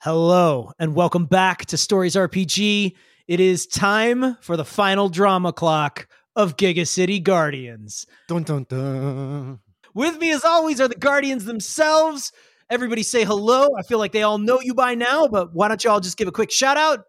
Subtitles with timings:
[0.00, 2.94] Hello, and welcome back to Stories RPG.
[3.26, 8.06] It is time for the final drama clock of Gigacity Guardians.
[8.28, 9.58] Dun dun dun.
[9.94, 12.30] With me, as always, are the Guardians themselves.
[12.68, 13.70] Everybody say hello.
[13.76, 16.18] I feel like they all know you by now, but why don't you all just
[16.18, 17.06] give a quick shout out?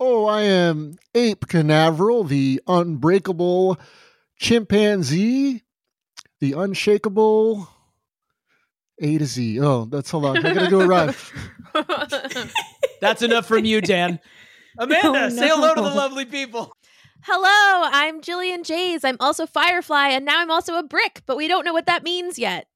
[0.00, 3.78] Oh, I am Ape Canaveral, the unbreakable
[4.38, 5.62] chimpanzee,
[6.40, 7.68] the unshakable
[9.00, 9.60] A to Z.
[9.60, 10.38] Oh, that's hold on.
[10.44, 11.16] I gotta do it right.
[13.00, 14.20] That's enough from you, Dan.
[14.78, 16.76] Amanda, Oh, say hello to the lovely people.
[17.22, 19.04] Hello, I'm Jillian Jays.
[19.04, 22.02] I'm also Firefly, and now I'm also a brick, but we don't know what that
[22.02, 22.66] means yet.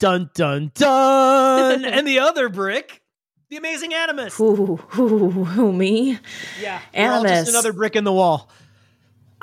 [0.00, 1.84] Dun dun dun.
[1.86, 3.02] and the other brick,
[3.50, 4.36] the amazing Animus.
[4.36, 6.18] Who, who, who, me?
[6.60, 7.48] Yeah, we're all just Animus.
[7.50, 8.50] another brick in the wall.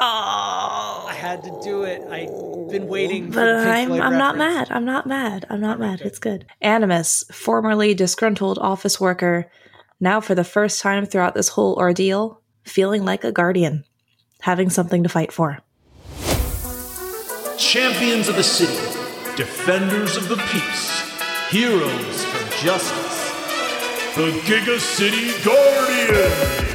[0.04, 2.02] Oh, I had to do it.
[2.09, 3.28] I've been waiting.
[3.28, 4.70] for but the I'm I'm not mad.
[4.72, 5.46] I'm not mad.
[5.48, 6.02] I'm not mad.
[6.02, 6.48] It's good.
[6.59, 9.52] Animus, formerly disgruntled office worker,
[10.00, 13.84] now for the first time throughout this whole ordeal, feeling like a guardian,
[14.42, 15.59] having something to fight for.
[17.59, 18.73] Champions of the city,
[19.38, 21.02] defenders of the peace,
[21.52, 23.20] heroes for justice.
[24.16, 26.72] The Gigacity Guardians!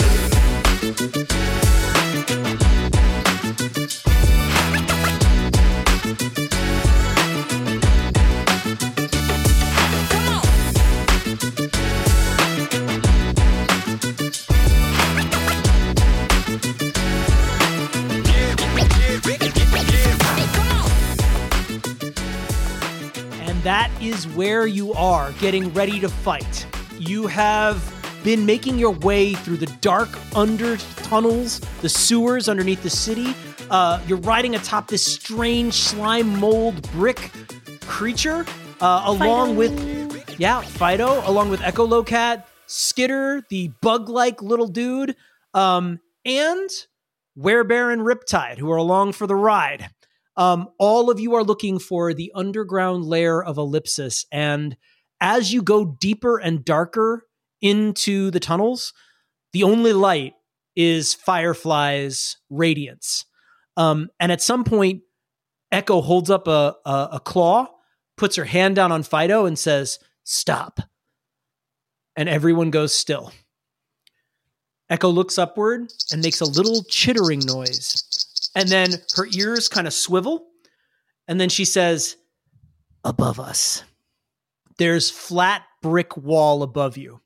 [23.67, 26.65] That is where you are getting ready to fight.
[27.01, 32.91] You have been making your way through the dark under tunnels, the sewers underneath the
[32.91, 33.35] city.
[33.69, 37.33] Uh, you're riding atop this strange slime mold brick
[37.81, 38.47] creature,
[38.81, 39.75] uh, along with
[40.39, 45.17] yeah, Fido, along with Echolocat, Skitter, the bug-like little dude,
[45.55, 46.71] um, and
[47.37, 49.91] Werebear and Riptide, who are along for the ride.
[50.37, 54.77] Um, all of you are looking for the underground lair of Ellipsis, and
[55.21, 57.27] as you go deeper and darker
[57.63, 58.93] into the tunnels,
[59.53, 60.35] the only light
[60.75, 63.25] is Firefly's radiance.
[63.77, 65.03] Um, and at some point,
[65.73, 67.69] Echo holds up a, a, a claw,
[68.17, 70.81] puts her hand down on Fido, and says, Stop.
[72.17, 73.33] And everyone goes still.
[74.89, 78.05] Echo looks upward and makes a little chittering noise.
[78.57, 80.47] And then her ears kind of swivel.
[81.29, 82.17] And then she says,
[83.05, 83.85] Above us.
[84.79, 87.21] There's flat brick wall above you.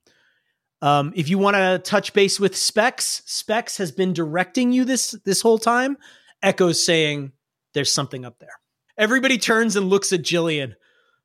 [0.83, 5.13] Um, if you want to touch base with Specs, Specs has been directing you this
[5.25, 5.97] this whole time.
[6.43, 7.33] Echo's saying
[7.75, 8.53] there's something up there.
[8.99, 10.75] Everybody turns and looks at Jillian.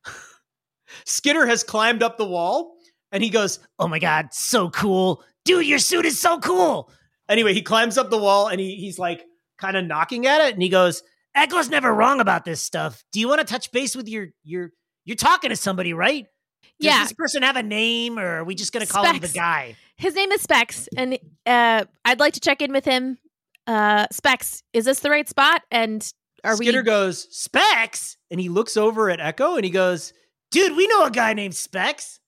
[1.05, 2.75] Skitter has climbed up the wall
[3.11, 5.23] and he goes, Oh my God, so cool.
[5.45, 6.91] Dude, your suit is so cool.
[7.27, 9.25] Anyway, he climbs up the wall and he, he's like
[9.57, 13.03] kind of knocking at it and he goes, Echo's never wrong about this stuff.
[13.11, 14.69] Do you want to touch base with your, your,
[15.03, 16.25] you're talking to somebody, right?
[16.79, 17.03] Does Yeah.
[17.03, 19.75] this person have a name or are we just going to call him the guy?
[19.97, 23.17] His name is Specs, and uh, I'd like to check in with him.
[23.65, 25.61] Uh, Specs, is this the right spot?
[25.71, 26.05] And
[26.43, 26.83] are Skitter we?
[26.85, 28.17] goes, Specs?
[28.29, 30.11] And he looks over at Echo and he goes,
[30.51, 32.19] Dude, we know a guy named Specs.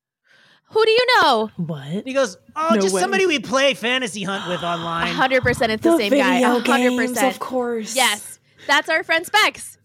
[0.69, 1.51] Who do you know?
[1.57, 2.05] What?
[2.05, 3.01] He goes, Oh, No just way.
[3.01, 5.07] somebody we play fantasy hunt with online.
[5.13, 6.35] hundred percent, it's the, same guy.
[6.35, 7.95] video hundred games, percent, of course.
[7.95, 9.77] Yes, that's our friend Specs.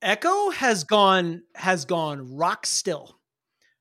[0.00, 3.18] Echo has gone has gone rock still.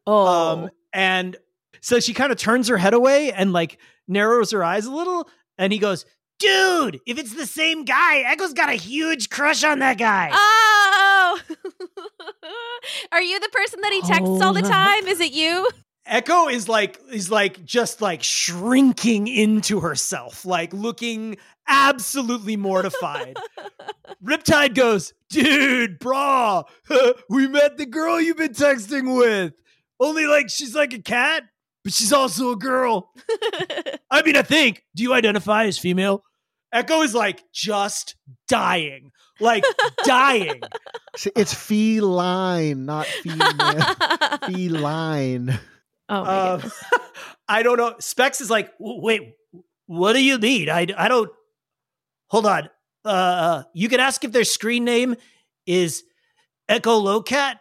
[0.06, 0.26] Oh,
[0.66, 1.36] Um, and
[1.82, 5.28] so she kind of turns her head away and like narrows her eyes a little.
[5.58, 6.06] And he goes,
[6.40, 10.30] Dude, if it's the same guy, Echo's got a huge crush on that guy.
[10.34, 11.40] Oh,
[13.12, 14.72] are you the person that he texts all the Hold up.
[14.72, 15.08] time?
[15.08, 15.68] Is it you?
[16.11, 21.38] Echo is like is like just like shrinking into herself, like looking
[21.69, 23.38] absolutely mortified.
[24.23, 26.66] Riptide goes, dude, brah,
[27.29, 29.53] we met the girl you've been texting with.
[30.01, 31.44] Only like she's like a cat,
[31.85, 33.09] but she's also a girl.
[34.11, 34.84] I mean, I think.
[34.93, 36.23] Do you identify as female?
[36.73, 38.16] Echo is like just
[38.49, 39.64] dying, like
[40.03, 40.61] dying.
[41.16, 43.96] See, It's feline, not female.
[44.46, 45.59] feline.
[46.11, 46.69] Oh my Uh.
[47.47, 47.96] I don't know.
[47.99, 49.34] Specs is like, wait,
[49.87, 50.69] what do you mean?
[50.69, 51.29] I, I don't.
[52.28, 52.69] Hold on.
[53.03, 55.16] Uh, you can ask if their screen name
[55.66, 56.03] is
[56.69, 57.55] Echolocat.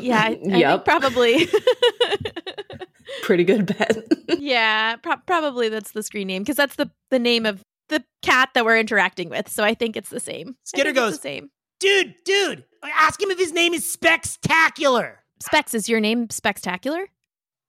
[0.00, 0.84] Yeah, I, I think Yep.
[0.84, 1.48] probably.
[3.22, 3.96] pretty good bet.
[4.38, 8.50] yeah, pro- probably that's the screen name because that's the the name of the cat
[8.54, 9.48] that we're interacting with.
[9.48, 10.50] So I think it's the same.
[10.50, 11.50] I Skitter goes- the same.
[11.80, 15.18] Dude, dude, ask him if his name is Spectacular.
[15.40, 17.06] Specs is your name Spectacular?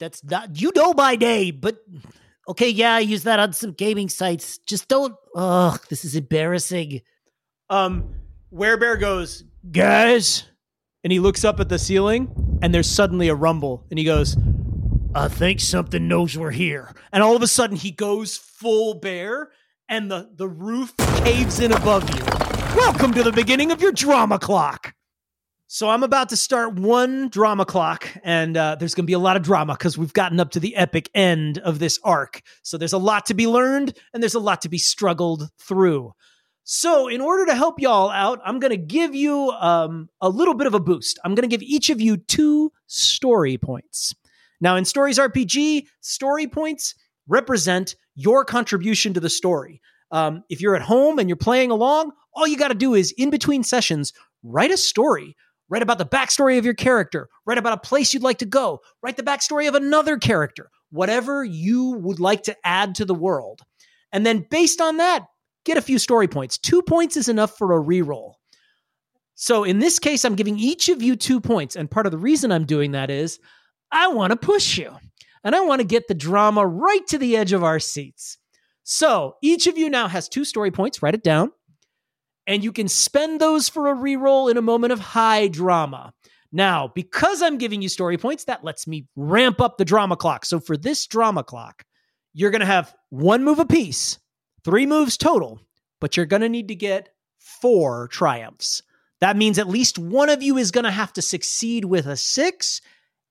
[0.03, 1.77] That's not you know my name, but
[2.49, 4.57] okay, yeah, I use that on some gaming sites.
[4.57, 5.15] Just don't.
[5.33, 6.99] Ugh, this is embarrassing.
[7.69, 8.13] Um,
[8.53, 10.43] Werebear goes, guys,
[11.05, 14.35] and he looks up at the ceiling, and there's suddenly a rumble, and he goes,
[15.15, 16.93] I think something knows we're here.
[17.13, 19.51] And all of a sudden, he goes full bear,
[19.87, 22.25] and the the roof caves in above you.
[22.75, 24.93] Welcome to the beginning of your drama clock.
[25.73, 29.17] So I'm about to start one drama clock, and uh, there's going to be a
[29.17, 32.43] lot of drama because we've gotten up to the epic end of this arc.
[32.61, 36.13] So there's a lot to be learned, and there's a lot to be struggled through.
[36.63, 40.53] So in order to help y'all out, I'm going to give you um, a little
[40.53, 41.17] bit of a boost.
[41.25, 44.13] I'm going to give each of you two story points.
[44.61, 46.93] Now, in Stories RPG, story points
[47.27, 49.81] represent your contribution to the story.
[50.11, 53.11] Um, if you're at home and you're playing along, all you got to do is
[53.17, 55.35] in between sessions, write a story
[55.69, 57.29] Write about the backstory of your character.
[57.45, 58.79] Write about a place you'd like to go.
[59.01, 60.69] Write the backstory of another character.
[60.91, 63.61] Whatever you would like to add to the world.
[64.11, 65.25] And then based on that,
[65.65, 66.57] get a few story points.
[66.57, 68.33] Two points is enough for a reroll.
[69.35, 71.75] So in this case, I'm giving each of you two points.
[71.75, 73.39] And part of the reason I'm doing that is
[73.91, 74.95] I want to push you
[75.43, 78.37] and I want to get the drama right to the edge of our seats.
[78.83, 81.01] So each of you now has two story points.
[81.01, 81.51] Write it down
[82.47, 86.13] and you can spend those for a reroll in a moment of high drama.
[86.51, 90.45] Now, because I'm giving you story points, that lets me ramp up the drama clock.
[90.45, 91.83] So for this drama clock,
[92.33, 94.19] you're going to have one move apiece,
[94.63, 95.59] three moves total,
[95.99, 97.09] but you're going to need to get
[97.39, 98.83] four triumphs.
[99.19, 102.17] That means at least one of you is going to have to succeed with a
[102.17, 102.81] six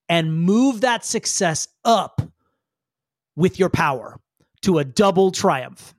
[0.08, 2.22] and move that success up
[3.36, 4.18] with your power
[4.62, 5.94] to a double triumph.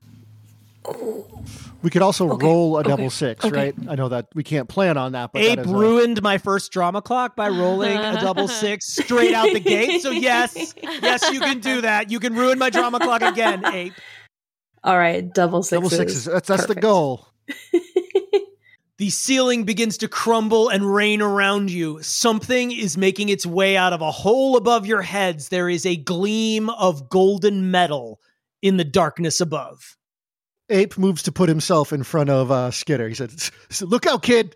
[1.82, 3.56] We could also Okay, roll a okay, double six, okay.
[3.56, 3.76] right?
[3.90, 6.38] I know that we can't plan on that, but Ape that is a- ruined my
[6.38, 10.02] first drama clock by rolling a double six straight out the gate.
[10.02, 12.10] So yes, yes, you can do that.
[12.10, 13.94] You can ruin my drama clock again, Ape.
[14.84, 15.78] All right, double sixes.
[15.78, 16.26] double sixes.
[16.26, 17.28] That's that's the goal.
[19.00, 22.02] The ceiling begins to crumble and rain around you.
[22.04, 25.50] Something is making its way out of a hole above your heads.
[25.50, 28.20] There is a gleam of golden metal
[28.62, 29.98] in the darkness above.
[30.74, 33.08] Ape moves to put himself in front of uh, Skitter.
[33.08, 33.32] He said,
[33.82, 34.56] "Look out, kid!"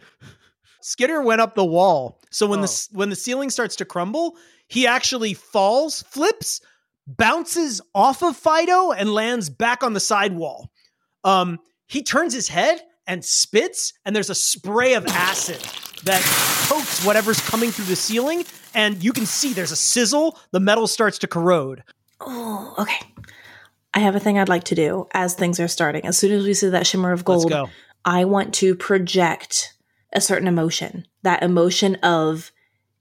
[0.81, 2.19] Skitter went up the wall.
[2.31, 2.63] So when Oh.
[2.63, 4.35] the when the ceiling starts to crumble,
[4.67, 6.61] he actually falls, flips,
[7.05, 10.71] bounces off of Fido and lands back on the sidewall.
[11.23, 15.59] Um, he turns his head and spits, and there's a spray of acid
[16.03, 16.21] that
[16.69, 20.37] coats whatever's coming through the ceiling, and you can see there's a sizzle.
[20.51, 21.83] The metal starts to corrode.
[22.21, 22.99] Oh, okay.
[23.97, 26.05] I have a thing I'd like to do as things are starting.
[26.05, 27.69] As soon as we see that shimmer of Let's gold, go.
[28.05, 29.73] I want to project
[30.13, 31.07] a certain emotion.
[31.23, 32.51] That emotion of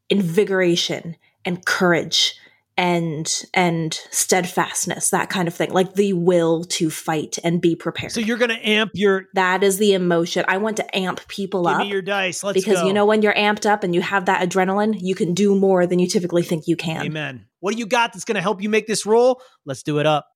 [0.08, 2.40] invigoration and courage
[2.78, 5.70] and and steadfastness, that kind of thing.
[5.70, 8.12] Like the will to fight and be prepared.
[8.12, 9.26] So you're gonna amp your.
[9.34, 10.46] that is the emotion.
[10.48, 11.80] I want to amp people Give up.
[11.82, 12.42] me your dice.
[12.42, 12.86] Let's because go.
[12.86, 15.86] you know when you're amped up and you have that adrenaline, you can do more
[15.86, 17.04] than you typically think you can.
[17.04, 17.44] Amen.
[17.60, 19.42] What do you got that's gonna help you make this roll?
[19.66, 20.26] Let's do it up.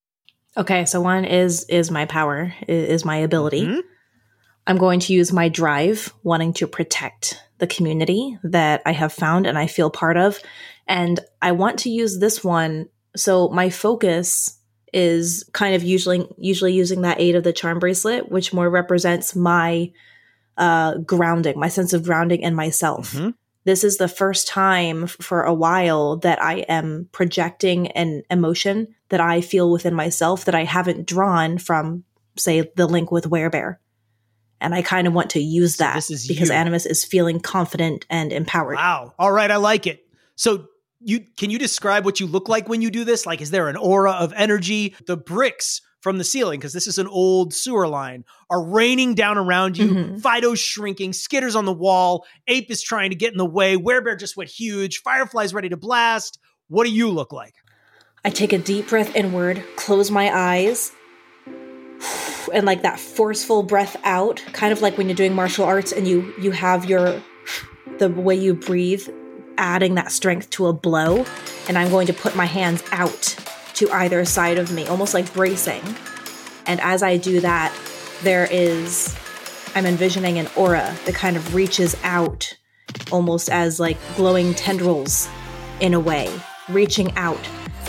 [0.56, 3.66] Okay, so one is is my power, is my ability.
[3.66, 3.82] Mhm.
[4.66, 9.46] I'm going to use my drive, wanting to protect the community that I have found
[9.46, 10.38] and I feel part of.
[10.86, 12.88] And I want to use this one.
[13.16, 14.58] So my focus
[14.92, 19.36] is kind of usually usually using that aid of the charm bracelet, which more represents
[19.36, 19.92] my
[20.56, 23.12] uh, grounding, my sense of grounding in myself.
[23.14, 23.34] Mhm.
[23.64, 29.20] This is the first time for a while that I am projecting an emotion that
[29.20, 32.04] I feel within myself that I haven't drawn from,
[32.36, 33.76] say, the link with Werebear.
[34.60, 36.54] And I kind of want to use that is because you.
[36.54, 38.76] Animus is feeling confident and empowered.
[38.76, 39.14] Wow.
[39.18, 40.04] All right, I like it.
[40.36, 40.66] So
[41.00, 43.24] you can you describe what you look like when you do this?
[43.24, 44.94] Like is there an aura of energy?
[45.06, 49.38] The bricks from the ceiling because this is an old sewer line are raining down
[49.38, 49.88] around you.
[49.88, 50.20] Mhm.
[50.20, 54.18] Fido's shrinking, Skitter's on the wall, Ape is trying to get in the way, Werebear
[54.18, 56.38] just went huge, Firefly's ready to blast.
[56.68, 57.54] What do you look like?
[58.24, 60.92] I take a deep breath inward, close my eyes,
[62.52, 66.06] and like that forceful breath out, kind of like when you're doing martial arts and
[66.06, 67.22] you you have your
[67.98, 69.08] the way you breathe
[69.56, 71.24] adding that strength to a blow,
[71.68, 73.36] and I'm going to put my hands out
[73.74, 75.82] to either side of me, almost like bracing.
[76.66, 77.74] And as I do that,
[78.22, 79.16] there is
[79.74, 82.54] I'm envisioning an aura that kind of reaches out
[83.10, 85.26] almost as like glowing tendrils
[85.80, 86.30] in a way,
[86.68, 87.40] reaching out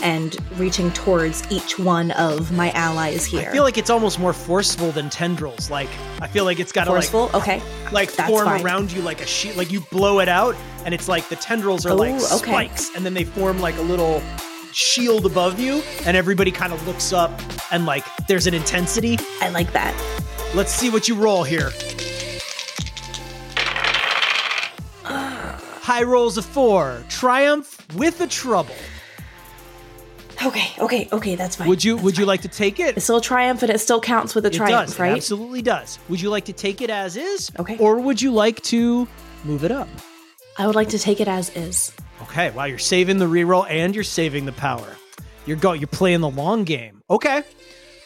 [0.02, 3.48] and reaching towards each one of my allies here.
[3.48, 5.70] I feel like it's almost more forceful than tendrils.
[5.70, 5.88] Like
[6.20, 7.38] I feel like it's got to like forceful.
[7.40, 7.62] okay.
[7.92, 8.62] like That's form fine.
[8.62, 9.56] around you like a sheet.
[9.56, 10.54] Like you blow it out,
[10.84, 12.50] and it's like the tendrils are like Oh, okay.
[12.50, 14.20] spikes, and then they form like a little
[14.72, 17.30] shield above you, and everybody kind of looks up
[17.70, 19.18] and like there's an intensity.
[19.40, 19.94] I like that.
[20.54, 21.70] Let's see what you roll here.
[25.04, 27.02] High rolls a four.
[27.08, 28.74] Triumph with a trouble.
[30.44, 31.68] Okay, okay, okay, that's fine.
[31.68, 32.96] Would you That's would you like to take it?
[32.96, 34.98] It's still triumph and it still counts with a it triumph, does.
[34.98, 35.12] It right?
[35.12, 35.98] absolutely does.
[36.08, 37.50] Would you like to take it as is?
[37.58, 37.78] Okay.
[37.78, 39.06] Or would you like to
[39.44, 39.88] move it up?
[40.58, 41.92] I would like to take it as is.
[42.22, 42.50] Okay.
[42.50, 44.96] Wow, you're saving the reroll and you're saving the power.
[45.46, 47.02] You're go you're playing the long game.
[47.08, 47.42] Okay.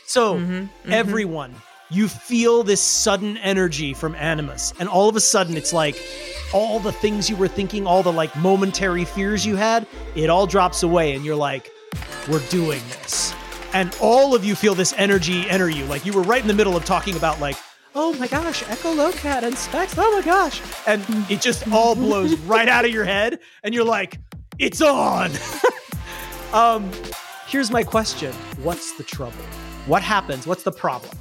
[0.07, 1.55] So Mm-hmm, everyone,
[1.91, 6.01] you feel this sudden energy from Animus, and all of a sudden it's like
[6.53, 10.47] all the things you were thinking, all the like momentary fears you had, it all
[10.47, 11.71] drops away, and you're like,
[12.29, 13.35] we're doing this.
[13.73, 15.85] And all of you feel this energy enter you.
[15.85, 17.57] Like you were right in the middle of talking about like,
[17.95, 20.61] oh my gosh, Echolocat and Specs, oh my gosh.
[20.87, 24.21] And it just all blows right out of your head, and you're like,
[24.59, 25.31] it's on.
[26.53, 26.91] um,
[27.49, 28.33] here's my question.
[28.63, 29.43] What's the trouble?
[29.87, 30.47] What happens?
[30.47, 31.17] What's the problem?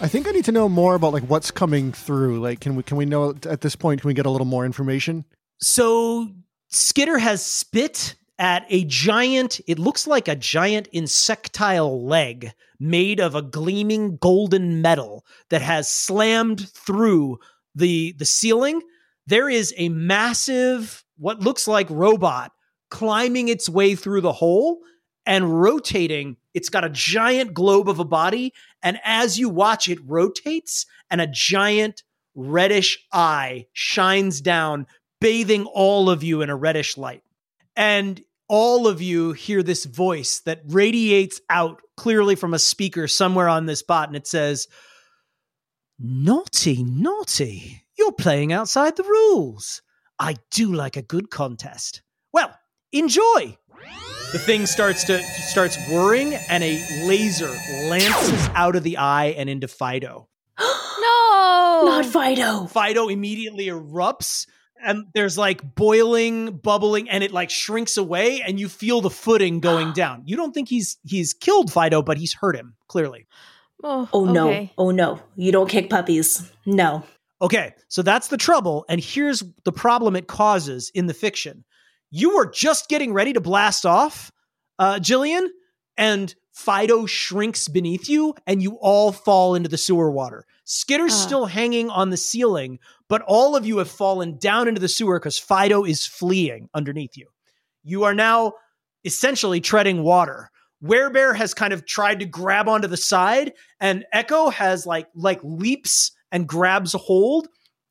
[0.00, 2.40] I think I need to know more about like what's coming through.
[2.40, 4.00] Like, can we can we know at this point?
[4.00, 5.24] Can we get a little more information?
[5.58, 6.28] So
[6.68, 13.34] Skitter has spit at a giant, it looks like a giant insectile leg made of
[13.34, 17.38] a gleaming golden metal that has slammed through
[17.74, 18.80] the the ceiling.
[19.26, 22.52] There is a massive what looks like robot
[22.90, 24.80] climbing its way through the hole
[25.26, 26.38] and rotating.
[26.54, 31.20] It's got a giant globe of a body and as you watch it rotates and
[31.20, 32.02] a giant
[32.34, 34.86] reddish eye shines down
[35.20, 37.22] bathing all of you in a reddish light.
[37.76, 43.48] And all of you hear this voice that radiates out clearly from a speaker somewhere
[43.48, 44.66] on this bot, and it says,
[46.00, 49.82] Naughty, naughty, you're playing outside the rules.
[50.18, 52.02] I do like a good contest.
[52.32, 52.52] Well,
[52.90, 53.56] enjoy.
[54.32, 57.54] The thing starts to starts whirring, and a laser
[57.88, 60.28] lances out of the eye and into Fido.
[61.00, 61.82] No.
[61.86, 62.66] Not Fido.
[62.66, 64.46] Fido immediately erupts
[64.84, 69.60] and there's like boiling, bubbling, and it like shrinks away, and you feel the footing
[69.60, 70.22] going down.
[70.26, 73.26] You don't think he's he's killed Fido, but he's hurt him, clearly.
[73.82, 74.48] Oh, Oh no.
[74.48, 74.72] okay.
[74.76, 75.20] Oh no.
[75.36, 76.50] You don't kick puppies.
[76.66, 77.02] No.
[77.42, 81.64] Okay, so that's the trouble, and here's the problem it causes in the fiction.
[82.10, 84.30] You were just getting ready to blast off,
[84.78, 85.46] uh, Jillian,
[85.96, 90.44] and Fido shrinks beneath you, and you all fall into the sewer water.
[90.66, 91.16] Skitter's Ah.
[91.26, 92.78] still hanging on the ceiling,
[93.10, 97.16] but all of you have fallen down into the sewer because Fido is fleeing underneath
[97.16, 97.26] you.
[97.82, 98.52] You are now
[99.04, 100.48] essentially treading water.
[100.82, 105.40] Werebear has kind of tried to grab onto the side, and Echo has like like
[105.42, 107.48] leaps and grabs a hold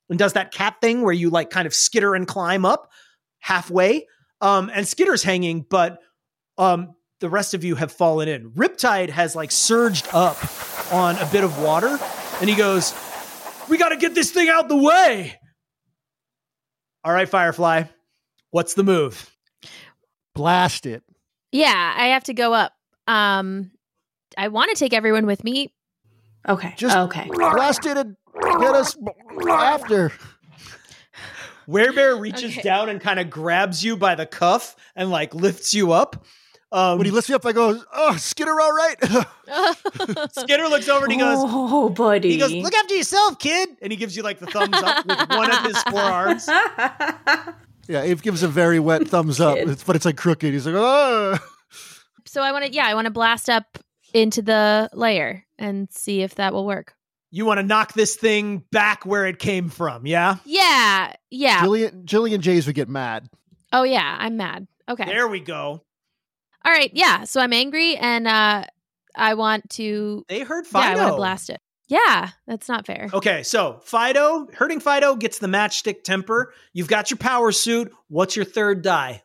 [0.10, 2.90] and does that cat thing where you like kind of skitter and climb up
[3.40, 4.08] halfway.
[4.40, 6.00] Um, and Skitter's hanging, but
[6.58, 8.52] um, the rest of you have fallen in.
[8.52, 10.38] Riptide has like surged up
[10.94, 12.00] on a bit of water,
[12.40, 12.94] and he goes,
[13.70, 15.40] "We got to get this thing out the way."
[17.04, 17.84] All right, Firefly,
[18.52, 19.30] what's the move?
[20.36, 21.04] Blast it.
[21.52, 22.74] Yeah, I have to go up.
[23.08, 23.72] Um,
[24.38, 25.74] I want to take everyone with me.
[26.48, 26.74] Okay.
[26.78, 27.28] Just- okay.
[27.32, 28.16] Blast it and
[28.60, 28.96] get us
[29.50, 30.12] after.
[31.68, 32.62] Werebear reaches Okay.
[32.62, 36.26] down and kind of grabs you by the cuff and like lifts you up.
[36.72, 38.96] Um, When he lifts me up, I go, "Oh, Skitter, all right."
[40.32, 42.32] Skitter looks over and he goes, Oh, buddy.
[42.32, 43.70] he goes, look after yourself, kid.
[43.82, 46.48] And he gives you like the thumbs up with one of his forearms.
[47.88, 50.54] yeah, Ape gives a very wet thumbs up, it's, but it's like crooked.
[50.54, 51.38] He's like, "Oh."
[52.26, 53.80] so I want to, yeah, I want to blast up
[54.14, 56.94] into the lair and see if that will work.
[57.32, 60.38] You want to knock this thing back where it came from, yeah?
[60.46, 61.64] Yeah, yeah.
[61.64, 63.30] Jillian, Jillian Jays would get mad.
[63.72, 64.68] Oh yeah, I'm mad.
[64.88, 65.06] Okay.
[65.06, 65.84] There we go.
[66.70, 66.92] All right.
[66.94, 67.24] Yeah.
[67.24, 68.64] So I'm angry and uh
[69.16, 71.60] I want to They heard Yeah, I want to blast it.
[71.88, 73.10] Yeah, that's not fair.
[73.12, 76.54] Okay, so Fido, hurting Fido gets the matchstick temper.
[76.72, 77.92] You've got your power suit.
[78.10, 79.24] What's your third die?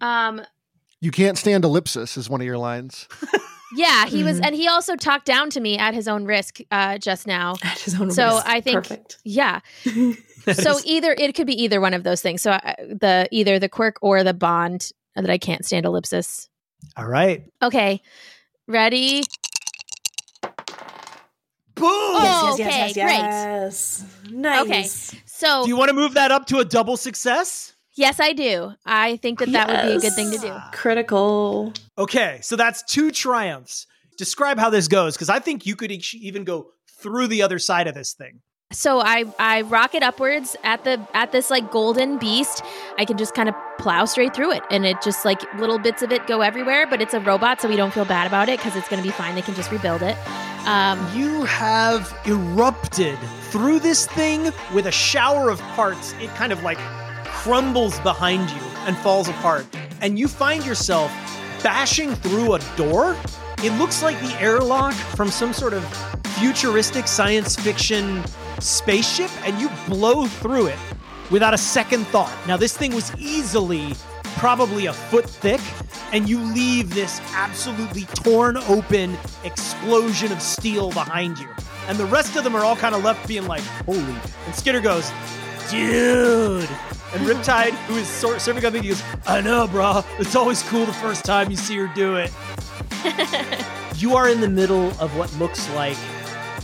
[0.00, 0.40] Um
[1.00, 3.08] You can't stand ellipsis is one of your lines.
[3.76, 4.46] yeah, he was Mhm.
[4.46, 7.56] and he also talked down to me at his own risk uh just now.
[7.62, 8.16] At his own risk.
[8.16, 8.46] So risk.
[8.46, 9.18] I think- Perfect.
[9.24, 9.60] Yeah.
[10.46, 12.42] So is- either it could be either one of those things.
[12.42, 16.50] So I, the either the quirk or the bond that I can't stand ellipsis.
[16.96, 17.44] All right.
[17.62, 18.00] Okay.
[18.66, 19.22] Ready?
[21.74, 21.88] Boom!
[21.90, 24.30] Oh, yes, yes, okay, yes, yes, yes.
[24.30, 24.60] Nice.
[25.12, 25.18] Okay.
[25.26, 27.72] So Do you want to move that up to a double success?
[27.96, 28.72] yes, I do.
[28.86, 30.54] I think that that would be a good thing to do.
[30.72, 31.72] Critical.
[31.98, 33.86] Okay, so that's two triumphs.
[34.18, 37.58] Describe how this goes, because I think you could each- even go through the other
[37.58, 38.40] side of this thing.
[38.72, 42.62] So I I rocket upwards at the at this like golden beast.
[42.98, 46.02] I can just kind of plow straight through it, and it just like little bits
[46.02, 46.86] of it go everywhere.
[46.86, 49.06] But it's a robot, so we don't feel bad about it because it's going to
[49.06, 49.34] be fine.
[49.36, 50.16] They can just rebuild it.
[50.66, 53.18] Um, You have erupted
[53.50, 56.12] through this thing with a shower of parts.
[56.20, 56.78] It kind of like
[57.26, 59.66] crumbles behind you and falls apart.
[60.00, 61.12] And you find yourself
[61.62, 63.16] bashing through a door.
[63.58, 65.84] It looks like the airlock from some sort of
[66.38, 68.22] futuristic science fiction
[68.60, 70.78] spaceship, and you blow through it
[71.30, 72.34] without a second thought.
[72.46, 73.94] Now, this thing was easily
[74.36, 75.60] probably a foot thick,
[76.12, 81.48] and you leave this absolutely torn open explosion of steel behind you.
[81.86, 83.98] And the rest of them are all kind of left being like, holy.
[84.46, 85.10] And Skitter goes,
[85.70, 86.68] dude.
[87.14, 90.02] And Riptide, who is sor- serving up, he goes, I know, bro.
[90.18, 92.32] It's always cool the first time you see her do it.
[93.96, 95.96] you are in the middle of what looks like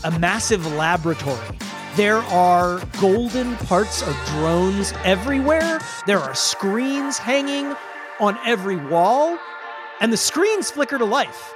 [0.05, 1.59] a massive laboratory.
[2.01, 5.81] There are golden parts of drones everywhere.
[6.07, 7.77] There are screens hanging
[8.19, 9.39] on every wall,
[10.01, 11.53] and the screens flicker to life.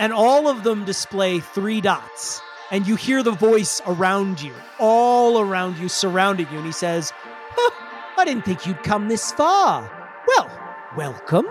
[0.00, 2.40] And all of them display three dots.
[2.72, 6.56] And you hear the voice around you, all around you, surrounding you.
[6.56, 9.88] And he says, huh, I didn't think you'd come this far.
[10.26, 10.50] Well,
[10.96, 11.46] welcome.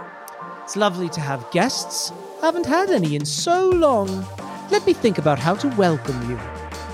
[0.63, 2.11] It's lovely to have guests.
[2.41, 4.27] Haven't had any in so long.
[4.69, 6.37] Let me think about how to welcome you.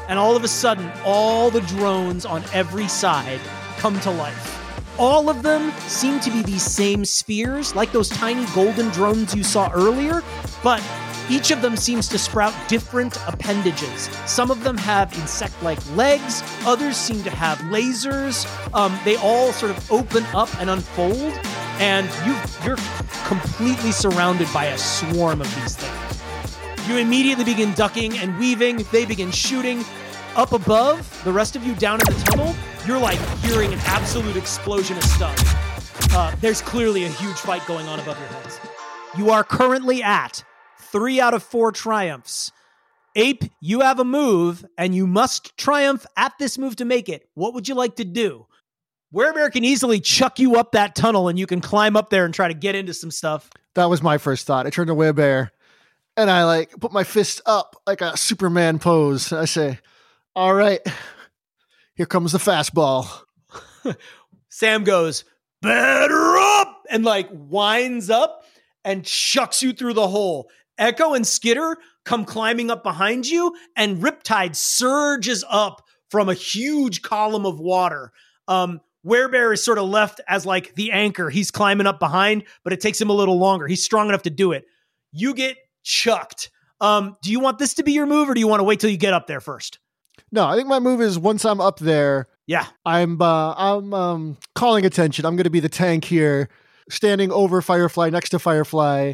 [0.07, 3.39] And all of a sudden, all the drones on every side
[3.77, 4.53] come to life.
[4.99, 9.43] All of them seem to be these same spheres, like those tiny golden drones you
[9.43, 10.23] saw earlier,
[10.63, 10.81] but
[11.29, 14.09] each of them seems to sprout different appendages.
[14.25, 18.47] Some of them have insect like legs, others seem to have lasers.
[18.73, 21.33] Um, they all sort of open up and unfold,
[21.79, 22.35] and you,
[22.65, 22.77] you're
[23.25, 26.06] completely surrounded by a swarm of these things.
[26.87, 28.85] You immediately begin ducking and weaving.
[28.93, 29.83] They begin shooting.
[30.37, 34.37] Up above, the rest of you down in the tunnel, you're like hearing an absolute
[34.37, 36.13] explosion of stuff.
[36.15, 38.61] Uh, there's clearly a huge fight going on above your heads.
[39.17, 40.45] You are currently at
[40.79, 42.53] three out of four triumphs.
[43.17, 47.27] Ape, you have a move, and you must triumph at this move to make it.
[47.33, 48.45] What would you like to do?
[49.13, 52.33] Werebear can easily chuck you up that tunnel, and you can climb up there and
[52.33, 53.49] try to get into some stuff.
[53.75, 54.65] That was my first thought.
[54.65, 55.49] I turned to Werebear
[56.17, 59.31] and I like put my fist up like a Superman pose.
[59.31, 59.79] I say,
[60.35, 60.81] All right,
[61.95, 63.07] here comes the fastball.
[64.49, 65.23] Sam goes,
[65.61, 68.43] better up, and like winds up
[68.83, 70.49] and chucks you through the hole.
[70.77, 77.01] Echo and Skitter come climbing up behind you, and Riptide surges up from a huge
[77.01, 78.11] column of water.
[78.47, 81.29] Um, Werebear is sort of left as like the anchor.
[81.29, 83.67] He's climbing up behind, but it takes him a little longer.
[83.67, 84.65] He's strong enough to do it.
[85.11, 86.51] You get chucked.
[86.79, 88.79] Um, do you want this to be your move, or do you want to wait
[88.79, 89.79] till you get up there first?
[90.31, 94.37] No, I think my move is once I'm up there, Yeah, I'm uh, I'm um,
[94.53, 95.25] calling attention.
[95.25, 96.49] I'm going to be the tank here,
[96.89, 99.13] standing over Firefly next to Firefly,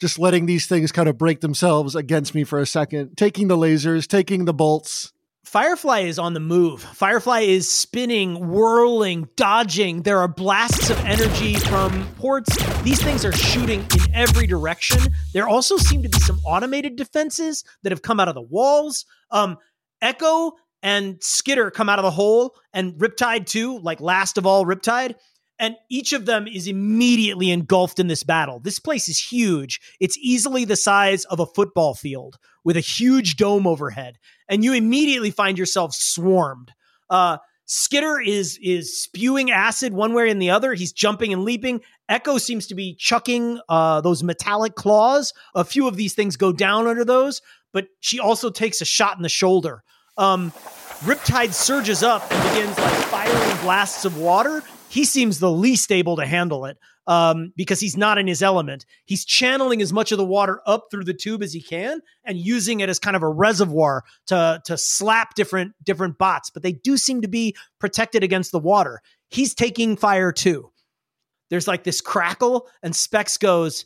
[0.00, 3.56] just letting these things kind of break themselves against me for a second, taking the
[3.56, 5.12] lasers, taking the bolts.
[5.50, 6.80] Firefly is on the move.
[6.80, 10.02] Firefly is spinning, whirling, dodging.
[10.02, 12.56] There are blasts of energy from ports.
[12.84, 15.12] These things are shooting in every direction.
[15.34, 19.06] There also seem to be some automated defenses that have come out of the walls.
[19.32, 19.56] Um,
[20.00, 20.52] Echo
[20.84, 25.16] and Skitter come out of the hole, and Riptide too, like last of all, Riptide.
[25.60, 28.60] And each of them is immediately engulfed in this battle.
[28.60, 29.78] This place is huge.
[30.00, 34.16] It's easily the size of a football field with a huge dome overhead.
[34.48, 36.72] And you immediately find yourself swarmed.
[37.10, 40.74] Uh, Skitter is is spewing acid one way and the other.
[40.74, 41.82] He's jumping and leaping.
[42.08, 45.32] Echo seems to be chucking uh, those metallic claws.
[45.54, 47.42] A few of these things go down under those,
[47.72, 49.84] but she also takes a shot in the shoulder.
[50.16, 50.50] Um,
[51.04, 54.64] Riptide surges up and begins like firing blasts of water.
[54.90, 56.76] He seems the least able to handle it
[57.06, 58.86] um, because he's not in his element.
[59.04, 62.36] He's channeling as much of the water up through the tube as he can and
[62.36, 66.50] using it as kind of a reservoir to to slap different different bots.
[66.50, 69.00] But they do seem to be protected against the water.
[69.28, 70.72] He's taking fire too.
[71.50, 73.84] There's like this crackle, and Specs goes,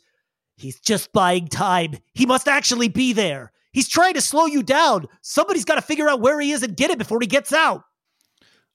[0.56, 1.98] "He's just buying time.
[2.14, 5.06] He must actually be there." He's trying to slow you down.
[5.20, 7.82] Somebody's got to figure out where he is and get it before he gets out.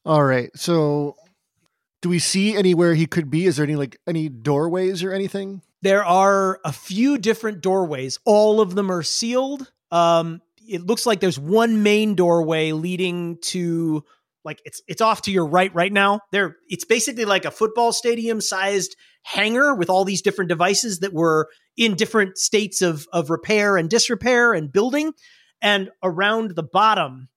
[0.06, 1.16] All right, so
[2.02, 3.46] do we see anywhere he could be?
[3.46, 5.62] Is there any like any doorways or anything?
[5.82, 8.20] There are a few different doorways.
[8.26, 9.72] All of them are sealed.
[9.92, 14.04] Um, it looks like there's one main doorway leading to
[14.46, 16.22] like it's it's off to your right right now.
[16.32, 21.14] There, it's basically like a football stadium sized hangar with all these different devices that
[21.14, 25.14] were in different states of of repair and disrepair and building.
[25.62, 27.28] And around the bottom,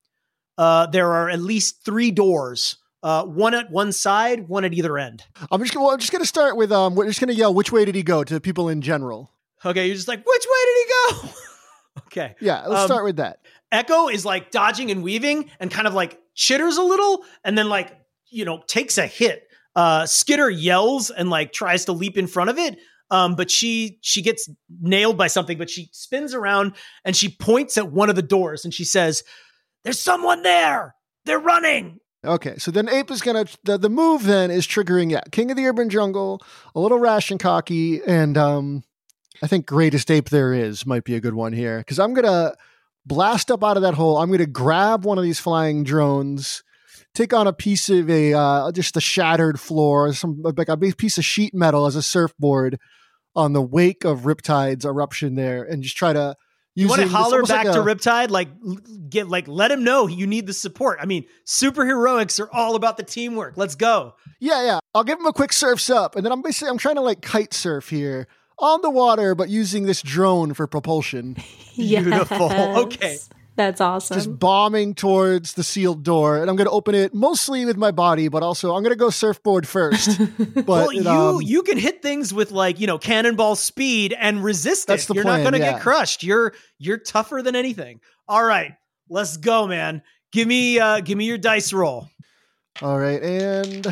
[0.56, 4.96] uh, there are at least three doors, uh, one at one side, one at either
[4.98, 5.24] end.
[5.50, 6.94] I'm just gonna, well, I'm just gonna start with um.
[6.94, 7.52] We're just gonna yell.
[7.52, 9.30] Which way did he go to people in general?
[9.64, 10.92] Okay, you're just like, which way did he
[11.28, 11.28] go?
[12.06, 12.34] okay.
[12.40, 13.38] Yeah, let's Um, start with that.
[13.70, 17.68] Echo is like dodging and weaving and kind of like chitters a little and then
[17.68, 17.96] like,
[18.30, 19.46] you know, takes a hit.
[19.74, 22.78] Uh Skitter yells and like tries to leap in front of it.
[23.10, 24.48] Um, but she she gets
[24.80, 26.72] nailed by something, but she spins around
[27.04, 29.22] and she points at one of the doors and she says,
[29.84, 30.94] There's someone there.
[31.24, 31.98] They're running.
[32.24, 35.56] Okay, so then Ape is gonna the, the move then is triggering yeah, King of
[35.56, 36.40] the Urban Jungle,
[36.74, 38.84] a little rash and cocky, and um
[39.42, 41.82] I think greatest ape there is might be a good one here.
[41.82, 42.54] Cause I'm gonna
[43.04, 44.18] blast up out of that hole.
[44.18, 46.62] I'm gonna grab one of these flying drones,
[47.12, 50.96] take on a piece of a uh just a shattered floor, some like a big
[50.96, 52.78] piece of sheet metal as a surfboard
[53.34, 56.36] on the wake of Riptide's eruption there, and just try to
[56.74, 58.48] You want to holler back like to Riptide, like
[59.10, 60.98] get like let him know you need the support.
[61.02, 63.56] I mean, superheroics are all about the teamwork.
[63.56, 64.14] Let's go.
[64.40, 64.78] Yeah, yeah.
[64.94, 67.20] I'll give him a quick surfs up, and then I'm basically I'm trying to like
[67.20, 68.26] kite surf here
[68.58, 71.36] on the water, but using this drone for propulsion,
[71.76, 72.50] Beautiful.
[72.52, 73.18] Okay.
[73.54, 74.16] That's awesome.
[74.16, 77.90] just bombing towards the sealed door, and I'm going to open it mostly with my
[77.90, 80.18] body, but also I'm going to go surfboard first.
[80.54, 84.14] But well, it, you um, you can hit things with like you know cannonball speed
[84.18, 85.08] and resist That's it.
[85.08, 85.72] the You're plan, not going to yeah.
[85.74, 86.22] get crushed.
[86.22, 88.00] You're you're tougher than anything.
[88.28, 88.72] All right,
[89.10, 90.02] let's go, man.
[90.32, 92.08] Give me uh give me your dice roll.
[92.80, 93.86] all right, and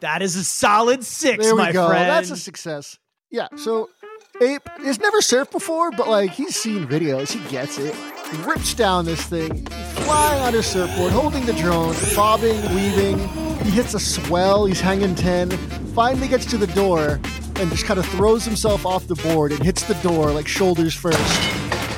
[0.00, 1.88] That is a solid six, there we my go.
[1.88, 2.08] friend.
[2.08, 2.98] That's a success.
[3.30, 3.48] Yeah.
[3.56, 3.90] So
[4.40, 7.94] Ape has never surfed before, but like he's seen videos, he gets it.
[8.30, 13.18] He rips down this thing, flying on his surfboard, holding the drone, bobbing, weaving.
[13.64, 14.66] He hits a swell.
[14.66, 15.50] He's hanging ten.
[15.94, 17.20] Finally gets to the door
[17.56, 20.94] and just kind of throws himself off the board and hits the door like shoulders
[20.94, 21.18] first.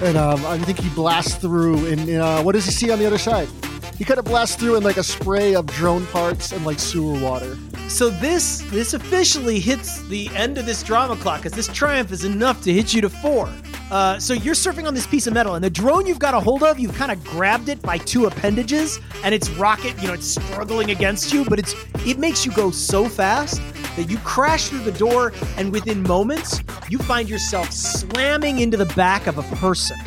[0.02, 1.86] And um, I think he blasts through.
[1.86, 3.48] And uh, what does he see on the other side?
[3.98, 7.20] He kind of blasts through in like a spray of drone parts and like sewer
[7.20, 7.58] water.
[7.90, 12.24] So this this officially hits the end of this drama clock because this triumph is
[12.24, 13.52] enough to hit you to four.
[13.90, 16.38] Uh, so you're surfing on this piece of metal, and the drone you've got a
[16.38, 20.14] hold of, you've kind of grabbed it by two appendages, and its rocket, you know,
[20.14, 21.74] it's struggling against you, but it's
[22.06, 23.60] it makes you go so fast
[23.96, 28.86] that you crash through the door, and within moments, you find yourself slamming into the
[28.94, 29.98] back of a person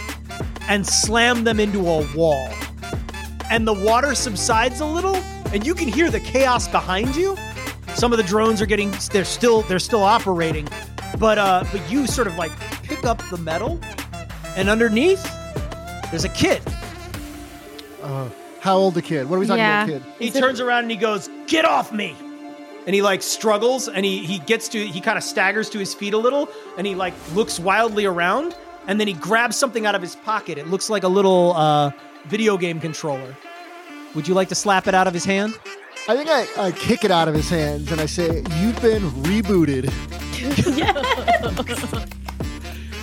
[0.69, 2.49] and slam them into a wall
[3.49, 5.17] and the water subsides a little
[5.51, 7.37] and you can hear the chaos behind you
[7.95, 10.67] some of the drones are getting they're still they're still operating
[11.19, 12.51] but uh but you sort of like
[12.83, 13.79] pick up the metal
[14.55, 15.23] and underneath
[16.11, 16.61] there's a kid
[18.01, 18.27] Uh,
[18.59, 19.29] how old the kid?
[19.29, 19.83] What are we talking Yeah.
[19.85, 20.13] about, kid?
[20.19, 22.15] he it- turns around and he goes get off me
[22.85, 25.93] and he like struggles and he he gets to he kind of staggers to his
[25.93, 28.55] feet a little and he like looks wildly around
[28.87, 31.91] and then he grabs something out of his pocket it looks like a little uh
[32.25, 33.35] video game controller
[34.15, 35.57] would you like to slap it out of his hand
[36.05, 39.03] I think I, I kick it out of his hands and I say, You've been
[39.23, 39.85] rebooted.
[40.77, 42.07] yes.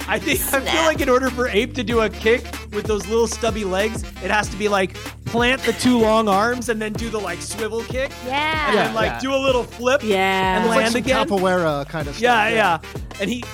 [0.08, 3.06] I think I feel like in order for Ape to do a kick with those
[3.08, 4.94] little stubby legs, it has to be like
[5.26, 8.66] plant the two long arms and then do the like swivel kick Yeah.
[8.66, 8.84] and Yeah.
[8.84, 9.20] then like yeah.
[9.20, 10.02] do a little flip.
[10.02, 10.56] yeah.
[10.56, 11.26] And It's like land some again?
[11.28, 12.22] capoeira kind of stuff.
[12.22, 12.78] Yeah, yeah.
[13.20, 13.44] And he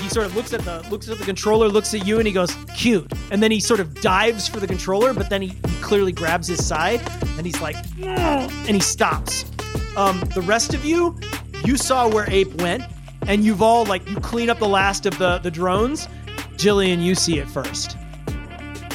[0.00, 2.32] he sort of looks at the looks at the controller, looks at you, and he
[2.32, 5.80] goes, "Cute." And then he sort of dives for the controller, but then he, he
[5.82, 7.00] clearly grabs his side,
[7.38, 8.16] and he's like, "Mm,"
[8.66, 9.46] and he stops.
[9.96, 11.18] Um, the rest of you,
[11.64, 12.84] you saw where Ape went,
[13.26, 16.06] and you've all like you clean up the last of the the drones.
[16.56, 17.96] Jillian, you see it first.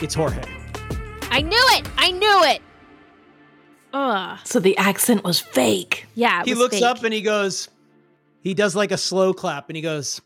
[0.02, 0.42] It's Jorge.
[1.30, 1.88] I knew it.
[1.98, 2.62] I knew it.
[3.94, 4.40] Ugh.
[4.46, 6.06] so the accent was fake.
[6.16, 6.42] Yeah.
[6.42, 6.84] it he was looks fake.
[6.86, 7.68] up and he goes,
[8.42, 10.22] he does like a slow clap, and he goes,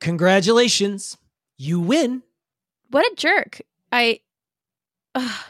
[0.00, 1.16] "Congratulations,
[1.56, 2.22] you win."
[2.90, 3.60] What a jerk.
[3.92, 4.20] I.
[5.14, 5.30] Ugh.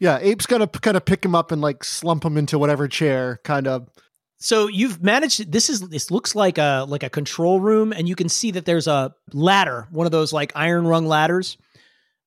[0.00, 2.88] Yeah, Ape's gonna p- kind of pick him up and like slump him into whatever
[2.88, 3.88] chair, kind of.
[4.36, 5.50] So you've managed.
[5.50, 8.66] This is this looks like a like a control room, and you can see that
[8.66, 11.56] there's a ladder, one of those like iron rung ladders.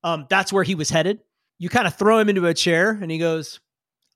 [0.08, 1.20] Um, that's where he was headed.
[1.60, 3.60] You kind of throw him into a chair, and he goes,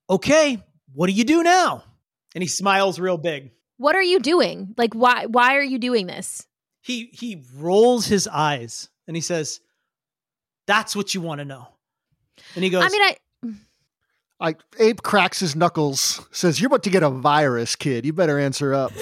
[0.10, 1.84] "Okay, what do you do now?"
[2.34, 3.52] And he smiles real big.
[3.78, 4.74] What are you doing?
[4.78, 5.26] Like, why?
[5.26, 6.48] Why are you doing this?
[6.82, 9.60] He he rolls his eyes, and he says,
[10.68, 11.68] "That's what you want to know."
[12.56, 13.18] And he goes, I mean, I.
[14.40, 18.06] I Ape cracks his knuckles, says, "You're about to get a virus, kid.
[18.06, 18.92] You better answer up."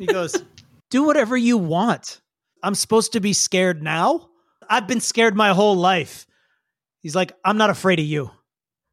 [0.00, 0.34] He goes,
[0.88, 2.22] Do whatever you want.
[2.62, 4.29] I'm supposed to be scared now?
[4.70, 6.26] I've been scared my whole life.
[7.00, 8.30] He's like, I'm not afraid of you.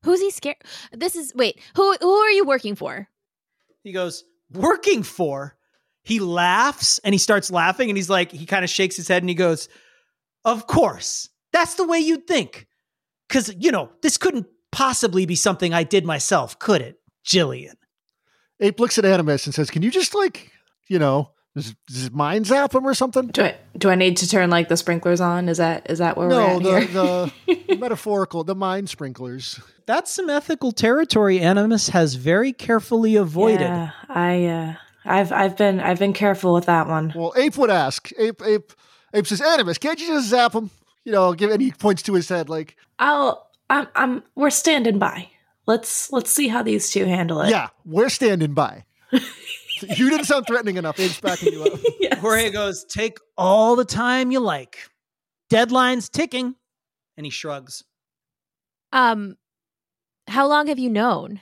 [0.04, 0.58] Who's he scared?
[0.92, 1.60] This is wait.
[1.76, 3.08] Who who are you working for?
[3.84, 5.56] He goes, Working for?
[6.04, 9.22] He laughs and he starts laughing and he's like, he kind of shakes his head
[9.22, 9.70] and he goes,
[10.46, 11.30] Of course.
[11.54, 12.68] That's the way you'd think.
[13.28, 17.76] Because, you know, this couldn't possibly be something I did myself, could it, Jillian?
[18.60, 20.52] Ape looks at Animus and says, "Can you just like,
[20.88, 24.30] you know, does, does mind zap him or something?" Do I do I need to
[24.30, 25.50] turn like the sprinklers on?
[25.50, 27.60] Is that is that where we're No, at the, here?
[27.68, 29.60] the metaphorical, the mind sprinklers.
[29.86, 33.62] That's some ethical territory Animus has very carefully avoided.
[33.62, 34.74] Yeah, I uh,
[35.06, 37.14] I've I've been I've been careful with that one.
[37.16, 38.12] Well, Ape would ask.
[38.18, 38.74] Ape, Ape,
[39.14, 40.70] Ape says, "Animus, can't you just zap him?"
[41.06, 45.00] You know, give and he points to his head like, I'll I'm I'm we're standing
[45.00, 45.30] by.
[45.66, 47.50] Let's let's see how these two handle it.
[47.50, 48.84] "Yeah, we're standing by."
[49.82, 51.00] you didn't sound threatening enough.
[51.00, 51.80] It's backing you up.
[52.00, 52.20] Yes.
[52.20, 54.78] Jorge goes, Take all the time you like.
[55.50, 56.56] Deadline's ticking.
[57.18, 57.84] And he shrugs.
[58.94, 59.36] Um,
[60.28, 61.42] how long have you known?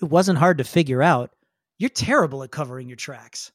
[0.00, 1.30] It wasn't hard to figure out.
[1.78, 3.52] You're terrible at covering your tracks.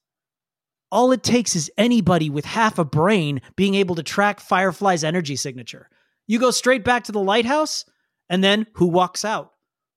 [0.91, 5.35] All it takes is anybody with half a brain being able to track Firefly's energy
[5.35, 5.89] signature.
[6.27, 7.85] You go straight back to the lighthouse,
[8.29, 9.53] and then who walks out?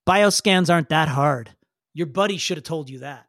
[0.09, 1.51] Bioscans aren't that hard.
[1.95, 3.27] Your buddy should have told you that.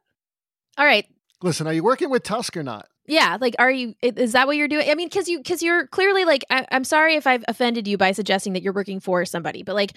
[0.76, 1.06] All right.
[1.42, 2.88] Listen, are you working with Tusk or not?
[3.06, 3.94] Yeah, like, are you?
[4.02, 4.88] Is that what you're doing?
[4.88, 7.98] I mean, because you, because you're clearly like, I, I'm sorry if I've offended you
[7.98, 9.92] by suggesting that you're working for somebody, but like,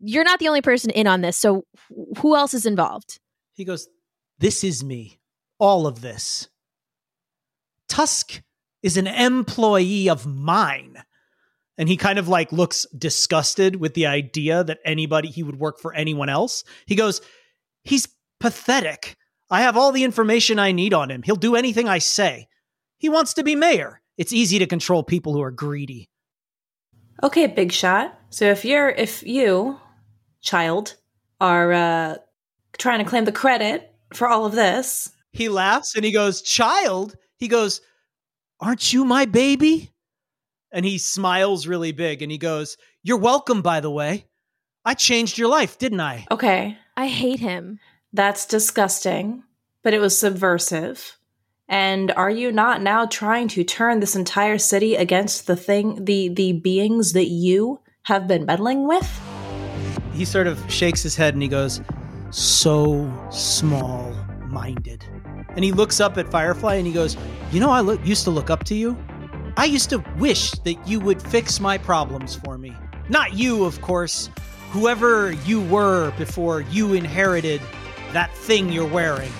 [0.00, 1.36] you're not the only person in on this.
[1.36, 1.64] So,
[2.18, 3.18] who else is involved?
[3.52, 3.88] He goes,
[4.38, 5.18] This is me.
[5.58, 6.48] All of this.
[7.88, 8.42] Tusk
[8.82, 11.02] is an employee of mine.
[11.78, 15.78] And he kind of like looks disgusted with the idea that anybody, he would work
[15.78, 16.64] for anyone else.
[16.86, 17.20] He goes,
[17.84, 18.08] He's
[18.40, 19.16] pathetic.
[19.50, 21.22] I have all the information I need on him.
[21.22, 22.48] He'll do anything I say.
[22.98, 24.00] He wants to be mayor.
[24.16, 26.08] It's easy to control people who are greedy.
[27.22, 28.18] Okay, big shot.
[28.30, 29.78] So if you're if you,
[30.40, 30.96] child,
[31.40, 32.16] are uh
[32.78, 37.16] trying to claim the credit for all of this, He laughs and he goes, Child?
[37.38, 37.80] He goes,
[38.60, 39.92] Aren't you my baby?
[40.72, 44.26] And he smiles really big and he goes, You're welcome, by the way.
[44.84, 46.26] I changed your life, didn't I?
[46.30, 47.78] okay, I hate him.
[48.12, 49.42] That's disgusting,
[49.82, 51.16] but it was subversive.
[51.68, 56.28] And are you not now trying to turn this entire city against the thing the
[56.28, 59.20] the beings that you have been meddling with?
[60.12, 61.80] He sort of shakes his head and he goes,
[62.30, 64.12] So small
[64.46, 65.04] minded.
[65.50, 67.16] And he looks up at Firefly and he goes,
[67.50, 68.96] You know, I look, used to look up to you.
[69.56, 72.74] I used to wish that you would fix my problems for me.
[73.08, 74.30] Not you, of course.
[74.70, 77.60] Whoever you were before you inherited
[78.16, 79.30] that thing you're wearing.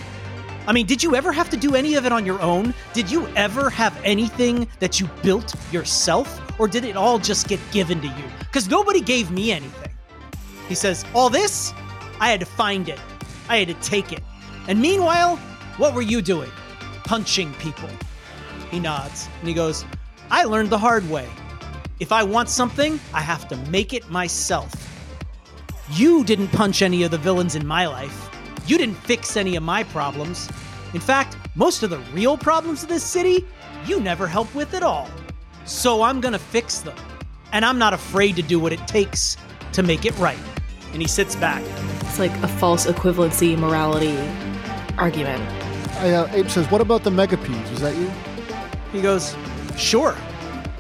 [0.67, 2.75] I mean, did you ever have to do any of it on your own?
[2.93, 6.29] Did you ever have anything that you built yourself?
[6.61, 8.25] Or did it all just get given to you?
[8.41, 9.93] Because nobody gave me anything.
[10.69, 11.73] He says, All this?
[12.21, 13.01] I had to find it.
[13.49, 14.23] I had to take it.
[14.69, 15.37] And meanwhile,
[15.79, 16.51] what were you doing?
[17.05, 17.89] Punching people.
[18.71, 19.87] He nods and he goes,
[20.31, 21.27] I learned the hard way.
[21.99, 24.71] If I want something, I have to make it myself.
[25.93, 28.29] You didn't punch any of the villains in my life.
[28.67, 30.51] You didn't fix any of my problems.
[30.93, 33.45] In fact, most of the real problems of this city,
[33.87, 35.09] you never helped with at all.
[35.65, 36.97] So I'm gonna fix them.
[37.53, 39.37] And I'm not afraid to do what it takes
[39.73, 40.39] to make it right.
[40.93, 41.63] And he sits back.
[42.01, 44.17] It's like a false equivalency morality
[44.99, 45.43] argument.
[45.99, 47.71] I, uh, Ape says, "What about the megapedes?
[47.71, 48.11] Was that you?"
[48.93, 49.37] He goes,
[49.77, 50.17] Sure.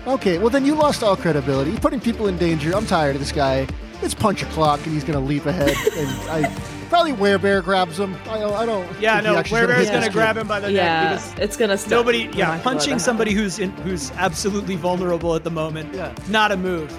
[0.07, 1.73] Okay, well then you lost all credibility.
[1.73, 2.75] You're putting people in danger.
[2.75, 3.67] I'm tired of this guy.
[4.01, 5.77] Let's punch a clock, and he's gonna leap ahead.
[5.97, 8.15] and I probably Werebear grabs him.
[8.29, 8.53] I don't.
[8.55, 9.01] I don't.
[9.01, 11.91] Yeah, no, actually's Werebear's hit gonna grab him by the neck Yeah, it's gonna stop.
[11.91, 15.95] nobody, yeah, punching somebody who's in, who's absolutely vulnerable at the moment.
[15.95, 16.15] Yeah.
[16.29, 16.93] Not a move.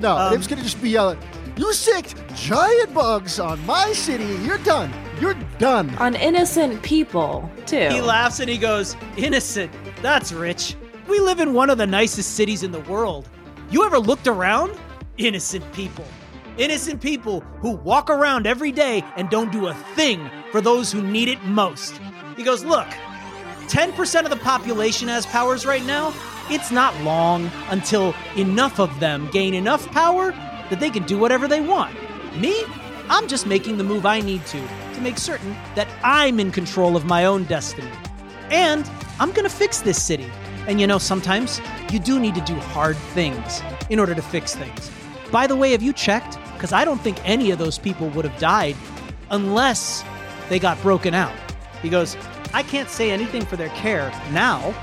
[0.00, 1.18] No, Um, Ape's gonna just be yelling.
[1.56, 4.24] You sicked giant bugs on my city.
[4.44, 4.92] You're done.
[5.20, 5.90] You're done.
[5.96, 7.88] on innocent people too.
[7.88, 9.72] He laughs and he goes, Innocent.
[10.00, 10.76] That's rich.
[11.08, 13.28] We live in one of the nicest cities in the world.
[13.70, 14.78] You ever looked around?
[15.16, 16.04] Innocent people.
[16.58, 21.00] Innocent people who walk around every day and don't do a thing for those who
[21.00, 22.00] need it most.
[22.36, 22.88] He goes, Look,
[23.68, 26.12] 10% of the population has powers right now.
[26.50, 30.32] It's not long until enough of them gain enough power
[30.68, 31.94] that they can do whatever they want.
[32.36, 32.64] Me?
[33.08, 34.60] I'm just making the move I need to
[34.94, 37.90] to make certain that I'm in control of my own destiny.
[38.50, 38.90] And
[39.20, 40.28] I'm gonna fix this city.
[40.66, 41.60] And you know, sometimes
[41.92, 44.90] you do need to do hard things in order to fix things.
[45.30, 46.36] By the way, have you checked?
[46.58, 48.76] Because I don't think any of those people would have died
[49.30, 50.02] unless
[50.48, 51.32] they got broken out.
[51.82, 52.16] He goes,
[52.52, 54.74] I can't say anything for their care now,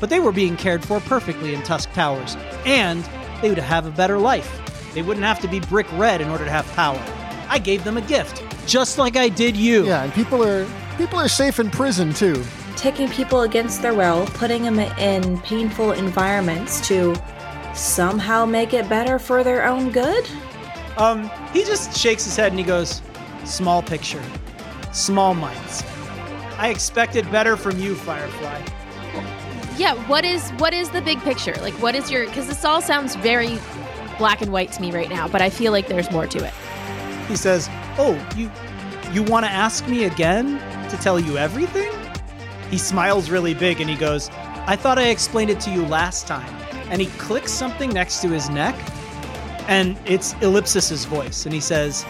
[0.00, 3.06] but they were being cared for perfectly in Tusk Towers, and
[3.42, 4.60] they would have a better life.
[4.94, 6.98] They wouldn't have to be brick red in order to have power.
[7.46, 9.84] I gave them a gift, just like I did you.
[9.86, 12.42] Yeah, and people are people are safe in prison too.
[12.76, 17.14] taking people against their will, putting them in painful environments to
[17.74, 20.26] somehow make it better for their own good?
[20.96, 23.00] Um, he just shakes his head and he goes,
[23.44, 24.22] "Small picture,
[24.92, 25.84] small minds.
[26.58, 28.60] I expected better from you, Firefly."
[29.78, 31.54] Yeah, what is what is the big picture?
[31.62, 33.58] Like what is your cuz this all sounds very
[34.18, 36.52] black and white to me right now, but I feel like there's more to it.
[37.26, 38.50] He says, "Oh, you
[39.12, 41.90] you want to ask me again to tell you everything?"
[42.70, 44.30] He smiles really big and he goes,
[44.66, 46.54] "I thought I explained it to you last time."
[46.90, 48.74] And he clicks something next to his neck,
[49.68, 52.04] and it's Ellipsis's voice, and he says,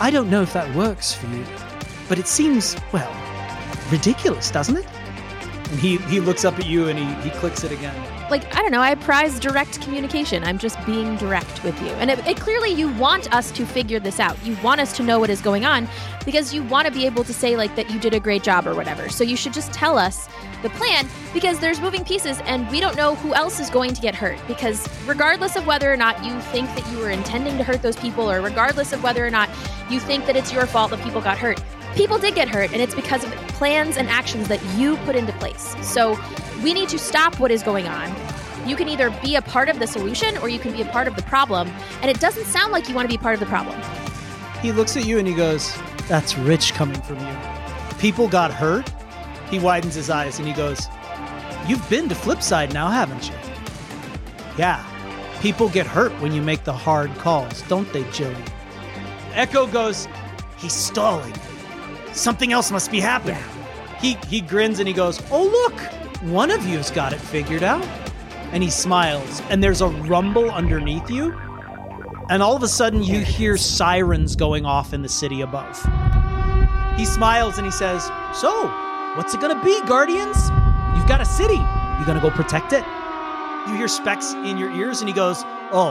[0.00, 1.44] "I don't know if that works for you,
[2.08, 3.12] but it seems well
[3.90, 4.86] ridiculous, doesn't it?"
[5.70, 7.94] And he he looks up at you and he he clicks it again.
[8.30, 10.44] Like, I don't know, I prize direct communication.
[10.44, 11.88] I'm just being direct with you.
[11.88, 14.36] And it, it clearly you want us to figure this out.
[14.46, 15.88] You want us to know what is going on
[16.24, 18.68] because you want to be able to say like that you did a great job
[18.68, 19.08] or whatever.
[19.08, 20.28] So you should just tell us
[20.62, 24.00] the plan because there's moving pieces and we don't know who else is going to
[24.00, 27.64] get hurt because regardless of whether or not you think that you were intending to
[27.64, 29.48] hurt those people or regardless of whether or not
[29.90, 31.62] you think that it's your fault that people got hurt
[31.94, 35.32] people did get hurt and it's because of plans and actions that you put into
[35.34, 36.18] place so
[36.62, 38.14] we need to stop what is going on
[38.68, 41.08] you can either be a part of the solution or you can be a part
[41.08, 41.68] of the problem
[42.02, 43.80] and it doesn't sound like you want to be part of the problem
[44.62, 45.74] He looks at you and he goes,
[46.06, 47.36] That's rich coming from you.
[47.98, 48.90] People got hurt.
[49.50, 50.86] He widens his eyes and he goes,
[51.66, 53.34] You've been to Flipside now, haven't you?
[54.56, 54.84] Yeah.
[55.40, 58.48] People get hurt when you make the hard calls, don't they, Jillian?
[59.32, 60.06] Echo goes,
[60.58, 61.34] He's stalling.
[62.12, 63.42] Something else must be happening.
[64.00, 65.80] He he grins and he goes, Oh look,
[66.30, 67.86] one of you's got it figured out.
[68.52, 71.32] And he smiles, and there's a rumble underneath you.
[72.28, 75.76] And all of a sudden, you hear sirens going off in the city above.
[76.96, 78.68] He smiles and he says, So,
[79.16, 80.50] what's it gonna be, Guardians?
[80.94, 81.56] You've got a city.
[81.56, 82.84] You gonna go protect it?
[83.68, 85.42] You hear specks in your ears, and he goes,
[85.72, 85.90] Oh,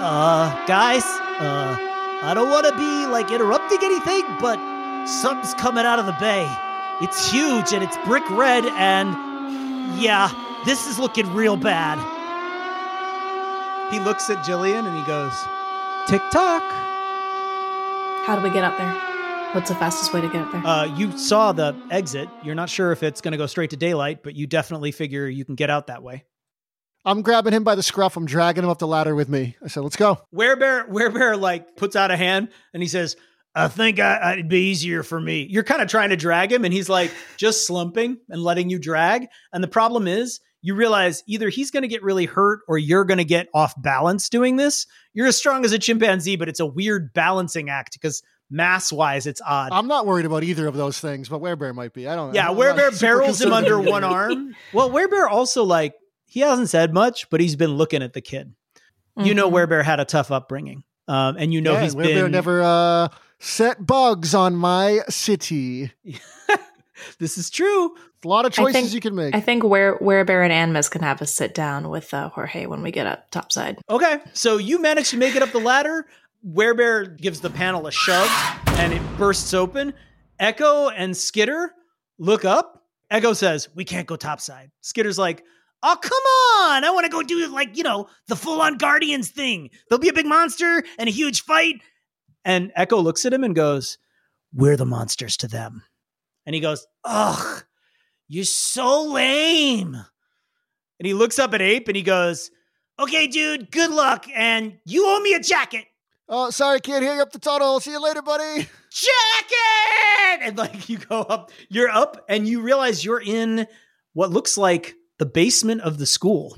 [0.00, 1.76] uh, guys, uh,
[2.22, 4.58] I don't wanna be like interrupting anything, but
[5.06, 6.50] something's coming out of the bay.
[7.00, 9.14] It's huge and it's brick red, and
[10.00, 10.30] yeah,
[10.64, 11.98] this is looking real bad.
[13.92, 15.34] He looks at Jillian and he goes,
[16.06, 16.62] Tick tock.
[18.24, 19.13] How do we get up there?
[19.54, 20.66] What's the fastest way to get up there?
[20.66, 22.28] Uh, you saw the exit.
[22.42, 25.28] You're not sure if it's going to go straight to daylight, but you definitely figure
[25.28, 26.24] you can get out that way.
[27.04, 28.16] I'm grabbing him by the scruff.
[28.16, 29.54] I'm dragging him up the ladder with me.
[29.62, 30.18] I said, let's go.
[30.34, 33.14] Werebear, Werebear, like puts out a hand and he says,
[33.54, 36.64] "I think I, it'd be easier for me." You're kind of trying to drag him,
[36.64, 39.28] and he's like just slumping and letting you drag.
[39.52, 43.04] And the problem is, you realize either he's going to get really hurt or you're
[43.04, 44.88] going to get off balance doing this.
[45.12, 49.26] You're as strong as a chimpanzee, but it's a weird balancing act because mass wise,
[49.26, 49.70] it's odd.
[49.72, 52.08] I'm not worried about either of those things, but Werebear might be.
[52.08, 52.34] I don't.
[52.34, 54.54] Yeah, I'm Werebear barrels him under one arm.
[54.72, 55.94] Well, Werebear also like
[56.26, 58.54] he hasn't said much, but he's been looking at the kid.
[59.16, 59.68] You know, Mhm.
[59.68, 62.32] Werebear had a tough upbringing, um, and you know yeah, he's Werebear been.
[62.32, 65.92] never uh, set bugs on my city.
[67.18, 67.94] this is true.
[68.24, 69.34] A lot of I choices think- you can make.
[69.34, 72.82] I think where Werebear and Animus can have a sit down with uh, Jorge when
[72.82, 73.78] we get up topside.
[73.90, 76.06] Okay, so you managed to make it up the ladder.
[76.46, 78.30] Werebear gives the panel a shove,
[78.66, 79.94] and it bursts open.
[80.38, 81.72] Echo and Skitter
[82.18, 82.84] look up.
[83.10, 85.42] Echo says, "We can't go topside." Skitter's like,
[85.82, 86.84] "Oh, come on!
[86.84, 89.70] I want to go do like you know the full-on Guardians thing.
[89.88, 91.80] There'll be a big monster and a huge fight."
[92.44, 93.96] And Echo looks at him and goes,
[94.52, 95.82] "We're the monsters to them."
[96.44, 97.64] And he goes, "Ugh,
[98.28, 102.50] you're so lame." And he looks up at Ape and he goes,
[102.98, 105.86] "Okay, dude, good luck, and you owe me a jacket."
[106.28, 107.80] Oh, sorry, can't hear you up the tunnel.
[107.80, 108.68] See you later, buddy.
[108.90, 110.42] jacket!
[110.42, 113.66] And like you go up you're up and you realize you're in
[114.12, 116.56] what looks like the basement of the school.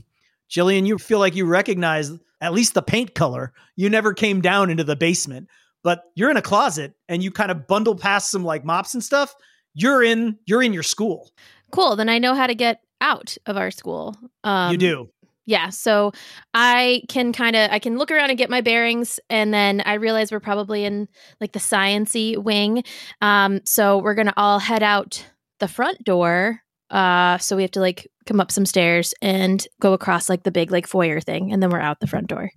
[0.50, 3.52] Jillian you feel like you recognize at least the paint color.
[3.76, 5.48] You never came down into the basement
[5.87, 9.05] but you're in a closet and you kind of bundle past some like mops and
[9.05, 9.33] stuff.
[9.72, 11.31] You're in you're in your school.
[11.70, 11.94] Cool.
[11.94, 14.16] Then i know how to get out of our school.
[14.42, 15.09] Um, you do
[15.46, 16.12] yeah so
[16.54, 19.94] i can kind of i can look around and get my bearings and then i
[19.94, 21.09] realize we're probably in
[21.40, 22.82] like the sciency wing.
[23.20, 25.24] Um so we're gonna all head out
[25.61, 29.92] the front door uh so we have to like come up some stairs and go
[29.92, 32.51] across like the big like foyer thing and then we're out the front door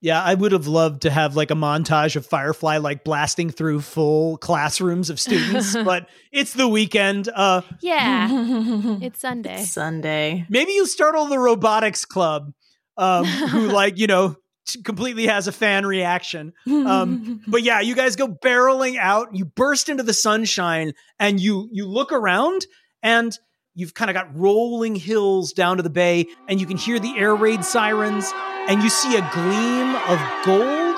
[0.00, 3.80] yeah i would have loved to have like a montage of firefly like blasting through
[3.80, 8.28] full classrooms of students but it's the weekend uh yeah.
[9.02, 9.64] It's sunday.
[9.64, 10.46] Sunday.
[10.48, 12.52] maybe you startle the robotics club
[12.96, 14.36] um, who like you know
[14.84, 16.52] completely has a fan reaction.
[16.66, 21.68] Um, but yeah you guys go barreling out you burst into the sunshine and you
[21.72, 22.66] you look around
[23.02, 23.38] and
[23.76, 27.16] you've kind of got rolling hills down to the bay, and you can hear the
[27.16, 28.32] air raid sirens,
[28.68, 30.96] and you see a gleam of gold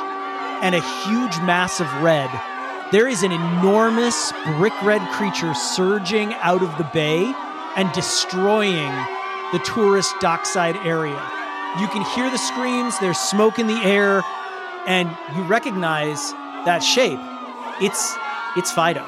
[0.63, 2.31] and a huge mass of red.
[2.93, 7.25] There is an enormous brick red creature surging out of the bay
[7.77, 8.93] and destroying
[9.53, 11.21] the tourist dockside area.
[11.81, 14.23] You can hear the screams, there's smoke in the air,
[14.87, 16.33] and you recognize
[16.65, 17.19] that shape.
[17.83, 18.17] It's
[18.57, 19.05] it's Fido.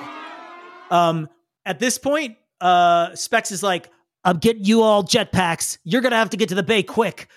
[0.91, 1.29] Um,
[1.65, 3.91] at this point, uh, Specs is like,
[4.25, 5.79] I'm getting you all jetpacks.
[5.85, 7.29] You're gonna have to get to the bay quick.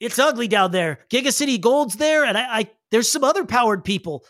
[0.00, 1.00] It's ugly down there.
[1.10, 4.24] Gigacity Gold's there, and I, I there's some other powered people.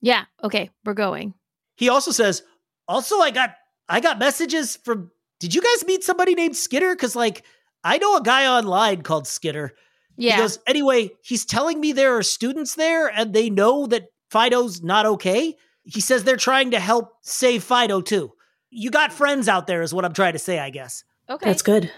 [0.00, 0.24] Yeah.
[0.42, 0.70] Okay.
[0.84, 1.34] We're going.
[1.76, 2.42] He also says,
[2.86, 3.54] also I got
[3.88, 5.10] I got messages from
[5.40, 6.94] did you guys meet somebody named Skitter?
[6.94, 7.44] Cause like
[7.82, 9.72] I know a guy online called Skitter.
[10.16, 10.36] Yeah.
[10.36, 14.82] He goes, anyway, he's telling me there are students there and they know that Fido's
[14.82, 15.56] not okay.
[15.84, 18.32] He says they're trying to help save Fido too.
[18.74, 21.04] You got friends out there, is what I'm trying to say, I guess.
[21.28, 21.46] okay.
[21.46, 21.92] That's good.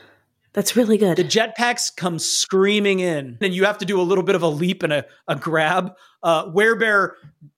[0.54, 1.16] That's really good.
[1.16, 4.48] The jetpacks come screaming in, and you have to do a little bit of a
[4.48, 5.94] leap and a, a grab.
[6.22, 7.10] Uh, Werebear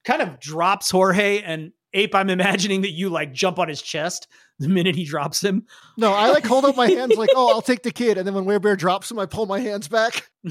[0.05, 4.29] kind of drops Jorge, and Ape, I'm imagining that you like jump on his chest
[4.59, 5.67] the minute he drops him.
[5.99, 8.35] No, I like hold up my hands like, oh, I'll take the kid, and then
[8.35, 10.31] when Werebear drops him, I pull my hands back.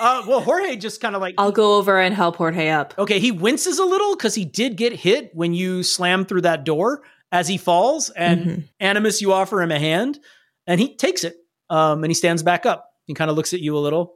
[0.00, 2.94] Uh, well, Jorge just kind of like I'll go over and help Jorge up.
[2.98, 6.64] Okay, he winces a little because he did get hit when you slam through that
[6.64, 7.02] door
[7.32, 8.68] as he falls, and Mhm.
[8.80, 10.18] Animus, you offer him a hand,
[10.66, 11.36] and he takes it,
[11.68, 12.86] um, and he stands back up.
[13.06, 14.14] He kind of looks at you a little,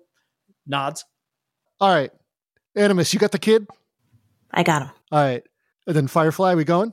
[0.67, 1.05] nods.
[1.81, 2.11] All right,
[2.77, 3.67] Animus, you got the kid.
[4.53, 4.91] I got him.
[5.13, 5.43] All right,
[5.87, 6.93] and then Firefly, we going?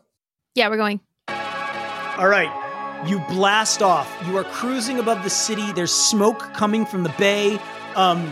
[0.56, 1.00] yeah, we're going.
[1.30, 4.08] All right, you blast off.
[4.28, 5.72] You are cruising above the city.
[5.74, 7.60] There's smoke coming from the bay.
[7.96, 8.32] Um,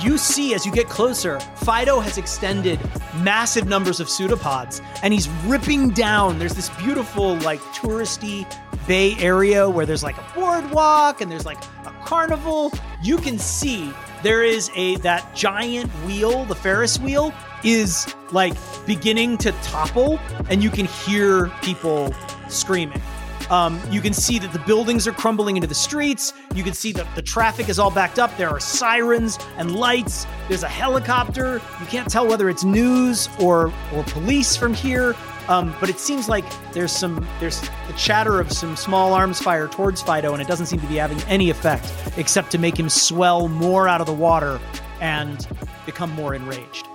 [0.00, 2.78] you see as you get closer, Fido has extended
[3.16, 6.38] massive numbers of pseudopods, and he's ripping down.
[6.38, 8.46] There's this beautiful, like touristy
[8.86, 12.72] bay area where there's like a boardwalk and there's like a carnival.
[13.02, 17.32] You can see there is a that giant wheel, the Ferris wheel,
[17.64, 18.54] is like
[18.86, 20.18] beginning to topple,
[20.48, 22.14] and you can hear people
[22.48, 23.02] screaming.
[23.52, 26.32] Um, you can see that the buildings are crumbling into the streets.
[26.54, 28.34] You can see that the traffic is all backed up.
[28.38, 30.26] There are sirens and lights.
[30.48, 31.60] There's a helicopter.
[31.78, 35.14] You can't tell whether it's news or or police from here.
[35.48, 39.68] Um, but it seems like there's some there's the chatter of some small arms fire
[39.68, 42.88] towards Fido, and it doesn't seem to be having any effect except to make him
[42.88, 44.58] swell more out of the water
[45.02, 45.46] and
[45.84, 46.86] become more enraged.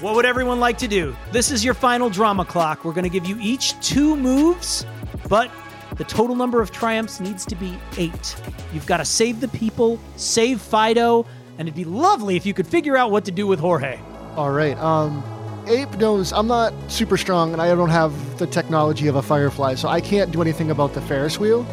[0.00, 1.16] What would everyone like to do?
[1.32, 2.84] This is your final drama clock.
[2.84, 4.84] We're going to give you each two moves,
[5.30, 5.50] but
[5.96, 8.36] the total number of triumphs needs to be eight.
[8.72, 11.26] You've got to save the people, save Fido,
[11.58, 13.98] and it'd be lovely if you could figure out what to do with Jorge.
[14.36, 14.76] All right.
[14.78, 15.22] Um,
[15.66, 19.76] Ape knows I'm not super strong, and I don't have the technology of a Firefly,
[19.76, 21.64] so I can't do anything about the Ferris wheel.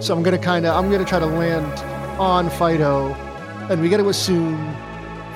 [0.00, 1.78] So I'm gonna kind of I'm gonna try to land
[2.18, 3.14] on Fido,
[3.70, 4.76] and we got to assume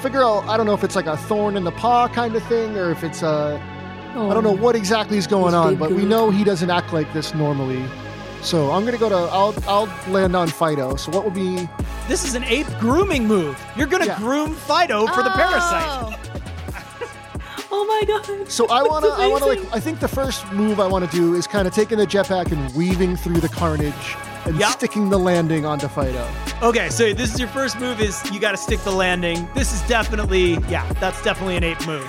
[0.02, 2.42] figure out I don't know if it's like a thorn in the paw kind of
[2.44, 3.62] thing, or if it's a
[4.14, 6.92] I don't know what exactly is going on, big but we know he doesn't act
[6.92, 7.84] like this normally.
[8.46, 10.94] So I'm gonna go to I'll I'll land on Fido.
[10.94, 11.68] So what will be
[12.06, 13.60] This is an ape grooming move.
[13.76, 14.18] You're going to Yeah.
[14.18, 15.82] groom Fido for the parasite.
[15.84, 16.12] Oh.
[17.68, 18.48] Oh my god.
[18.50, 19.74] So I want to, I want to like.
[19.74, 22.52] I think the first move I want to do is kind of taking the jetpack
[22.52, 24.70] and weaving through the carnage and Yep.
[24.72, 26.26] sticking the landing onto Fido.
[26.62, 29.48] Okay, so this is your first move is you got to stick the landing.
[29.54, 32.08] This is definitely, yeah, that's definitely an ape move.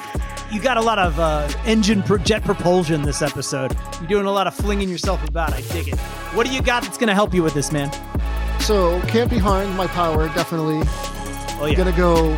[0.51, 3.75] You got a lot of uh, engine pro- jet propulsion this episode.
[3.99, 5.53] You're doing a lot of flinging yourself about.
[5.53, 5.99] I dig it.
[6.33, 7.91] What do you got that's going to help you with this, man?
[8.61, 9.75] So can't be harmed.
[9.75, 10.79] My power definitely
[11.59, 11.75] Oh yeah.
[11.75, 12.33] gonna go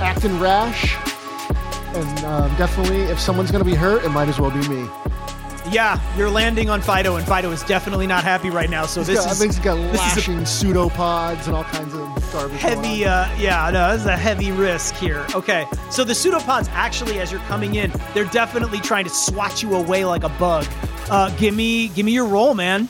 [0.00, 0.94] acting rash,
[1.96, 4.88] and um, definitely if someone's gonna be hurt, it might as well be me.
[5.72, 8.86] Yeah, you're landing on Fido, and Fido is definitely not happy right now.
[8.86, 11.94] So this got, I is think he's got is a- lashing pseudopods and all kinds
[11.94, 12.00] of
[12.32, 12.58] garbage.
[12.60, 13.12] heavy on.
[13.12, 17.30] uh yeah no this is a heavy risk here okay so the pseudopods actually as
[17.32, 20.66] you're coming in they're definitely trying to swat you away like a bug
[21.10, 22.88] uh give me give me your roll man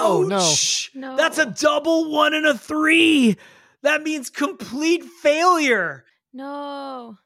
[0.00, 0.36] Oh, no.
[0.38, 0.90] Ouch!
[0.94, 1.16] No.
[1.16, 3.36] That's a double one and a three.
[3.82, 6.04] That means complete failure.
[6.32, 7.18] No.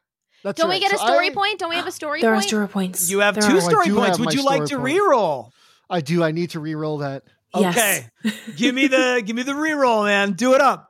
[0.42, 0.82] That's Don't we right.
[0.82, 1.58] get a story I- point?
[1.58, 3.10] Don't we have a story There are story points.
[3.10, 3.60] You have There two are.
[3.60, 4.18] Story points.
[4.18, 5.02] Would you like to story point.
[5.12, 5.50] reroll?
[5.88, 6.24] I do.
[6.24, 7.22] I need to re-roll that.
[7.55, 7.76] Yes.
[8.24, 8.32] Okay.
[8.57, 10.32] give me the give me the reroll, man.
[10.32, 10.88] Do it up.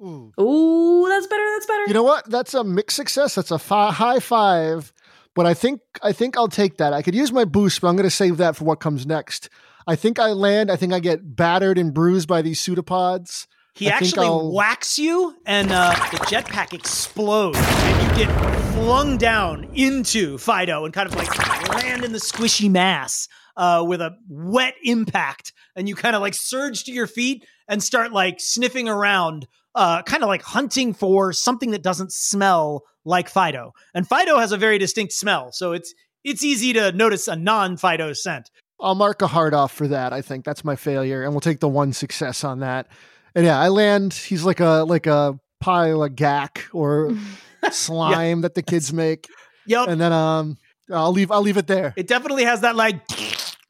[0.00, 0.32] Ooh.
[0.40, 1.44] Ooh, that's better.
[1.54, 1.84] That's better.
[1.88, 2.30] You know what?
[2.30, 3.34] That's a mixed success.
[3.34, 4.92] That's a fi- high five.
[5.34, 6.92] But I think I think I'll take that.
[6.92, 9.48] I could use my boost, but I'm going to save that for what comes next.
[9.86, 10.70] I think I land.
[10.70, 13.46] I think I get battered and bruised by these pseudopods.
[13.74, 19.68] He I actually whacks you, and uh, the jetpack explodes, and you get flung down
[19.74, 23.28] into Fido and kind of like land in the squishy mass
[23.58, 25.52] uh, with a wet impact.
[25.76, 30.02] And you kind of like surge to your feet and start like sniffing around, uh,
[30.02, 33.72] kind of like hunting for something that doesn't smell like Fido.
[33.94, 35.92] And Fido has a very distinct smell, so it's
[36.24, 38.50] it's easy to notice a non-Fido scent.
[38.80, 40.12] I'll mark a heart off for that.
[40.12, 42.86] I think that's my failure, and we'll take the one success on that.
[43.34, 44.14] And yeah, I land.
[44.14, 47.16] He's like a like a pile of gack or
[47.72, 49.26] slime that the kids make,
[49.66, 50.58] Yep, and then um,
[50.90, 51.30] I'll leave.
[51.30, 51.92] I'll leave it there.
[51.96, 53.06] it definitely has that like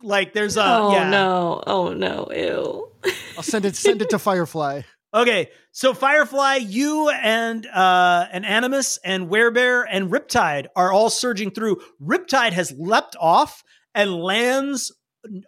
[0.03, 1.11] like there's a oh yeah.
[1.11, 1.62] no!
[1.66, 2.28] Oh no!
[2.34, 3.12] Ew.
[3.36, 3.76] I'll send it.
[3.76, 4.82] Send it to Firefly.
[5.14, 11.51] Okay, so Firefly, you and uh and Animus and Werebear and Riptide are all surging
[11.51, 11.80] through.
[12.03, 13.62] Riptide has leapt off
[13.94, 14.92] and lands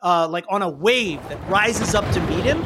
[0.03, 2.63] uh like on a wave that rises up to meet him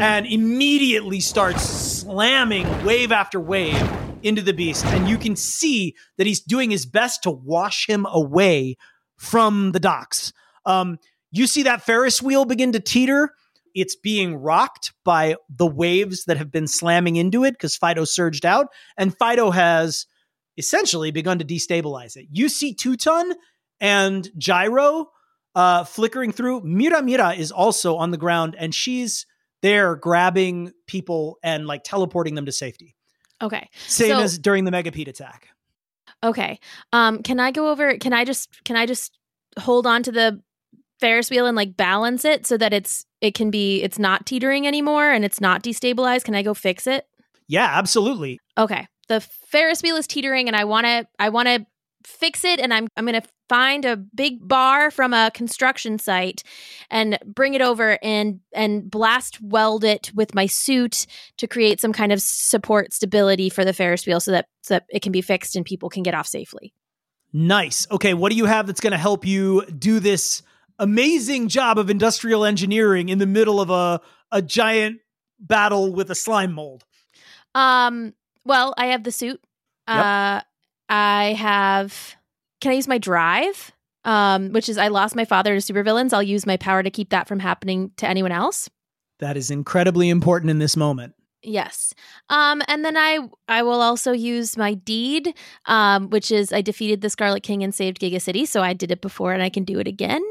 [0.00, 3.80] and immediately starts slamming wave after wave
[4.22, 4.84] into the beast.
[4.86, 8.76] And you can see that he's doing his best to wash him away
[9.16, 10.32] from the docks.
[10.66, 10.98] Um,
[11.30, 13.30] you see that Ferris wheel begin to teeter.
[13.74, 18.44] It's being rocked by the waves that have been slamming into it because Fido surged
[18.44, 18.66] out,
[18.96, 20.06] and Fido has
[20.58, 22.26] essentially begun to destabilize it.
[22.30, 23.32] You see Two Ton
[23.80, 25.10] and Gyro
[25.54, 26.62] uh, flickering through.
[26.62, 29.24] Mira Mira is also on the ground, and she's
[29.62, 32.96] there grabbing people and like teleporting them to safety.
[33.42, 33.68] Okay.
[33.86, 35.48] Same So- as during the Megapede attack.
[36.22, 36.58] Okay.
[36.92, 37.96] Um, can I go over?
[37.98, 39.16] Can I just can I just
[39.58, 40.42] hold on to the
[41.00, 44.66] Ferris wheel and like balance it so that it's it can be it's not teetering
[44.66, 46.24] anymore and it's not destabilized?
[46.24, 47.06] Can I go fix it?
[47.48, 48.38] Yeah, absolutely.
[48.56, 48.86] Okay.
[49.08, 51.66] The Ferris wheel is teetering and I want to I want to
[52.04, 56.44] fix it and I'm I'm going to find a big bar from a construction site
[56.88, 61.92] and bring it over and and blast weld it with my suit to create some
[61.92, 65.20] kind of support stability for the Ferris wheel so that so that it can be
[65.20, 66.72] fixed and people can get off safely.
[67.32, 67.86] Nice.
[67.90, 70.42] Okay, what do you have that's going to help you do this
[70.80, 74.00] amazing job of industrial engineering in the middle of a
[74.32, 74.98] a giant
[75.38, 76.84] battle with a slime mold?
[77.54, 78.14] Um.
[78.44, 79.40] Well, I have the suit.
[79.86, 79.98] Yep.
[79.98, 80.40] Uh,
[80.88, 82.16] I have.
[82.60, 83.72] Can I use my drive?
[84.04, 86.12] Um, which is I lost my father to supervillains.
[86.12, 88.68] I'll use my power to keep that from happening to anyone else.
[89.18, 91.14] That is incredibly important in this moment.
[91.42, 91.94] Yes.
[92.28, 93.18] Um, and then I
[93.48, 95.34] I will also use my deed,
[95.66, 98.46] um, which is I defeated the Scarlet King and saved Gigacity.
[98.46, 100.22] So I did it before and I can do it again.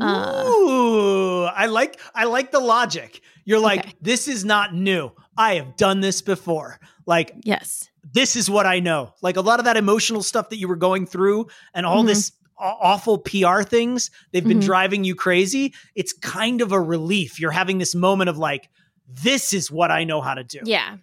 [0.00, 0.44] Uh.
[0.46, 3.20] Ooh, I like I like the logic.
[3.44, 3.94] You're like, Okay.
[4.00, 5.10] this is not new.
[5.36, 6.78] I have done this before.
[7.06, 7.88] Like, Yes.
[8.12, 9.14] this is what I know.
[9.22, 12.08] Like a lot of that emotional stuff that you were going through and all Mhm.
[12.08, 14.64] this aw- awful PR things, they've been Mhm.
[14.64, 15.74] driving you crazy.
[15.96, 17.40] It's kind of a relief.
[17.40, 18.68] You're having this moment of like,
[19.08, 20.60] this is what I know how to do.
[20.64, 20.96] Yeah.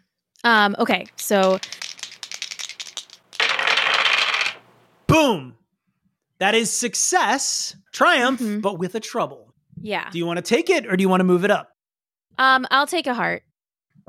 [0.45, 1.05] Um, okay.
[1.17, 1.59] So
[5.07, 5.55] Boom.
[6.39, 8.61] That is success, triumph, Mhm.
[8.61, 9.53] but with a trouble.
[9.81, 10.09] yeah.
[10.09, 11.69] Do you want to take it or do you want to move it up?
[12.37, 13.43] Um, I'll take a heart.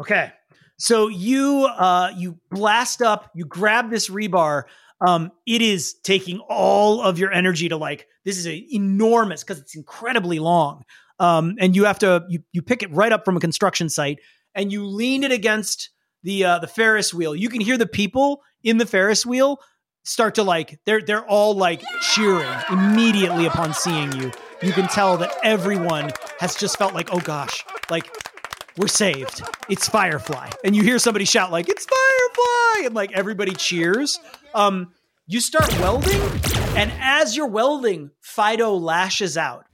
[0.01, 0.33] Okay.
[0.79, 4.65] So you uh you blast up, you grab this rebar.
[5.01, 9.61] Um it is taking all of your energy to like this is a enormous because
[9.61, 10.83] it's incredibly long.
[11.21, 14.19] Um and you have to you you pick it right up from a construction site
[14.57, 15.91] and you lean it against
[16.25, 17.37] the uh the Ferris wheel.
[17.37, 19.61] You can hear the people in the Ferris wheel
[20.03, 24.33] start to like they're they're all like cheering immediately upon seeing you.
[24.63, 28.11] You can tell that everyone has just felt like, "Oh gosh, like
[28.77, 29.43] we're saved.
[29.69, 30.51] It's Firefly.
[30.65, 32.87] And you hear somebody shout like, it's Firefly!
[32.87, 34.19] And like everybody cheers.
[34.55, 34.93] Um,
[35.27, 36.21] you start welding,
[36.77, 39.65] and as you're welding, Fido lashes out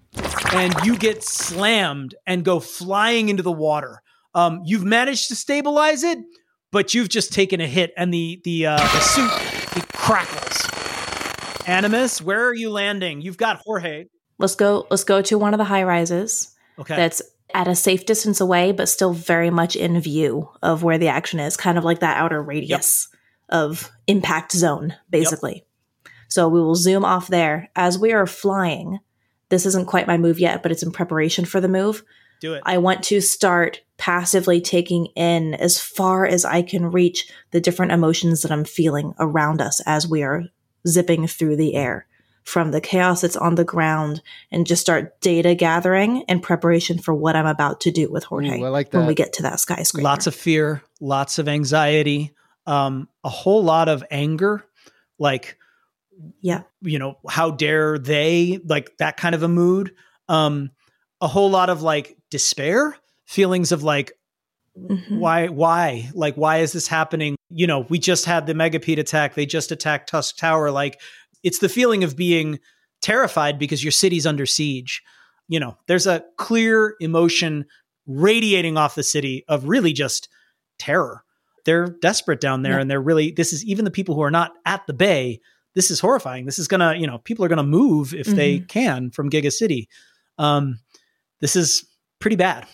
[0.52, 4.02] and you get slammed and go flying into the water.
[4.34, 6.18] Um, you've managed to stabilize it,
[6.72, 9.65] but you've just taken a hit and the the uh, the suit it
[10.06, 11.66] crackles.
[11.66, 13.20] Animus, where are you landing?
[13.20, 14.04] You've got Jorge.
[14.38, 14.86] Let's go.
[14.88, 16.94] Let's go to one of the high rises Okay.
[16.94, 21.08] that's at a safe distance away, but still very much in view of where the
[21.08, 23.08] action is, kind of like that outer radius
[23.48, 25.54] of impact zone, basically.
[25.54, 26.12] Yep.
[26.28, 29.00] So we will zoom off there as we are flying.
[29.48, 32.04] This isn't quite my move yet, but it's in preparation for the move.
[32.40, 32.62] Do it.
[32.64, 37.92] I want to start passively taking in as far as I can reach the different
[37.92, 40.44] emotions that I'm feeling around us as we are
[40.86, 42.06] zipping through the air
[42.44, 44.22] from the chaos that's on the ground
[44.52, 48.60] and just start data gathering in preparation for what I'm about to do with Jorge
[48.60, 50.04] Ooh, like when we get to that skyscraper.
[50.04, 52.32] lots of fear, lots of anxiety,
[52.64, 54.64] um, a whole lot of anger,
[55.18, 55.58] like
[56.40, 56.62] yeah.
[56.82, 59.92] you know, how dare they, like that kind of a mood.
[60.28, 60.70] Um,
[61.20, 62.96] a whole lot of like despair,
[63.26, 64.12] feelings of like,
[64.78, 65.18] Mhm.
[65.18, 66.10] why why?
[66.14, 67.36] Like why is this happening?
[67.48, 69.34] You know we just had the megapede attack.
[69.34, 70.70] They just attacked tusk tower.
[70.70, 71.00] Like
[71.42, 72.58] it's the feeling of being
[73.00, 75.02] terrified because your city's under siege.
[75.48, 77.64] You know there's a clear emotion
[78.06, 80.28] radiating off the city of really just
[80.78, 81.22] terror.
[81.64, 82.80] They're desperate down there Yeah.
[82.82, 85.40] and they're really this is even the people who are not at the bay
[85.74, 86.44] this is horrifying.
[86.46, 89.88] This is gonna you know people are gonna move if they can from giga city.
[90.36, 90.80] Um
[91.40, 91.84] this is
[92.20, 92.66] pretty bad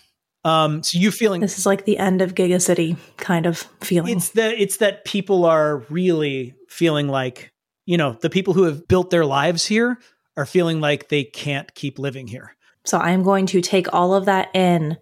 [0.45, 4.16] um so you feeling This is like the end of Gigacity kind of feeling.
[4.16, 7.53] it's that it's that people are really feeling like
[7.86, 9.99] you know the people who have built their lives here
[10.36, 14.24] are feeling like they can't keep living here so I'm going to take all of
[14.24, 14.99] that in,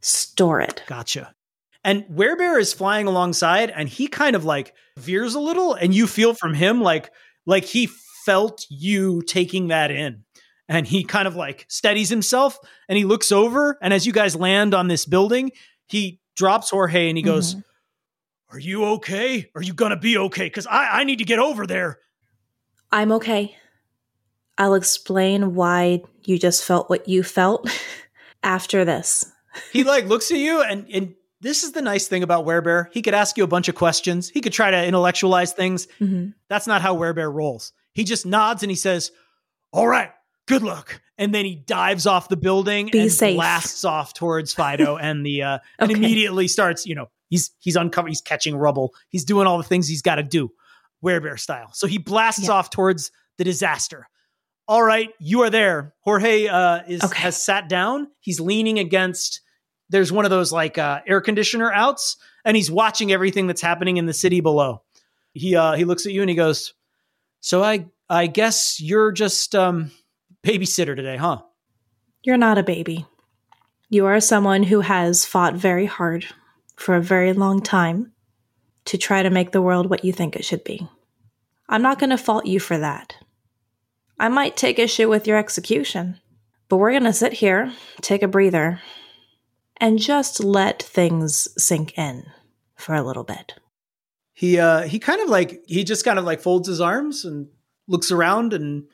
[0.00, 0.82] store it.
[0.86, 1.32] gotcha
[1.84, 6.06] and werebear is flying alongside and he kind of like veers a little and you
[6.06, 7.10] feel from him like
[7.46, 7.88] like he
[8.24, 10.24] felt you taking that in
[10.68, 12.58] and he kind of like steadies himself
[12.88, 15.50] and he looks over and as you guys land on this building
[15.88, 17.64] he drops jorge and he goes Mhm.
[18.50, 21.66] are you okay are you gonna be okay because I, I need to get over
[21.66, 21.98] there
[22.94, 23.56] I'm okay.
[24.58, 27.68] I'll explain why you just felt what you felt
[28.42, 29.24] after this.
[29.72, 32.86] he like looks at you and and this is the nice thing about Werebear.
[32.92, 34.28] He could ask you a bunch of questions.
[34.28, 35.88] He could try to intellectualize things.
[36.00, 36.34] Mhm.
[36.48, 37.72] That's not how Werebear rolls.
[37.94, 39.10] He just nods and he says,
[39.72, 40.12] "All right,
[40.46, 43.36] good luck." And then he dives off the building Be and safe.
[43.36, 45.98] blasts off towards Fido and the uh, and Okay.
[45.98, 46.86] immediately starts.
[46.86, 50.16] You know, he's he's uncovering, he's catching rubble, he's doing all the things he's got
[50.16, 50.50] to do,
[51.04, 51.70] Werebear style.
[51.74, 52.52] So he blasts Yeah.
[52.52, 54.08] off towards the disaster.
[54.68, 55.94] All right, you are there.
[56.00, 57.20] Jorge uh, is Okay.
[57.20, 58.08] has sat down.
[58.20, 59.40] He's leaning against.
[59.90, 63.96] There's one of those like uh, air conditioner outs, and he's watching everything that's happening
[63.98, 64.82] in the city below.
[65.34, 66.72] He uh, he looks at you and he goes,
[67.40, 69.90] "So I I guess you're just um,
[70.42, 71.42] babysitter today, huh?"
[72.22, 73.06] You're not a baby.
[73.88, 76.26] You are someone who has fought very hard
[76.76, 78.12] for a very long time
[78.86, 80.88] to try to make the world what you think it should be.
[81.68, 83.14] I'm not going to fault you for that.
[84.18, 86.20] I might take issue with your execution,
[86.68, 88.80] but we're going to sit here, take a breather,
[89.78, 92.24] and just let things sink in
[92.76, 93.54] for a little bit.
[94.32, 97.48] he uh he kind of like he just kind of like folds his arms and
[97.86, 98.84] looks around and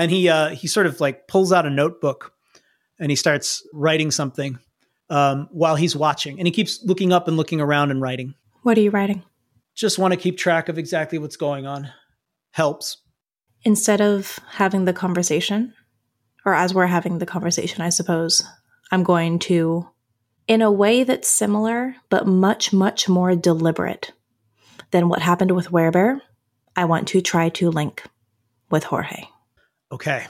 [0.00, 2.32] and he uh he sort of like pulls out a notebook
[2.98, 4.58] and he starts writing something
[5.10, 8.76] um while he's watching and he keeps looking up and looking around and writing What
[8.78, 9.22] are you writing?
[9.74, 11.88] just want to keep track of exactly what's going on
[12.52, 12.98] helps
[13.62, 15.74] instead of having the conversation,
[16.44, 18.42] or as we're having the conversation, I suppose,
[18.90, 19.88] I'm going to,
[20.48, 24.12] in a way that's similar, but much, much more deliberate
[24.90, 26.20] than what happened with Werebear,
[26.74, 28.02] I want to try to link
[28.70, 29.24] with Jorge.
[29.90, 30.26] Okay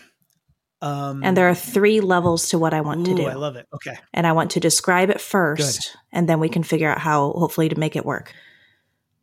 [0.83, 3.27] um And there are three levels to what I want to do.
[3.27, 6.63] i love it okay and I want to describe it first, and then we can
[6.63, 8.33] figure out how, hopefully, to make it work.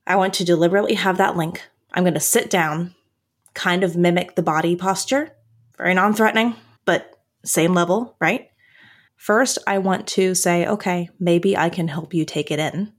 [0.06, 1.62] I want to deliberately have that link.
[1.94, 2.96] I'm going to sit down,
[3.54, 5.36] kind of mimic the body posture,
[5.78, 8.50] very non threatening, but same level, right?
[9.16, 12.94] First, I want to say, okay, maybe I can help you take it in.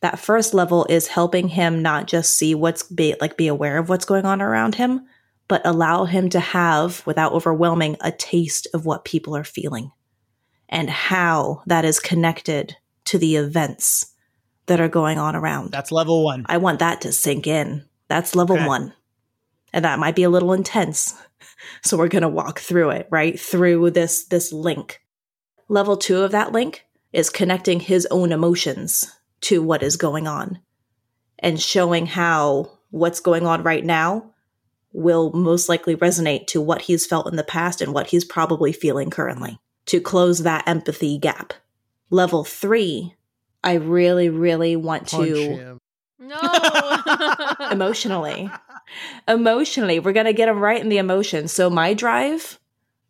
[0.00, 3.88] That first level is helping him not just see what's be like be aware of
[3.88, 5.06] what's going on around him,
[5.48, 9.90] but allow him to have, without overwhelming, a taste of what people are feeling
[10.68, 14.12] and how that is connected to the events
[14.66, 15.70] that are going on around.
[15.70, 17.84] that's level one I want that to sink in.
[18.08, 18.66] That's level Okay.
[18.66, 18.94] one.
[19.72, 21.14] And that might be a little intense.
[21.82, 23.38] So we're going to walk through it, right?
[23.38, 25.00] Through this this link.
[25.68, 30.58] Level 2 of that link is connecting his own emotions to what is going on
[31.38, 34.33] and showing how what's going on right now
[34.94, 38.72] will most likely resonate to what he's felt in the past and what he's probably
[38.72, 41.52] feeling currently to close that empathy gap.
[42.10, 43.14] Level 3,
[43.62, 45.78] I really really want Punch to him.
[46.18, 46.40] No.
[47.70, 48.50] emotionally.
[49.26, 51.52] Emotionally, we're going to get him right in the emotions.
[51.52, 52.58] So, my drive,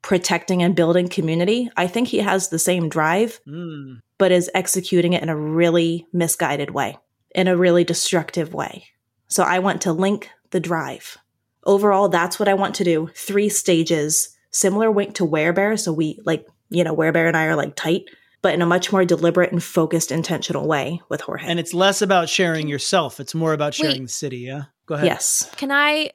[0.02, 4.00] protecting and building community, I think he has the same drive, Mm.
[4.18, 6.96] but is executing it in a really misguided way,
[7.34, 8.86] in a really destructive way.
[9.28, 11.18] So, I want to link the drive.
[11.66, 13.10] Overall, that's what I want to do.
[13.14, 15.78] Three stages, similar wink to Werebear.
[15.78, 18.04] So, we like, you know, Werebear and I are like tight,
[18.42, 21.46] but in a much more deliberate and focused, intentional way with Jorge.
[21.46, 24.02] and it's less about sharing yourself it's more about sharing Wait.
[24.02, 25.48] the city yeah go ahead yes.
[25.56, 26.10] Can I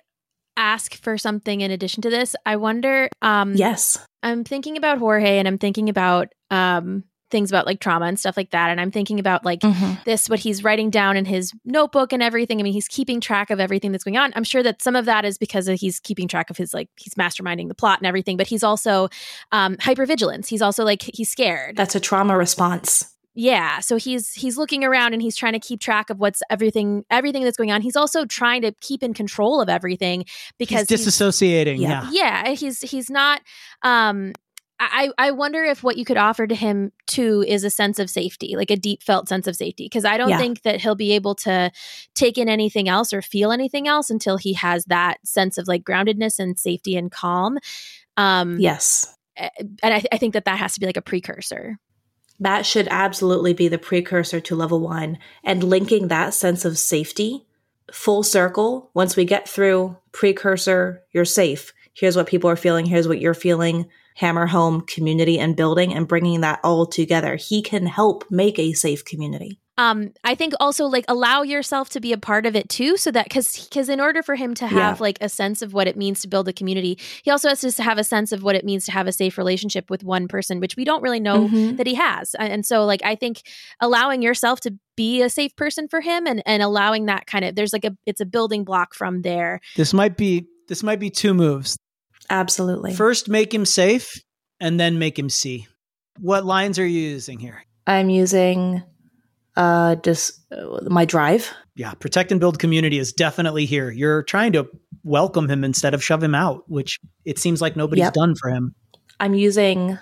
[0.58, 2.36] ask for something in addition to this?
[2.45, 3.10] I wonder.
[3.22, 3.97] Um, Yes.
[4.22, 8.36] I'm thinking about Jorge, and I'm thinking about um, things about like trauma and stuff
[8.38, 10.04] like that, and I'm thinking about like Mhm.
[10.06, 12.60] this what he's writing down in his notebook and everything.
[12.60, 14.32] I mean, he's keeping track of everything that's going on.
[14.36, 16.90] I'm sure that some of that is because of he's keeping track of his like
[16.98, 19.10] he's masterminding the plot and everything, but he's also
[19.52, 20.48] um, hypervigilance.
[20.48, 21.76] He's also like he's scared.
[21.76, 23.06] That's a trauma response.
[23.36, 27.06] Yeah, so he's he's looking around and he's trying to keep track of what's everything
[27.10, 27.82] everything that's going on.
[27.82, 30.26] He's also trying to keep in control of everything
[30.58, 31.78] because He's disassociating.
[31.80, 32.10] Yeah.
[32.12, 32.44] Yeah.
[32.48, 33.42] yeah, he's he's not
[33.84, 34.34] um
[34.80, 38.10] I, I wonder if what you could offer to him too is a sense of
[38.10, 39.86] safety, like a deep felt sense of safety.
[39.86, 40.38] Because I don't Yeah.
[40.38, 41.72] think that he'll be able to
[42.16, 45.84] take in anything else or feel anything else until he has that sense of like
[45.84, 47.58] groundedness and safety and calm.
[48.16, 49.16] Um, Yes.
[49.36, 51.78] and I, I think that that has to be like a precursor.
[52.40, 55.18] That should absolutely be the precursor to level one.
[55.44, 57.46] And linking that sense of safety
[57.92, 61.74] full circle, once we get through precursor, you're safe.
[61.94, 62.86] Here's what people are feeling.
[62.86, 63.88] Here's what you're feeling.
[64.20, 67.36] Hammer home community and building and bringing that all together.
[67.38, 69.59] He can help make a safe community.
[69.78, 73.09] um i think also like allow yourself to be a part of it too so
[73.15, 75.03] that because because in order for him to have Yeah.
[75.07, 76.93] like a sense of what it means to build a community
[77.24, 79.38] he also has to have a sense of what it means to have a safe
[79.43, 81.78] relationship with one person which we don't really know Mhm.
[81.78, 83.36] that he has and and so like i think
[83.88, 87.55] allowing yourself to be a safe person for him and and allowing that kind of
[87.55, 90.32] there's like a it's a building block from there This might be
[90.67, 91.78] this might be two moves.
[92.30, 92.94] Absolutely.
[92.94, 94.22] First, make him safe,
[94.60, 95.68] and then make him see.
[96.20, 97.64] What lines are you using here?
[97.88, 98.84] I'm using
[99.56, 101.52] uh just uh, my drive.
[101.76, 103.90] Yeah, protect and build community is definitely here.
[103.90, 104.68] You're trying to
[105.04, 108.14] welcome him instead of shove him out, which it seems like nobody's Yep.
[108.14, 108.76] done for him.
[109.20, 109.98] I'm using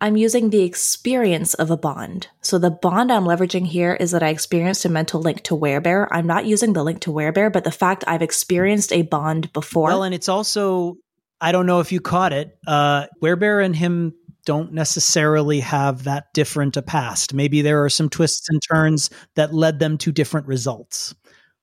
[0.00, 2.28] I'm using the experience of a bond.
[2.42, 6.08] So the bond I'm leveraging here is that I experienced a mental link to Werebear.
[6.10, 9.88] I'm not using the link to Werebear, but the fact I've experienced a bond before.
[9.88, 10.96] Well, and it's also
[11.40, 12.58] I don't know if you caught it.
[12.66, 14.14] Uh Werebear and him
[14.44, 17.32] don't necessarily have that different a past.
[17.32, 21.14] Maybe there are some twists and turns that led them to different results.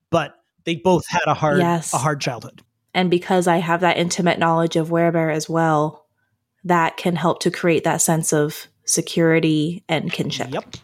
[0.09, 0.34] But
[0.65, 1.93] they both had a hard Yes.
[1.93, 2.61] a hard childhood.
[2.93, 6.05] and because I have that intimate knowledge of Werebear as well,
[6.63, 10.49] that can help to create that sense of security and kinship.
[10.51, 10.76] Yep.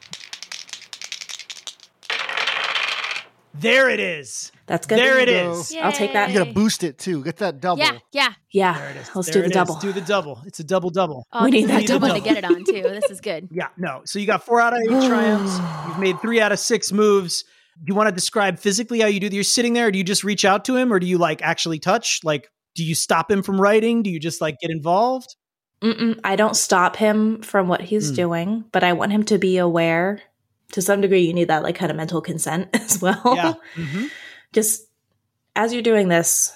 [3.53, 4.51] There it is.
[4.67, 4.99] That's good.
[4.99, 5.71] There it you is.
[5.71, 5.79] go.
[5.79, 6.29] I'll take that.
[6.29, 7.23] You gotta boost it too.
[7.23, 7.81] Get that double.
[7.81, 8.77] yeah yeah Yeah.
[8.77, 9.09] There it is.
[9.15, 9.53] Let's There do it the is.
[9.53, 9.75] double.
[9.75, 10.41] Do the double.
[10.45, 11.25] It's a double double.
[11.31, 13.47] oh, We need that a good one to get it on too this is good
[13.51, 14.01] Yeah, no.
[14.05, 15.57] So you got four out of eight triumphs.
[15.87, 17.43] You've made three out of six moves.
[17.79, 19.27] Do you want to describe physically how you do?
[19.27, 19.89] You're sitting there.
[19.89, 22.19] Do you just reach out to him or do you like actually touch?
[22.23, 24.03] Like, do you stop him from writing?
[24.03, 25.35] Do you just like get involved?
[25.81, 28.15] Mm-mm, I don't stop him from what he's Hmm.
[28.15, 30.21] doing, but I want him to be aware.
[30.73, 33.21] To some degree, you need that like kind of mental consent as well.
[33.35, 33.53] Yeah.
[33.75, 34.09] Mhm.
[34.57, 34.87] Just
[35.55, 36.51] as you're doing this,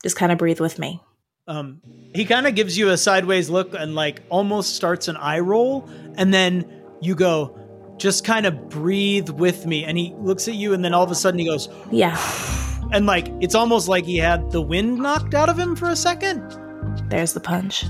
[0.00, 1.02] just kind of breathe with me.
[1.48, 1.80] Um,
[2.14, 5.90] he kind of gives you a sideways look and like almost starts an eye roll.
[6.14, 7.58] And then you go,
[7.96, 9.84] just kind of breathe with me.
[9.84, 12.16] And he looks at you and then all of a sudden he goes, Yeah,
[12.92, 15.96] and like it's almost like he had the wind knocked out of him for a
[15.96, 16.40] second.
[17.08, 17.86] there's the punch.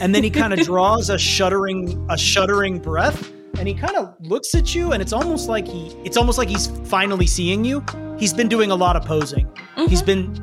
[0.00, 4.14] and then he kind of draws a shuddering a shuddering breath and he kind of
[4.20, 7.84] looks at you and it's almost like he it's almost like he's finally seeing you.
[8.18, 9.48] He's been doing a lot of posing.
[9.88, 10.34] He's been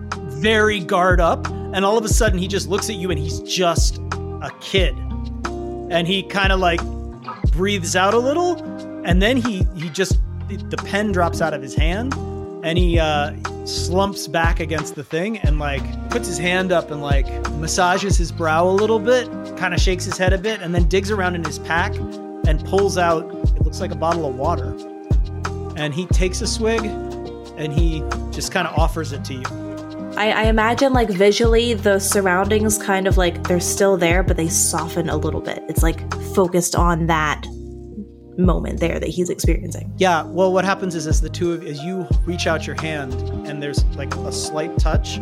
[0.41, 3.39] very guard up and all of a sudden he just looks at you and he's
[3.41, 4.95] just a kid.
[5.89, 6.81] And he kind of like
[7.51, 8.57] breathes out a little
[9.05, 12.13] and then he he just the pen drops out of his hand
[12.63, 13.33] and he uh
[13.65, 18.31] slumps back against the thing and like puts his hand up and like massages his
[18.31, 19.27] brow a little bit
[19.57, 21.93] kind of shakes his head a bit and then digs around in his pack
[22.47, 23.25] and pulls out
[23.55, 24.75] it looks like a bottle of water
[25.77, 26.83] and he takes a swig
[27.57, 29.65] and he just kind of offers it to you
[30.17, 34.47] I, I imagine like visually the surroundings kind of like they're still there, but they
[34.47, 35.61] soften a little bit.
[35.67, 37.45] It's like focused on that
[38.37, 39.93] moment there that he's experiencing.
[39.97, 43.13] Yeah, well, what happens is as the two of as you reach out your hand
[43.45, 45.17] and there's like a slight touch,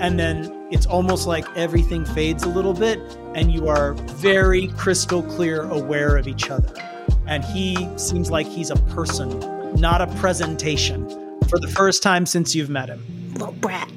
[0.00, 2.98] and then it's almost like everything fades a little bit,
[3.34, 6.72] and you are very crystal clear aware of each other.
[7.26, 9.38] And he seems like he's a person,
[9.74, 11.08] not a presentation,
[11.48, 13.32] for the first time since you've met him.
[13.34, 13.90] Little brat.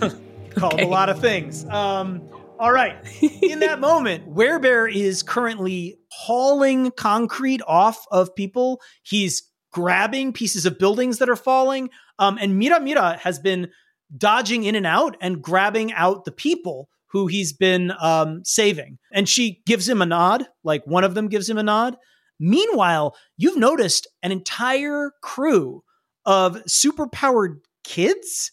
[0.54, 1.64] called a lot of things.
[1.66, 2.22] Um,
[2.58, 2.96] all right.
[3.42, 8.80] In that moment, Werebear is currently hauling concrete off of people.
[9.02, 11.90] He's grabbing pieces of buildings that are falling.
[12.18, 13.70] Um, and Mira Mira has been
[14.16, 18.98] dodging in and out and grabbing out the people who he's been um, saving.
[19.12, 21.96] And she gives him a nod, like one of them gives him a nod.
[22.40, 25.82] Meanwhile, you've noticed an entire crew
[26.26, 28.50] of superpowered kids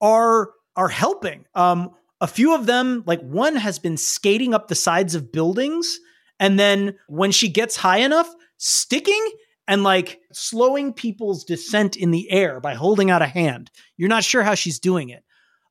[0.00, 1.44] are are helping.
[1.54, 1.90] Um,
[2.20, 5.98] a few of them, like one has been skating up the sides of buildings,
[6.40, 9.30] and then when she gets high enough, sticking
[9.68, 13.70] and like slowing people's descent in the air by holding out a hand.
[13.98, 15.22] You're not sure how she's doing it.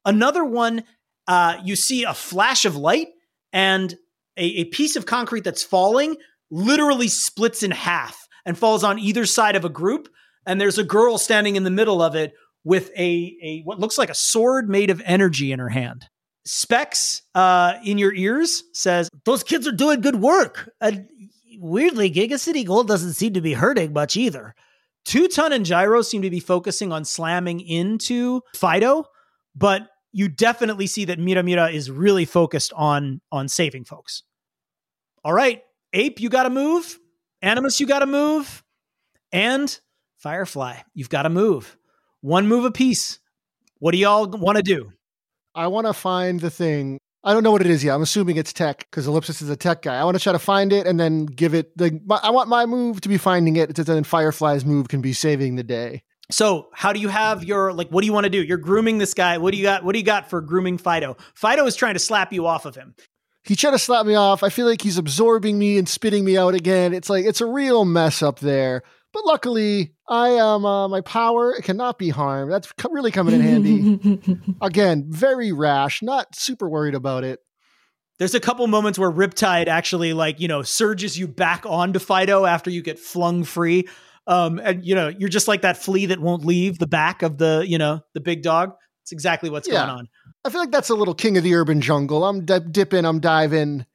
[0.06, 0.84] Another one,
[1.28, 3.08] uh, you see a flash of light
[3.52, 3.93] and
[4.38, 6.16] a, a piece of concrete that's falling
[6.52, 10.08] literally splits in half and falls on either side of a group.
[10.45, 12.34] And there's a girl standing in the middle of it
[12.64, 16.06] with a, a what looks like a sword made of energy in her hand.
[16.45, 20.70] Specs uh, in your ears says, Those kids are doing good work.
[20.80, 21.08] And
[21.58, 24.55] weirdly, Gigacity Gold doesn't seem to be hurting much either.
[25.05, 29.05] Two Ton and Gyro seem to be focusing on slamming into Fido,
[29.55, 34.24] but you definitely see that Mira Mira is really focused on on saving folks.
[35.24, 35.62] All right,
[35.93, 36.99] Ape, you got to move.
[37.41, 38.64] Animus, you got to move.
[39.32, 39.80] And
[40.18, 41.78] Firefly, you've got to move.
[42.22, 43.20] One move apiece.
[43.80, 44.91] What do y'all want to do?
[45.53, 46.99] I want to find the thing.
[47.28, 47.93] I don't know what it is yet.
[47.93, 49.95] I'm assuming it's tech because Ellipsis is a tech guy.
[49.95, 51.99] I want to try to find it and then give it the.
[52.05, 55.11] my- I want my move to be finding it, so then Firefly's move can be
[55.11, 56.03] saving the day.
[56.32, 57.89] So, how do you have your like?
[57.89, 58.41] What do you want to do?
[58.41, 59.39] You're grooming this guy.
[59.39, 59.84] What do you got?
[59.84, 61.17] What do you got for grooming Fido?
[61.36, 62.95] Fido is trying to slap you off of him.
[63.43, 64.41] He tried to slap me off.
[64.41, 66.93] I feel like he's absorbing me and spitting me out again.
[66.93, 68.84] It's like it's a real mess up there.
[69.14, 72.51] But luckily, I am uh, my power cannot be harmed.
[72.51, 74.39] That's co- really coming in handy.
[74.62, 76.01] Again, very rash.
[76.03, 77.39] Not super worried about it.
[78.20, 82.45] There's a couple moments where Riptide actually like you know surges you back onto Fido
[82.45, 83.88] after you get flung free.
[84.28, 87.38] Um, and you know you're just like that flea that won't leave the back of
[87.38, 88.72] the you know the big dog.
[89.03, 89.86] It's exactly what's Yeah.
[89.86, 90.08] going on.
[90.43, 92.26] I feel like that's a little king of the urban jungle.
[92.26, 93.86] I'm di- dipping, I'm diving,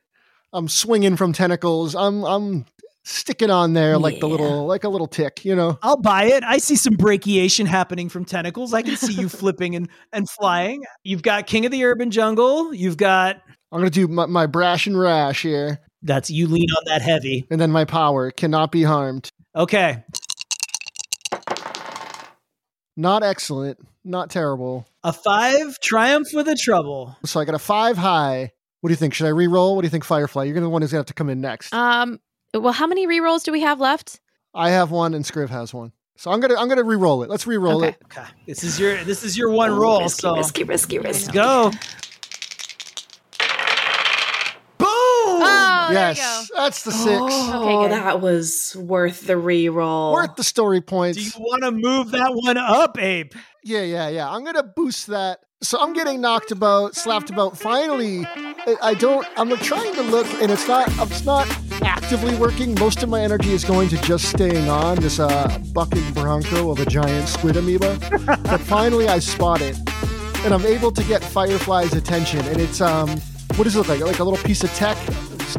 [0.55, 1.95] I'm swinging from tentacles.
[1.95, 2.65] I'm I'm
[3.05, 5.79] sticking on there like the little like a little tick, you know.
[5.83, 6.45] I'll buy it.
[6.45, 8.73] I see some brachiation happening from tentacles.
[8.73, 10.85] I can see you flipping and, and flying.
[11.05, 12.75] You've got King of the Urban Jungle.
[12.75, 13.41] You've got
[13.73, 17.47] I'm gonna do my, my brash and rash here, that's you lean on that heavy.
[17.51, 19.31] and then my power cannot be harmed.
[19.57, 20.05] Okay.
[22.97, 24.87] Not excellent, not terrible.
[25.03, 27.17] A five triumph with a trouble.
[27.25, 28.53] So I got a five high.
[28.81, 29.15] What do you think?
[29.15, 29.77] Should I re-roll?
[29.77, 30.45] What do you think, Firefly?
[30.45, 31.73] You're gonna the one who's gonna have to come in next.
[31.73, 32.21] Um.
[32.55, 34.21] Well, how many rerolls do we have left?
[34.55, 35.93] I have one, and Scriv has one.
[36.17, 37.31] So I'm gonna I'm gonna re-roll it.
[37.31, 37.89] Let's re-roll Okay.
[37.89, 38.03] it.
[38.05, 38.25] Okay.
[38.47, 40.01] This is your this is your one Oh, roll.
[40.01, 41.33] risky, so risky, risky, risky.
[41.33, 41.71] go.
[44.79, 44.89] Boom!
[44.89, 46.63] Oh, yes, there you go.
[46.63, 47.19] that's the six.
[47.21, 47.93] Oh, good.
[47.93, 50.13] that was worth the re-roll.
[50.13, 51.19] Worth the story points.
[51.19, 53.35] Do you want to move that one up, Ape?
[53.65, 54.29] Yeah, yeah, yeah.
[54.31, 55.39] I'm gonna boost that.
[55.63, 57.57] So I'm getting knocked about, slapped about.
[57.57, 59.27] Finally, I- I don't.
[59.37, 60.89] I'm trying to look, and it's not.
[61.11, 61.47] It's not
[62.13, 62.75] actively working.
[62.75, 66.79] Most of my energy is going to just staying on this uh, bucking bronco of
[66.79, 67.99] a giant squid amoeba.
[68.43, 69.79] but finally, I spot it,
[70.45, 72.41] and I'm able to get Firefly's attention.
[72.41, 73.09] And it's um,
[73.57, 74.01] what does it look like?
[74.01, 74.99] Like a little piece of tech.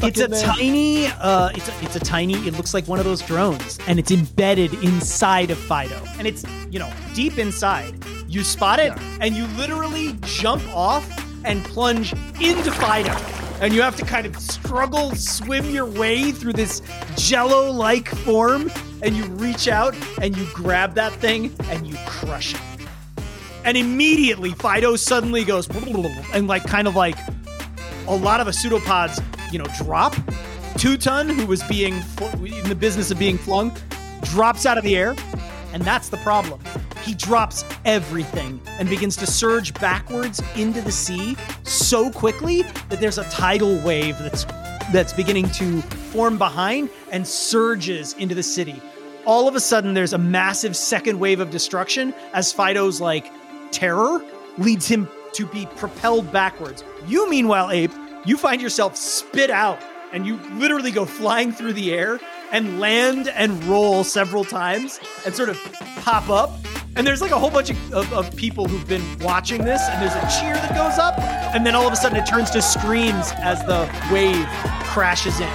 [0.04, 0.44] It's a there?
[0.44, 2.36] tiny, uh, it's a, it's a tiny.
[2.46, 6.46] It looks like one of those drones, and it's embedded inside of Fido, and it's
[6.70, 7.96] you know deep inside.
[8.28, 11.04] You spot it, and you literally jump off
[11.46, 13.16] and plunge into Fido,
[13.64, 16.82] and you have to kind of struggle, swim your way through this
[17.16, 18.70] Jello-like form,
[19.02, 22.62] and you reach out and you grab that thing and you crush it.
[23.64, 25.70] And immediately, Fido suddenly goes
[26.34, 27.16] and like kind of like
[28.08, 30.14] a lot of the pseudopods, you know, drop.
[30.78, 33.74] Two Ton, who was being in the business of being flung,
[34.24, 35.16] drops out of the air,
[35.72, 36.60] and that's the problem.
[37.04, 43.18] He drops everything and begins to surge backwards into the sea so quickly that there's
[43.18, 44.46] a tidal wave that's
[44.92, 48.82] that's beginning to form behind and surges into the city.
[49.26, 53.32] All of a sudden, there's a massive second wave of destruction as Fido's like
[53.72, 54.24] terror
[54.58, 56.84] leads him to be propelled backwards.
[57.08, 57.92] You, meanwhile, Ape,
[58.26, 59.82] you find yourself spit out
[60.12, 62.20] and you literally go flying through the air
[62.54, 65.62] and land and roll several times and sort of
[65.98, 66.52] pop up.
[66.96, 70.00] And there's like a whole bunch of, of, of people who've been watching this, and
[70.00, 71.18] there's a cheer that goes up,
[71.56, 74.46] and then all of a sudden it turns to screams as the wave
[74.86, 75.50] crashes in.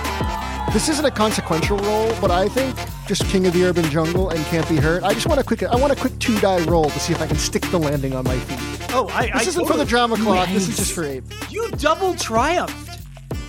[0.72, 2.76] This isn't a consequential roll, but I think
[3.06, 5.04] just king of the urban jungle and can't be hurt.
[5.04, 5.62] I just want a quick.
[5.62, 8.14] I want a quick two die roll to see if I can stick the landing
[8.14, 8.58] on my feet.
[8.92, 10.48] Oh, I, This I isn't for the drama clock.
[10.48, 11.24] This is just for Ape.
[11.48, 12.97] You double triumphed.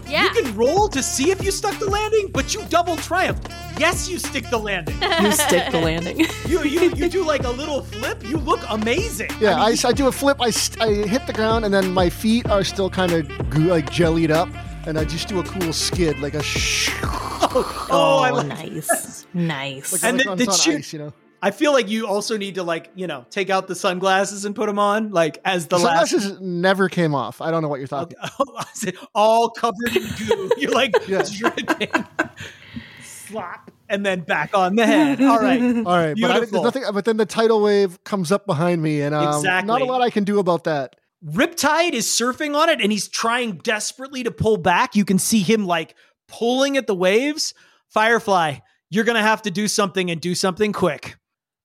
[0.09, 0.23] Yeah.
[0.23, 3.47] You can roll to see if you stuck the landing, but you double triumphed.
[3.79, 4.95] Yes, you stick the landing.
[5.23, 6.25] You stick the landing.
[6.47, 8.23] You you you do like a little flip.
[8.27, 9.29] You look amazing.
[9.39, 10.37] Yeah, I, I do a flip.
[10.41, 13.69] I, st- I hit the ground, and then my feet are still kind of goo-
[13.69, 14.49] like jellied up,
[14.87, 16.89] and I just do a cool skid, like a sh.
[17.51, 19.91] Oh, oh, I, oh, like- nice, nice.
[19.93, 21.13] Like, And like the- on- the cheer- ice, you know.
[21.41, 24.55] I feel like you also need to like you know take out the sunglasses and
[24.55, 26.11] put them on like as the last.
[26.11, 27.41] Sunglasses never came off.
[27.41, 28.17] I don't know what you're talking.
[28.21, 30.49] I said, all covered in goo.
[30.57, 31.23] You're like Yeah.
[31.31, 32.05] dripping.
[33.01, 35.21] Slop and then back on the head.
[35.21, 35.61] All right.
[35.85, 36.83] All right, but I, there's nothing.
[36.93, 40.09] But then the tidal wave comes up behind me, and um, not a lot I
[40.09, 40.95] can do about that.
[41.25, 44.95] Riptide is surfing on it and he's trying desperately to pull back.
[44.95, 45.95] You can see him like
[46.29, 47.53] pulling at the waves.
[47.89, 48.59] Firefly,
[48.89, 51.17] you're gonna have to do something and do something quick.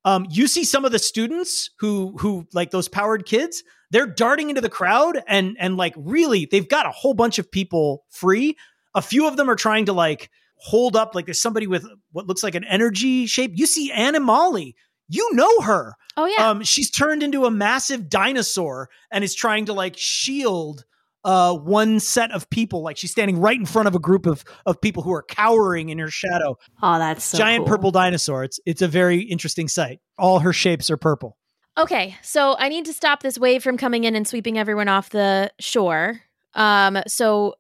[0.05, 4.51] Um, you see some of the students who who like those powered kids, they're darting
[4.51, 8.57] into the crowd and and like really they've got a whole bunch of people free.
[8.95, 12.27] A few of them are trying to like hold up like there's somebody with what
[12.27, 13.53] looks like an energy shape.
[13.55, 14.77] You see Anna Molly.
[15.09, 15.95] You know her.
[16.17, 16.49] Oh yeah.
[16.49, 20.85] Um, she's turned into a massive dinosaur and is trying to like shield
[21.25, 22.83] uh one set of people.
[22.83, 25.89] Like she's standing right in front of a group of of people who are cowering
[25.89, 26.57] in her shadow.
[26.83, 27.69] Oh, that's so Giant cool.
[27.69, 28.45] purple dinosaur.
[28.45, 30.01] It's it's a very interesting sight.
[30.19, 31.37] All her shapes are purple.
[31.77, 35.11] Okay, so I need to stop this wave from coming in and sweeping everyone off
[35.11, 36.21] the shore.
[36.55, 37.55] Um, so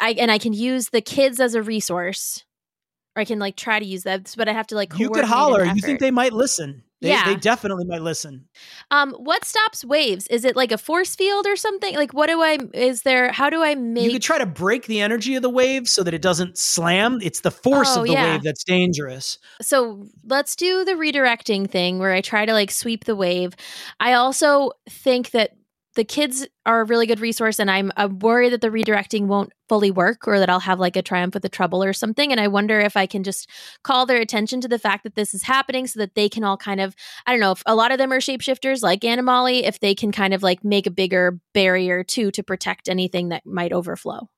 [0.00, 2.44] I and I can use the kids as a resource,
[3.16, 5.24] or I can like try to use that, but I have to like You could
[5.24, 5.64] holler.
[5.64, 6.82] You think they might listen.
[7.00, 7.24] They, Yeah.
[7.24, 8.46] they definitely might listen.
[8.90, 10.26] Um, what stops waves?
[10.26, 11.94] Is it like a force field or something?
[11.96, 12.58] Like, what do I?
[12.74, 13.32] Is there?
[13.32, 14.04] How do I make?
[14.04, 17.18] You could try to break the energy of the wave so that it doesn't slam.
[17.22, 18.32] It's the force Oh, of the yeah.
[18.32, 19.38] wave that's dangerous.
[19.62, 23.54] so let's do the redirecting thing where I try to like sweep the wave.
[23.98, 25.52] I also think that
[25.96, 29.52] the kids are a really good resource, and I'm, I'm worried that the redirecting won't
[29.68, 32.30] fully work or that I'll have like a triumph with the trouble or something.
[32.30, 33.48] And I wonder if I can just
[33.82, 36.56] call their attention to the fact that this is happening so that they can all
[36.56, 36.94] kind of,
[37.26, 40.12] I don't know, if a lot of them are shapeshifters like Animali, if they can
[40.12, 44.28] kind of like make a bigger barrier too to protect anything that might overflow.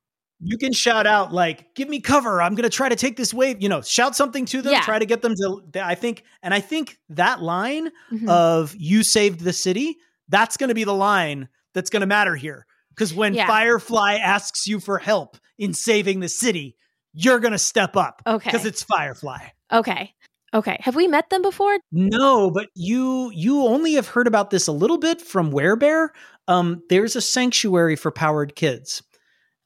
[0.44, 2.42] You can shout out like, "Give me cover!
[2.42, 4.72] I'm going to try to take this wave." You know, shout something to them.
[4.72, 4.80] Yeah.
[4.80, 5.60] Try to get them to.
[5.84, 8.28] I think, and I think that line Mhm.
[8.28, 9.98] of "You saved the city."
[10.32, 12.66] That's going to be the line that's going to matter here.
[12.90, 13.46] Because when Yeah.
[13.46, 16.76] Firefly asks you for help in saving the city,
[17.14, 18.20] you're going to step up.
[18.26, 18.50] Okay.
[18.50, 19.38] Because it's Firefly.
[19.72, 20.12] Okay.
[20.52, 20.76] Okay.
[20.80, 21.78] Have we met them before?
[21.92, 26.08] No, but you you only have heard about this a little bit from Werebear.
[26.48, 29.02] Um, there's a sanctuary for powered kids,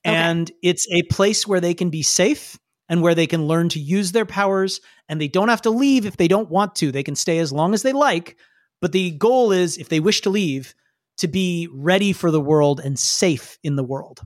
[0.07, 0.15] Okay.
[0.15, 2.57] and it's a place where they can be safe
[2.89, 6.07] and where they can learn to use their powers, and they don't have to leave
[6.07, 6.93] if they don't want to.
[6.93, 8.37] They can stay as long as they like.
[8.81, 10.75] But the goal is, if they wish to leave,
[11.19, 14.21] to be ready for the world and safe in the world,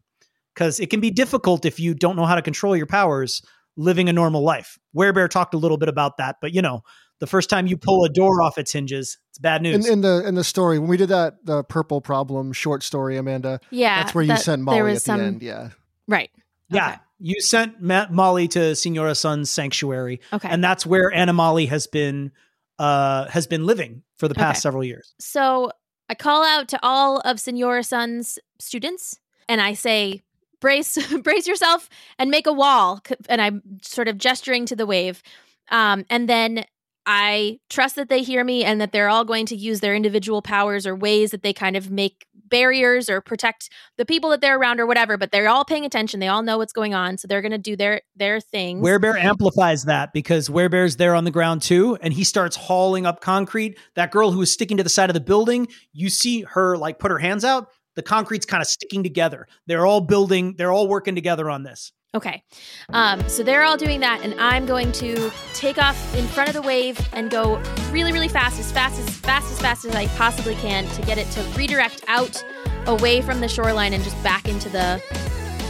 [0.55, 3.43] because it can be difficult if you don't know how to control your powers
[3.77, 4.79] living a normal life.
[4.97, 6.83] Werebear talked a little bit about that, but you know,
[7.21, 9.87] the first time you pull a door off its hinges, it's bad news.
[9.87, 13.61] in the in the story when we did that the purple problem short story, Amanda,
[13.71, 14.03] Yeah.
[14.03, 15.43] that's where you that- sent there Molly was at some- the end.
[15.43, 15.69] Yeah,
[16.09, 16.31] Right.
[16.71, 16.97] yeah, Okay.
[17.21, 20.49] you sent Ma- Molly to Senora Sun's sanctuary, Okay.
[20.49, 22.33] and that's where Animali has been
[22.81, 24.61] uh, has been living for the past Okay.
[24.61, 25.15] several years.
[25.21, 25.71] So
[26.09, 30.23] I call out to all of Senora Sun's students and I say,
[30.61, 33.01] brace, brace yourself and make a wall.
[33.29, 35.23] And I'm sort of gesturing to the wave.
[35.71, 36.65] Um, and then
[37.07, 40.43] I trust that they hear me and that they're all going to use their individual
[40.43, 44.59] powers or ways that they kind of make barriers or protect the people that they're
[44.59, 45.17] around or whatever.
[45.17, 46.21] But they're all paying attention.
[46.21, 47.17] They all know what's going on.
[47.17, 48.87] So they're going to do their, their things.
[48.87, 53.21] Werebear amplifies that because Werebear's there on the ground too, and he starts hauling up
[53.21, 53.79] concrete.
[53.95, 56.99] That girl who is sticking to the side of the building, you see her like
[56.99, 57.69] put her hands out.
[57.97, 59.47] The concrete's kind of sticking together.
[59.67, 60.55] They're all building.
[60.57, 61.93] They're all working together on this.
[62.13, 62.43] Okay.
[62.89, 66.55] Um, so they're all doing that, and I'm going to take off in front of
[66.57, 67.59] the wave and go
[67.93, 71.19] really, really fast, as fast as fast as fast as I possibly can to get
[71.19, 72.43] it to redirect out
[72.87, 75.01] away from the shoreline and just back into the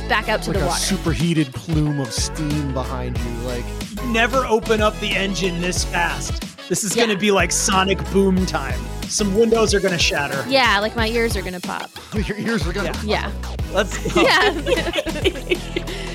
[0.09, 0.81] back out to like the a water.
[0.81, 3.31] superheated plume of steam behind you.
[3.41, 3.65] Like
[4.07, 6.43] Never open up the engine this fast.
[6.71, 7.05] This is Yeah.
[7.05, 8.81] going to be like sonic boom time.
[9.03, 10.43] Some windows are going to shatter.
[10.49, 11.91] yeah, like my ears are gonna pop.
[12.29, 12.95] your ears are gonna.
[13.05, 13.31] Yeah.
[13.73, 13.99] Let's.
[14.15, 14.23] Go.
[14.23, 14.55] Yeah.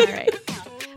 [0.00, 0.30] all right.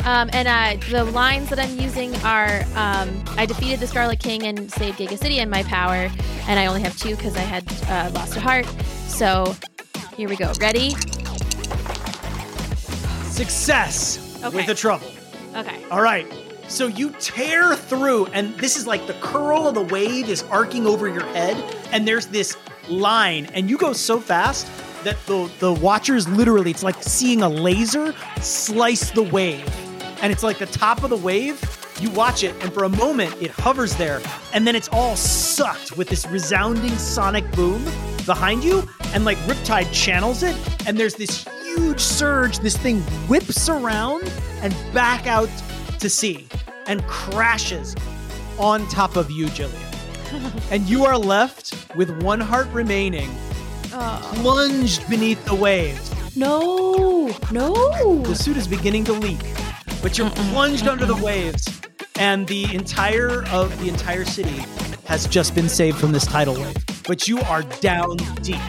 [0.05, 4.43] Um, and uh, the lines that I'm using are um, I defeated the Scarlet King
[4.43, 6.09] and saved Gigacity in my power,
[6.47, 8.65] and I only have two because I had uh, lost a heart.
[9.07, 9.53] So
[10.15, 10.53] here we go.
[10.61, 10.91] Ready?
[13.25, 14.55] Success Okay.
[14.55, 15.07] with the trouble.
[15.55, 15.84] Okay.
[15.91, 16.25] All right.
[16.67, 20.86] So you tear through, and this is like the curl of the wave is arcing
[20.86, 21.57] over your head,
[21.91, 22.57] and there's this
[22.89, 24.67] line, and you go so fast
[25.04, 29.68] that the the watchers literally, it's like seeing a laser slice the wave,
[30.22, 31.62] and it's like the top of the wave.
[32.00, 34.22] You watch it, and for a moment it hovers there,
[34.54, 37.84] and then it's all sucked with this resounding sonic boom
[38.26, 40.56] behind you, and like Riptide channels it,
[40.88, 42.60] and there's this huge surge.
[42.60, 44.32] This thing whips around
[44.62, 45.50] and back out
[46.00, 46.48] to sea
[46.88, 47.95] and crashes
[48.60, 49.84] on top of you, Jillian.
[50.72, 53.30] and you are left with one heart remaining,
[54.00, 54.32] Oh.
[54.36, 56.14] plunged beneath the waves.
[56.36, 57.36] No.
[57.52, 58.22] No.
[58.24, 59.39] The suit is beginning to leak,
[60.04, 61.68] but you're plunged under the waves,
[62.20, 64.64] and the entire of the entire city
[65.06, 66.76] has just been saved from this tidal wave.
[67.08, 68.62] But you are down deep.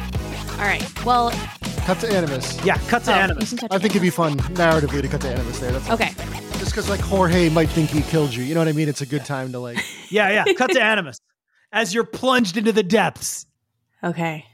[0.53, 1.05] All right.
[1.05, 1.31] Well,
[1.85, 2.62] Cut to Animus.
[2.64, 3.51] Yeah, cut to oh, Animus.
[3.51, 5.72] can touch I think it'd be fun narratively to cut to Animus there.
[5.72, 6.12] That's Okay.
[6.16, 8.45] just just because like Jorge might think he killed you.
[8.45, 8.89] You know what I mean?
[8.89, 9.79] It's a good time to like.
[10.11, 10.53] Yeah, yeah.
[10.55, 11.18] Cut to Animus
[11.72, 13.47] as you're plunged into the depths.
[14.03, 14.45] Okay.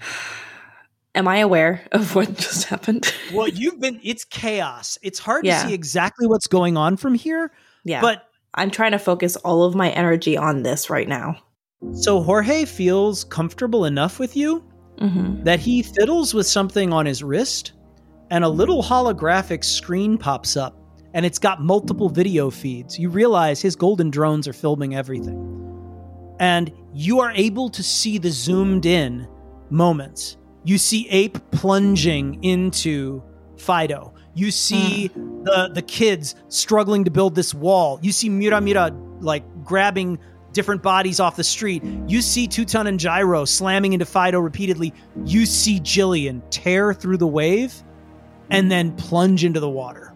[1.14, 3.12] Am I aware of what just happened?
[3.32, 4.00] Well, you've been.
[4.04, 4.98] It's chaos.
[5.02, 5.62] It's hard Yeah.
[5.62, 7.50] to see exactly what's going on from here.
[7.84, 8.00] yeah.
[8.00, 11.36] But I'm trying to focus all of my energy on this right now.
[11.92, 14.64] so Jorge feels comfortable enough with you
[14.98, 15.44] Mm-hmm.
[15.44, 17.72] that he fiddles with something on his wrist,
[18.30, 20.74] and a little holographic screen pops up,
[21.12, 22.98] and it's got multiple video feeds.
[22.98, 25.36] You realize his golden drones are filming everything.
[26.40, 29.28] And you are able to see the zoomed in
[29.70, 30.36] moments.
[30.64, 33.22] You see Ape plunging into
[33.56, 34.14] Fido.
[34.34, 35.44] You see hmm.
[35.44, 37.98] the the kids struggling to build this wall.
[38.02, 38.90] You see Mira Mira
[39.20, 40.18] like grabbing
[40.52, 41.82] different bodies off the street.
[42.06, 44.92] You see Two Ton and Gyro slamming into Fido repeatedly.
[45.24, 47.74] You see Jillian tear through the wave
[48.50, 50.12] and then plunge into the water.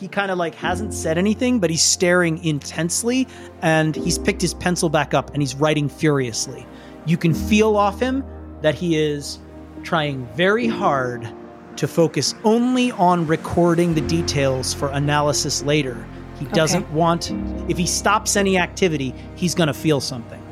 [0.00, 3.26] He kind of like hasn't said anything, but he's staring intensely
[3.62, 6.66] and he's picked his pencil back up and he's writing furiously.
[7.06, 8.24] You can feel off him
[8.62, 9.38] that he is
[9.82, 11.28] trying very hard
[11.76, 16.06] to focus only on recording the details for analysis later.
[16.38, 17.30] He doesn't want,
[17.68, 20.42] if he stops any activity, he's going to feel something.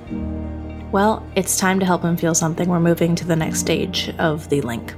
[0.93, 2.69] Well, it's time to help him feel something.
[2.69, 4.95] We're moving to the next stage of the link.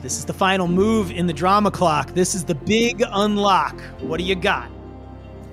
[0.00, 2.12] This is the final move in the drama clock.
[2.14, 3.80] This is the big unlock.
[4.00, 4.70] What do you got?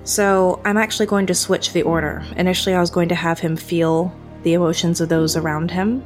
[0.04, 2.22] So I'm actually going to switch the order.
[2.36, 6.04] Initially, I was going to have him feel the emotions of those around him.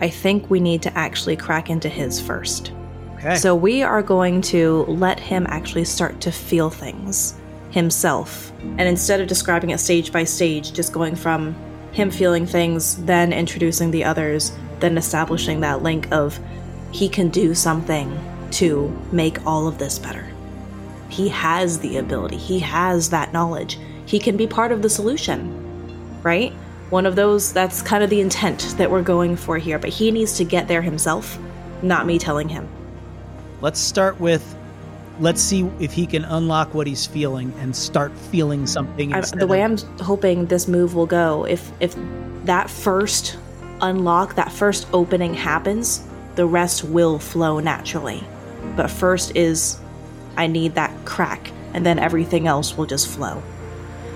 [0.00, 2.72] I think we need to actually crack into his first.
[3.16, 3.36] Okay.
[3.36, 7.34] So we are going to let him actually start to feel things
[7.70, 8.50] himself.
[8.60, 11.54] And instead of describing it stage by stage, just going from
[11.92, 16.38] him feeling things, then introducing the others, then establishing that link of
[16.92, 18.18] he can do something
[18.52, 20.26] to make all of this better.
[21.08, 23.78] He has the ability, he has that knowledge.
[24.06, 26.52] He can be part of the solution, right?
[26.90, 30.10] One of those, that's kind of the intent that we're going for here, but he
[30.10, 31.38] needs to get there himself,
[31.82, 32.68] not me telling him.
[33.60, 34.56] Let's start with
[35.20, 39.10] let's see if he can unlock what he's feeling and start feeling something.
[39.10, 41.94] The way of- I'm hoping this move will go, if if
[42.46, 43.36] that first
[43.82, 46.02] unlock, that first opening happens,
[46.36, 48.24] the rest will flow naturally.
[48.76, 49.78] But first is
[50.36, 53.42] I need that crack, and then everything else will just flow.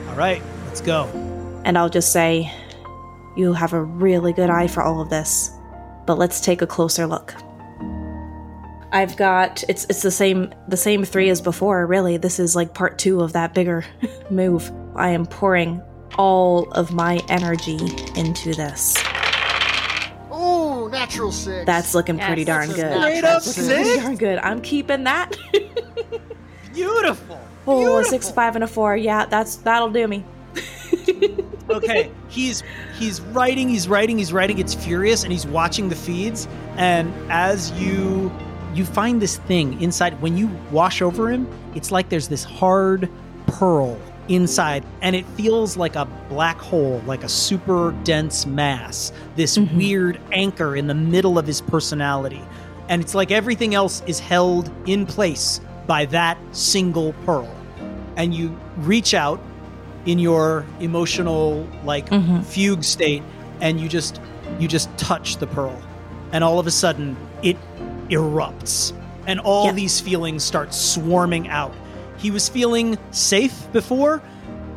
[0.09, 1.07] All right, let's go.
[1.65, 2.51] And I'll just say,
[3.37, 5.51] you have a really good eye for all of this,
[6.07, 7.35] but let's take a closer look.
[8.93, 12.17] I've got it's it's the same the same three as before, really.
[12.17, 13.85] This is like part two of that bigger
[14.31, 14.71] move.
[14.95, 15.83] I am pouring
[16.17, 17.79] all of my energy
[18.15, 18.95] into this.
[20.31, 21.67] Oh, natural six.
[21.67, 22.27] That's looking Yes.
[22.27, 23.01] pretty darn That's a good.
[23.01, 24.03] Straight up That's looking pretty six?
[24.05, 24.39] darn good.
[24.39, 25.37] I'm keeping that.
[26.73, 27.41] Beautiful.
[27.67, 28.97] oh, a six, a five, and a four.
[28.97, 30.25] Yeah, that's that'll do me.
[31.71, 32.63] Okay he's
[32.99, 34.59] he's writing he's writing he's writing.
[34.59, 36.47] It's furious and he's watching the feeds.
[36.77, 38.33] And as you
[38.75, 41.47] you find this thing inside when you wash over him
[41.77, 43.09] it's like there's this hard
[43.47, 43.97] pearl
[44.29, 49.77] inside and it feels like a black hole like a super dense mass this Mhm.
[49.77, 52.43] weird anchor in the middle of his personality.
[52.89, 57.49] And it's like everything else is held in place by that single pearl.
[58.17, 59.41] And you reach out
[60.07, 62.45] in your emotional like Mhm.
[62.45, 63.23] fugue state
[63.61, 64.21] and you just
[64.61, 65.77] you just touch the pearl.
[66.33, 67.57] And all of a sudden it
[68.11, 68.93] erupts.
[69.27, 69.75] And all Yep.
[69.75, 71.73] these feelings start swarming out.
[72.19, 74.23] He was feeling safe before.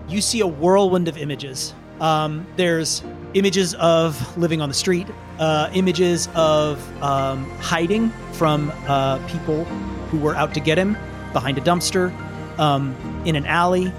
[0.07, 1.73] You see a whirlwind of images.
[1.99, 3.03] Um, there's
[3.33, 5.07] images of living on the street
[5.39, 9.65] uh, images of um, hiding from uh, people
[10.09, 10.97] who were out to get him
[11.33, 12.11] behind a dumpster
[12.57, 12.95] um,
[13.25, 13.91] in an alley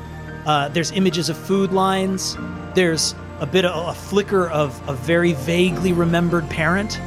[0.49, 2.39] uh, there's images of food lines.
[2.75, 6.99] There's a bit of a flicker of a very vaguely remembered parent,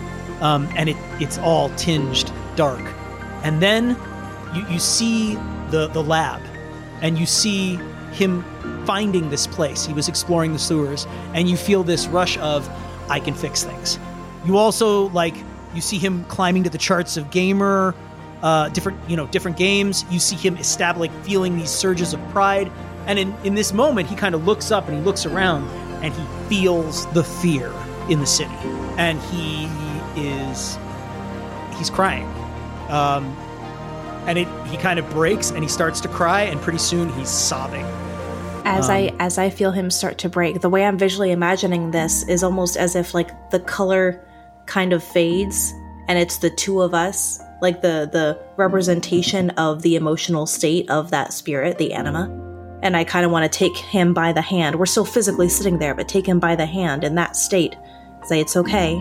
[0.42, 2.82] um, and it, it's all tinged dark.
[3.44, 3.98] And then
[4.54, 5.36] you, you see
[5.72, 6.40] the, the lab,
[7.02, 7.78] and you see
[8.12, 8.46] him
[8.86, 9.88] finding this place.
[9.88, 12.70] He was exploring the sewers, and you feel this rush of,
[13.10, 13.98] I can fix things.
[14.46, 15.34] You also like
[15.74, 17.96] you see him climbing to the charts of gamer,
[18.44, 20.06] uh, different you know different games.
[20.12, 22.72] You see him establish feeling these surges of pride,
[23.08, 25.68] and in in this moment he kind of looks up and he looks around
[26.04, 27.72] and he feels the fear
[28.10, 28.54] in the city,
[28.98, 29.68] and he
[30.16, 30.78] is
[31.78, 32.26] he's crying,
[32.90, 33.26] um,
[34.28, 37.30] and it he kind of breaks and he starts to cry, and pretty soon he's
[37.30, 37.86] sobbing.
[38.64, 41.92] As I Um, as I feel him start to break, the way I'm visually imagining
[41.92, 44.24] this is almost as if like the color
[44.68, 45.74] kind of fades
[46.08, 51.12] and it's the two of us like the the representation of the emotional state of
[51.12, 52.51] that spirit, the anima.
[52.82, 54.78] And I kind of want to take him by the hand.
[54.78, 57.76] We're still physically sitting there, but take him by the hand in that state.
[58.26, 58.94] Say it's okay.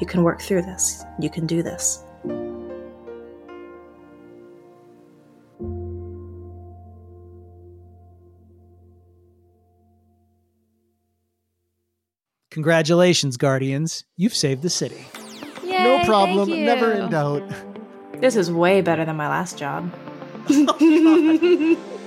[0.00, 1.04] You can work through this.
[1.18, 2.04] You can do this.
[12.50, 14.04] Congratulations, Guardians.
[14.16, 15.06] You've saved the city.
[15.62, 16.48] Yay, no problem.
[16.48, 16.64] thank you.
[16.64, 17.42] Never in doubt.
[18.14, 19.94] This is way better than my last job.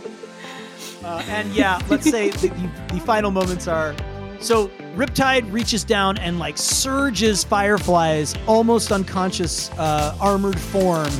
[1.03, 3.95] Uh, and yeah, let's say the, the, the final moments are
[4.39, 11.11] so Riptide reaches down and like surges Firefly's almost unconscious uh, armored form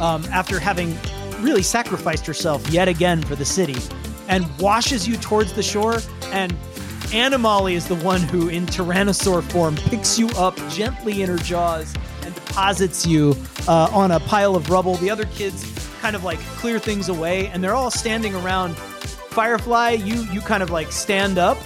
[0.00, 0.96] um, after having
[1.40, 3.76] really sacrificed herself yet again for the city
[4.28, 5.98] and washes you towards the shore.
[6.32, 6.52] And
[7.12, 11.94] Animali is the one who, in Tyrannosaur form, picks you up gently in her jaws
[12.22, 13.36] and deposits you
[13.68, 14.96] uh, on a pile of rubble.
[14.96, 15.70] The other kids
[16.00, 18.76] kind of like clear things away, and they're all standing around.
[19.34, 21.58] Firefly, you you kind of like stand up.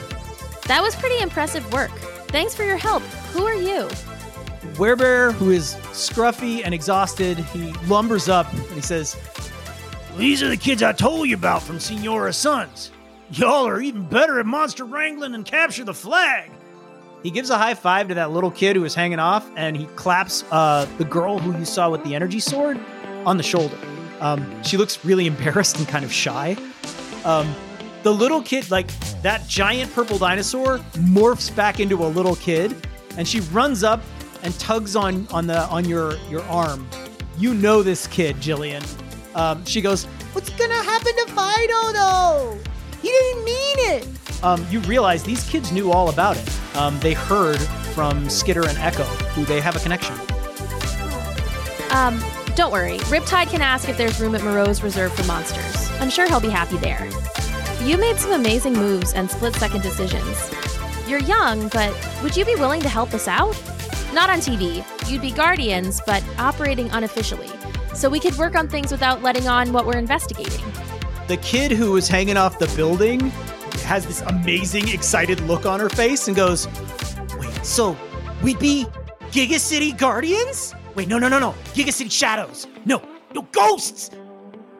[0.69, 1.91] That was pretty impressive work.
[2.29, 3.03] Thanks for your help.
[3.33, 3.89] Who are you?
[4.77, 9.17] Werebear, who is scruffy and exhausted, he lumbers up and he says,
[10.17, 12.91] These are the kids I told you about from Senora Sun's.
[13.33, 16.51] Y'all are even better at monster wrangling and capture the flag.
[17.23, 19.85] He gives a high five to that little kid who was hanging off, and he
[19.97, 22.79] claps uh, the girl who you saw with the energy sword
[23.27, 23.77] on the shoulder.
[24.21, 26.57] Um, she looks really embarrassed and kind of shy.
[27.25, 27.55] Um,
[28.03, 28.89] the little kid, like
[29.23, 32.75] that giant purple dinosaur, morphs back into a little kid,
[33.17, 34.03] and she runs up
[34.43, 36.89] and tugs on on the on your your arm.
[37.39, 38.85] You know this kid, Jillian.
[39.35, 42.59] Um, she goes, "What's gonna happen to Fido though?
[43.03, 44.09] He didn't mean it."
[44.43, 46.77] Um, you realize these kids knew all about it.
[46.77, 47.59] Um, they heard
[47.95, 49.03] from Skitter and Echo,
[49.35, 50.15] who they have a connection.
[51.91, 52.23] Um,
[52.55, 52.99] don't worry.
[53.11, 55.88] Riptide can ask if there's room at Moreau's Reserve for monsters.
[56.01, 57.09] I'm sure he'll be happy there.
[57.83, 60.51] You made some amazing moves and split second decisions.
[61.09, 63.57] You're young, but would you be willing to help us out?
[64.13, 64.85] Not on TV.
[65.11, 67.51] You'd be guardians, but operating unofficially.
[67.95, 70.65] So we could work on things without letting on what we're investigating.
[71.27, 73.21] The kid who was hanging off the building
[73.85, 76.69] has this amazing, excited look on her face and goes,
[77.39, 77.97] Wait, so
[78.43, 78.87] we'd be
[79.31, 80.75] Gigacity Guardians?
[80.95, 81.53] Wait, no, no, no, no.
[81.75, 82.67] Gigacity Shadows.
[82.85, 83.03] No,
[83.35, 84.11] no, ghosts.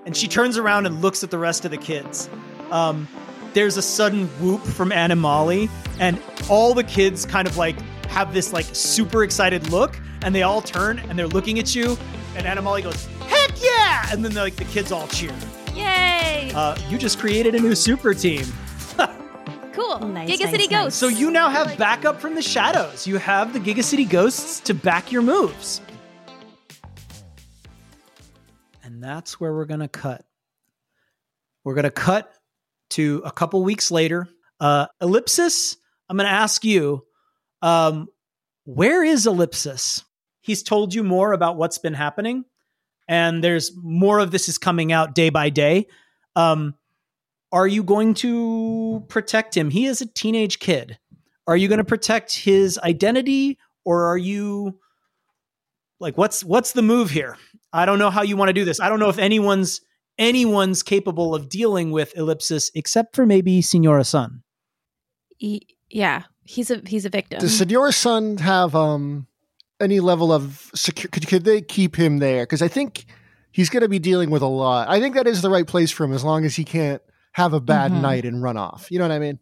[0.09, 2.31] And she turns around and looks at the rest of the kids.
[2.71, 3.07] Um,
[3.53, 5.69] there's a sudden whoop from Animali,
[6.01, 6.19] and
[6.49, 10.63] all the kids kind of like have this like super excited look, and they all
[10.63, 11.99] turn and they're looking at you,
[12.37, 14.07] and Animali goes, Heck yeah!
[14.11, 15.35] And then like the kids all cheer.
[15.75, 16.53] Yay!
[16.55, 18.47] Uh, you just created a new super team.
[19.75, 19.99] cool.
[19.99, 20.85] nice, Giga nice, City nice.
[20.85, 20.99] Ghosts.
[20.99, 23.07] So you now have backup from the shadows.
[23.07, 25.83] You have the Gigacity Ghosts to back your moves.
[28.89, 30.25] And that's where we're going to cut.
[31.63, 32.33] We're going to cut
[32.91, 34.27] to a couple weeks later.
[34.61, 35.77] Uh, Ellipsis,
[36.09, 37.05] I'm going to ask you,
[37.61, 38.09] um,
[38.65, 40.03] where is Ellipsis?
[40.41, 42.47] He's told you more about what's been happening,
[43.07, 45.87] and there's more of this is coming out day by day.
[46.35, 46.75] Um,
[47.53, 49.69] are you going to protect him?
[49.69, 50.99] He is a teenage kid.
[51.47, 54.79] Are you going to protect his identity or are you
[56.01, 57.37] like what's what's the move here?
[57.73, 58.81] I don't know how you want to do this.
[58.81, 59.81] I don't know if anyone's
[60.19, 64.43] anyone's capable of dealing with ellipsis except for maybe Senora Sun.
[65.41, 67.41] Y- yeah, he's a he's a victim.
[67.41, 69.27] Does Senora Sun have um
[69.81, 71.09] any level of secure?
[71.11, 72.43] Could, could they keep him there?
[72.45, 73.07] Because I think
[73.53, 74.89] he's going to be dealing with a lot.
[74.89, 77.01] I think that is the right place for him as long as he can't
[77.33, 78.01] have a bad Mhm.
[78.01, 78.89] night and run off.
[78.91, 79.39] You know what I mean?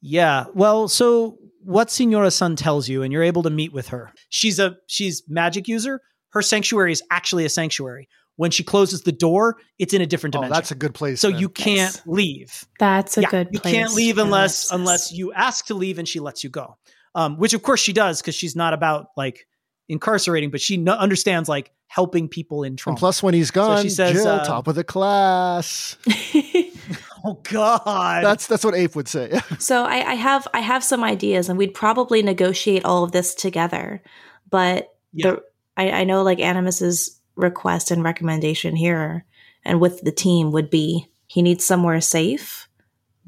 [0.00, 0.44] Yeah.
[0.54, 4.12] Well, so what Senora Sun tells you, and you're able to meet with her.
[4.28, 6.00] She's a she's magic user.
[6.36, 8.08] Her sanctuary is actually a sanctuary.
[8.36, 10.54] When she closes the door, it's in a different Oh, dimension.
[10.54, 11.18] that's a good place.
[11.22, 11.40] so then.
[11.40, 12.02] you can't Nice.
[12.06, 12.64] leave.
[12.78, 13.74] That's a Yeah, good you place.
[13.74, 14.72] can't leave unless ellipsis.
[14.72, 16.76] unless you ask to leave and she lets you go.
[17.14, 19.46] Um, which of course she does because she's not about like
[19.88, 22.96] incarcerating, but she no- understands like helping people in trouble.
[22.96, 25.96] And plus, when he's gone, she says, Jill, uh, top of the class.
[27.24, 29.40] oh God, That's that's what Ape would say.
[29.58, 33.34] So I, I have I have some ideas, and we'd probably negotiate all of this
[33.34, 34.02] together.
[34.50, 35.30] But Yeah.
[35.32, 35.42] the,
[35.76, 39.24] I, I know like Animus's request and recommendation here,
[39.64, 42.68] and with the team would be he needs somewhere safe,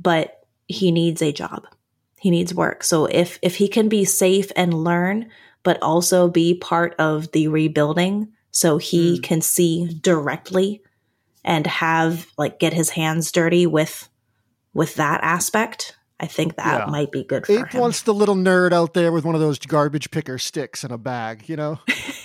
[0.00, 1.66] but he needs a job.
[2.20, 2.84] He needs work.
[2.84, 5.30] So if if he can be safe and learn,
[5.62, 9.22] but also be part of the rebuilding, so he Mm.
[9.22, 10.82] can see directly
[11.44, 14.08] and have like get his hands dirty with
[14.74, 16.90] with that aspect, I think that Yeah.
[16.90, 17.80] might be good for Ape him.
[17.80, 20.98] wants the little nerd out there with one of those garbage picker sticks in a
[20.98, 21.48] bag.
[21.48, 21.78] You know,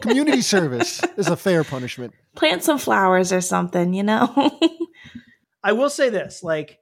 [0.00, 2.14] Community service is a fair punishment.
[2.36, 4.58] Plant some flowers or something, you know?
[5.64, 6.78] I will say this like,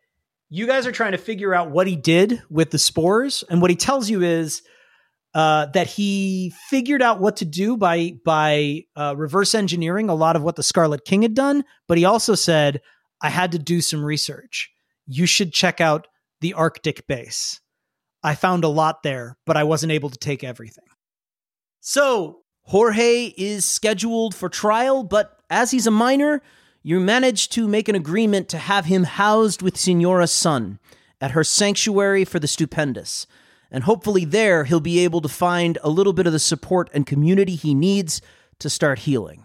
[0.50, 3.70] you guys are trying to figure out what he did with the spores, and what
[3.70, 4.62] he tells you is
[5.34, 10.36] uh, that he figured out what to do by by uh, reverse engineering a lot
[10.36, 11.64] of what the Scarlet King had done.
[11.86, 12.80] But he also said,
[13.20, 14.70] "I had to do some research.
[15.06, 16.06] You should check out
[16.40, 17.60] the Arctic base.
[18.22, 20.84] I found a lot there, but I wasn't able to take everything."
[21.80, 26.42] So Jorge is scheduled for trial, but as he's a minor,
[26.82, 30.78] you manage to make an agreement to have him housed with Senora Sun
[31.18, 33.26] at her sanctuary for the stupendous.
[33.70, 37.06] And hopefully, there he'll be able to find a little bit of the support and
[37.06, 38.20] community he needs
[38.58, 39.44] to start healing.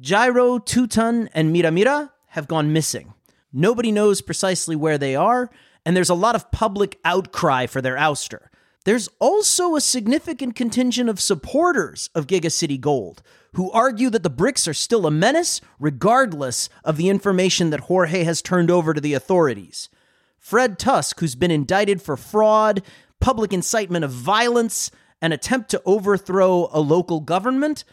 [0.00, 3.12] Gyro, Two Ton, and Miramira have gone missing.
[3.52, 5.50] Nobody knows precisely where they are,
[5.84, 8.46] and there's a lot of public outcry for their ouster.
[8.84, 13.22] There's also a significant contingent of supporters of Gigacity Gold
[13.54, 18.24] who argue that the bricks are still a menace, regardless of the information that Jorge
[18.24, 19.88] has turned over to the authorities.
[20.38, 22.82] Fred Tusk, who's been indicted for fraud,
[23.20, 24.90] public incitement of violence,
[25.20, 27.84] and attempt to overthrow a local government,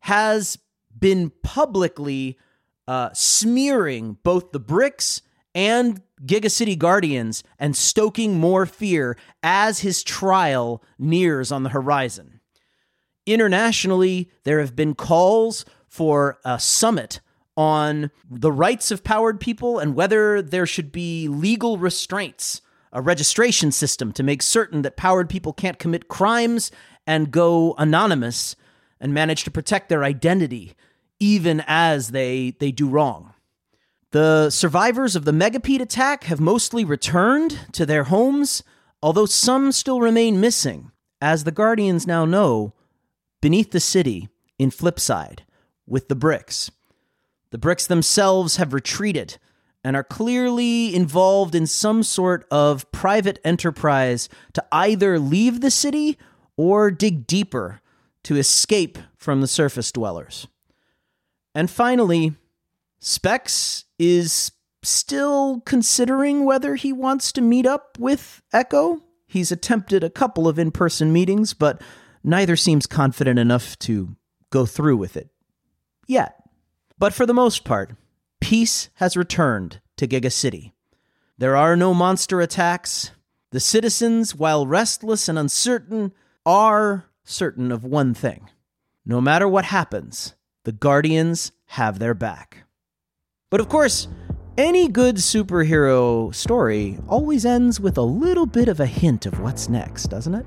[0.00, 0.58] has
[0.96, 2.38] been publicly
[2.86, 5.22] uh, smearing both the bricks
[5.56, 12.40] and Gigacity Guardians and stoking more fear as his trial nears on the horizon.
[13.24, 17.20] Internationally, there have been calls for a summit
[17.56, 22.60] on the rights of powered people and whether there should be legal restraints,
[22.92, 26.70] a registration system to make certain that powered people can't commit crimes
[27.06, 28.56] and go anonymous
[29.00, 30.74] and manage to protect their identity
[31.18, 33.32] even as they they do wrong.
[34.12, 38.62] The survivors of the Megapede attack have mostly returned to their homes,
[39.02, 42.72] although some still remain missing, as the Guardians now know
[43.40, 44.28] beneath the city
[44.58, 45.40] in Flipside
[45.86, 46.70] with the bricks.
[47.50, 49.38] The bricks themselves have retreated
[49.84, 56.18] and are clearly involved in some sort of private enterprise to either leave the city
[56.56, 57.80] or dig deeper
[58.24, 60.48] to escape from the surface dwellers.
[61.54, 62.34] And finally,
[62.98, 64.52] Specs is
[64.82, 69.02] still considering whether he wants to meet up with Echo.
[69.26, 71.82] He's attempted a couple of in person meetings, but
[72.22, 74.16] neither seems confident enough to
[74.50, 75.28] go through with it.
[76.06, 76.36] Yet.
[76.98, 77.94] But for the most part,
[78.40, 80.72] peace has returned to Gigacity.
[81.38, 83.10] There are no monster attacks.
[83.50, 86.12] The citizens, while restless and uncertain,
[86.44, 88.48] are certain of one thing.
[89.04, 92.65] No matter what happens, the Guardians have their back.
[93.48, 94.08] But of course,
[94.58, 99.68] any good superhero story always ends with a little bit of a hint of what's
[99.68, 100.44] next, doesn't it?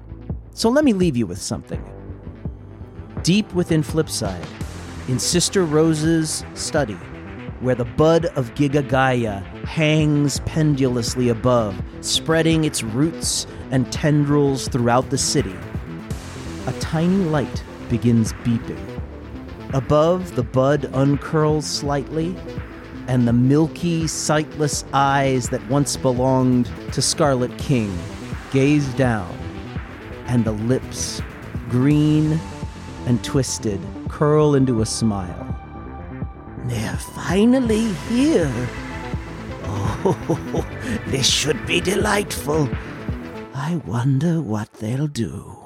[0.54, 1.82] So let me leave you with something.
[3.24, 4.46] Deep within Flipside,
[5.08, 6.98] in Sister Rose's study,
[7.62, 15.10] where the bud of Giga Gaia hangs pendulously above, spreading its roots and tendrils throughout
[15.10, 15.56] the city,
[16.68, 19.02] a tiny light begins beeping.
[19.74, 22.36] Above, the bud uncurls slightly,
[23.10, 27.92] and the milky, sightless eyes that once belonged to Scarlet King
[28.52, 29.36] gaze down
[30.28, 31.20] and the lips,
[31.70, 32.40] green
[33.08, 35.48] and twisted, curl into a smile.
[36.66, 38.54] They're finally here.
[39.64, 40.64] Oh,
[41.08, 42.70] this should be delightful.
[43.56, 45.58] I wonder what they'll do.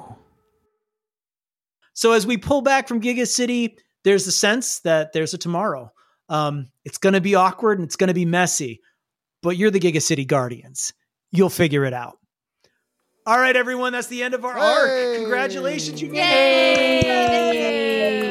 [1.92, 5.93] So, as we pull back from Gigacity, there's a sense that there's a tomorrow.
[6.34, 8.80] Um, it's going to be awkward and it's going to be messy,
[9.40, 10.92] but you're the Gigacity Guardians.
[11.30, 12.18] You'll figure it out.
[13.24, 15.16] All right, everyone, that's the end of our arc.
[15.16, 16.16] Congratulations, you guys.
[16.16, 17.02] Yay!
[17.04, 18.23] Woohoo!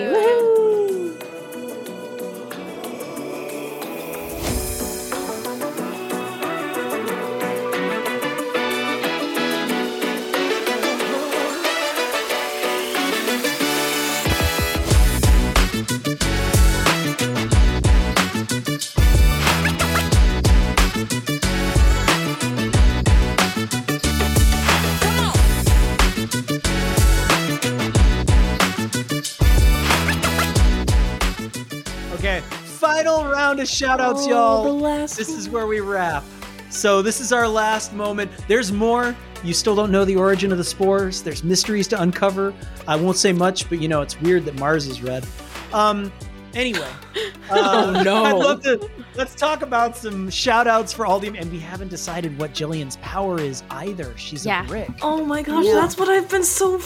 [33.54, 34.64] Round of shout outs, Oh, y'all.
[34.64, 36.24] the last this is where we wrap.
[36.70, 38.32] So, this is our last moment.
[38.48, 39.16] There's more.
[39.44, 41.22] You still don't know the origin of the spores.
[41.22, 42.52] There's mysteries to uncover.
[42.88, 45.26] I won't say much, but you know, it's weird that Mars is red.
[45.74, 46.12] Um,
[46.54, 46.88] anyway.
[47.50, 48.24] Uh, Oh, no.
[48.24, 48.90] I'd love to.
[49.16, 51.28] Let's talk about some shout outs for all the.
[51.38, 54.18] And we haven't decided what Jillian's power is either.
[54.18, 54.64] She's Yeah.
[54.64, 54.90] a brick.
[55.02, 55.74] Oh my gosh, Yeah.
[55.74, 56.82] that's what I've been so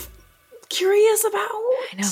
[0.69, 1.37] curious about.
[1.39, 2.09] I know.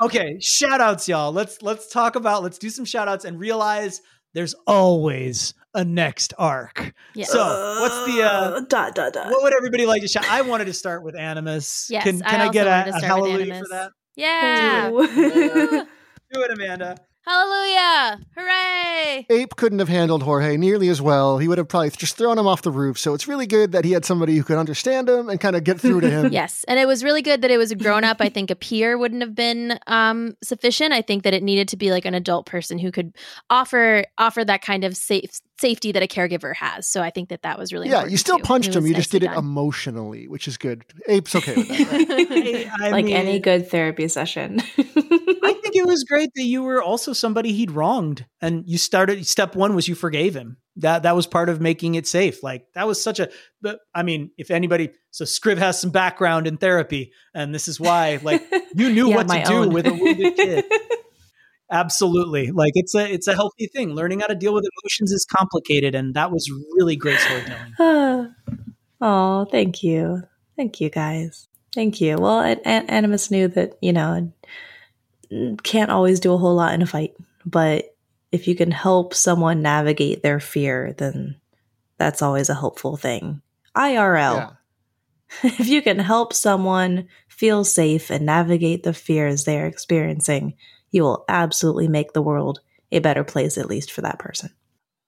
[0.00, 1.32] Okay, shout outs, y'all.
[1.32, 4.02] Let's let's talk about let's do some shout outs and realize
[4.34, 6.92] there's always a next arc.
[7.14, 7.24] Yeah.
[7.26, 7.38] So
[7.80, 9.26] what's the uh dot dot dot?
[9.30, 10.26] what would everybody like to shout?
[10.28, 11.88] I wanted to start with Animus.
[11.90, 13.68] Yes, can I can I, also get wanted a, to a start with hallelujah Animus.
[13.68, 13.92] for that?
[14.16, 14.90] Yeah.
[14.90, 15.86] Ooh.
[16.32, 16.96] Do it, Amanda.
[17.26, 18.20] Hallelujah.
[18.36, 19.26] Hooray.
[19.30, 21.38] Ape couldn't have handled Jorge nearly as well.
[21.38, 22.98] He would have probably just thrown him off the roof.
[22.98, 25.64] So it's really good that he had somebody who could understand him and kind of
[25.64, 26.32] get through to him.
[26.36, 28.18] Yes, and it was really good that it was a grown up.
[28.20, 30.92] I think a peer wouldn't have been um, sufficient.
[30.92, 33.14] I think that it needed to be like an adult person who could
[33.48, 36.86] offer offer that kind of safe safety that a caregiver has.
[36.86, 38.42] So I think that that was really Yeah, you still too.
[38.44, 38.86] punched him.
[38.86, 39.38] You just did it done.
[39.38, 40.84] emotionally, which is good.
[41.08, 41.90] Ape's okay with that.
[42.30, 42.68] Right?
[42.80, 44.60] I, I like mean, any good therapy session.
[44.76, 49.26] I think it was great that you were also somebody he'd wronged, and you started.
[49.26, 50.56] Step one was you forgave him.
[50.76, 52.42] That that was part of making it safe.
[52.42, 53.30] Like that was such a.
[53.62, 57.80] But I mean, if anybody, so Scriv has some background in therapy, and this is
[57.80, 58.18] why.
[58.22, 58.42] Like
[58.74, 60.64] you knew Yeah, what to my do with a wounded kid.
[61.70, 63.90] Absolutely, like it's a it's a healthy thing.
[63.94, 67.74] Learning how to deal with emotions is complicated, and that was really great storytelling.
[69.00, 70.22] oh, thank you.
[70.56, 71.48] Thank you, guys.
[71.74, 72.16] Thank you.
[72.16, 74.32] Well, An- An- Animus knew that, you know,
[75.62, 77.96] can't always do a whole lot in a fight, but
[78.32, 81.36] if you can help someone navigate their fear, then
[81.98, 83.40] that's always a helpful thing.
[83.76, 84.36] IRL.
[84.36, 84.50] yeah.
[85.42, 90.54] if you can help someone feel safe and navigate the fears they're experiencing,
[90.90, 92.60] you will absolutely make the world
[92.92, 94.50] a better place, at least for that person.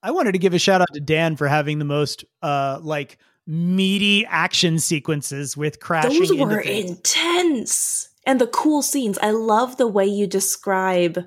[0.03, 3.17] I wanted to give a shout out to Dan for having the most uh like
[3.47, 6.19] meaty action sequences with crashing.
[6.19, 6.89] Those into were things.
[6.91, 8.08] intense.
[8.29, 9.17] And the cool scenes.
[9.23, 11.25] I love the way you describe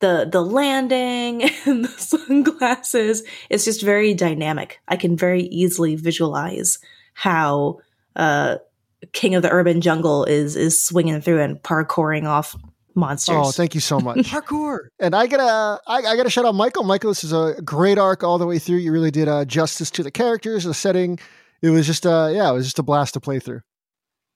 [0.00, 3.22] the the landing and the sunglasses.
[3.48, 4.80] It's just very dynamic.
[4.86, 6.78] I can very easily visualize
[7.14, 7.78] how
[8.16, 8.56] uh
[9.12, 12.54] King of the Urban Jungle is is swinging through and parkouring off
[12.94, 13.36] monsters.
[13.38, 14.18] Oh, thank you so much.
[14.30, 14.88] parkour.
[14.98, 16.84] and I gotta, I, I gotta shout out Michael.
[16.84, 18.76] Michael, this is a great arc all the way through.
[18.76, 21.18] You really did uh, justice to the characters, the setting.
[21.62, 23.62] It was just, uh, yeah, it was just a blast to play through.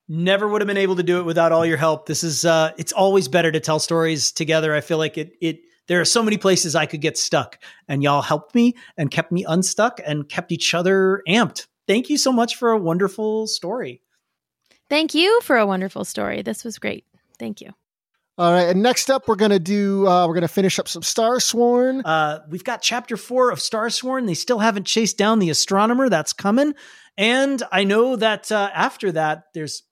[0.09, 2.07] Never would have been able to do it without all your help.
[2.07, 4.75] This is uh it's always better to tell stories together.
[4.75, 7.59] I feel like it it there are so many places I could get stuck
[7.89, 11.67] and y'all helped me and kept me unstuck and kept each other amped.
[11.87, 14.01] Thank you so much for a wonderful story.
[14.89, 16.43] Thank you for a wonderful story.
[16.43, 17.05] This was great.
[17.39, 17.71] Thank you.
[18.37, 22.03] All right, and next up, we're gonna do, uh, we're gonna finish up some Starsworn.
[22.05, 24.27] Uh, we've got chapter four of Starsworn.
[24.27, 26.09] They still haven't chased down the astronomer.
[26.09, 26.75] That's coming.
[27.17, 29.85] And I know that uh, after that, there's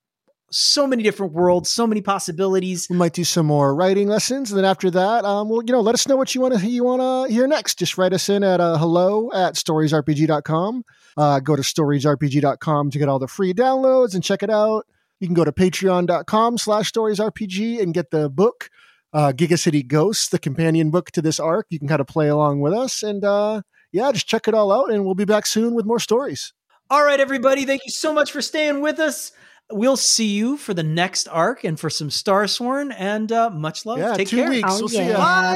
[0.53, 2.87] so many different worlds, so many possibilities.
[2.89, 5.81] We might do some more writing lessons, and then after that, um, well, you know,
[5.81, 7.79] let us know what you want to you want to hear next.
[7.79, 10.85] Just write us in at uh, hello at storiesrpg.com.
[11.16, 14.87] Uh, go to storiesrpg.com to get all the free downloads and check it out.
[15.20, 18.70] You can go to patreon.com slash storiesrpg and get the book,
[19.12, 21.66] uh, Gigacity Ghosts, the companion book to this arc.
[21.70, 23.62] You can kind of play along with us, and uh,
[23.93, 26.53] yeah, just check it all out, and we'll be back soon with more stories.
[26.91, 29.33] All right, everybody, thank you so much for staying with us.
[29.73, 33.99] We'll see you for the next arc and for some Starsworn, and uh, much love.
[33.99, 34.51] Yeah, Take two care.
[34.51, 34.69] weeks.
[34.70, 35.12] Oh, we'll see yeah.
[35.12, 35.19] ya.
[35.19, 35.55] Bye.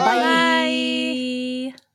[1.73, 1.86] Bye.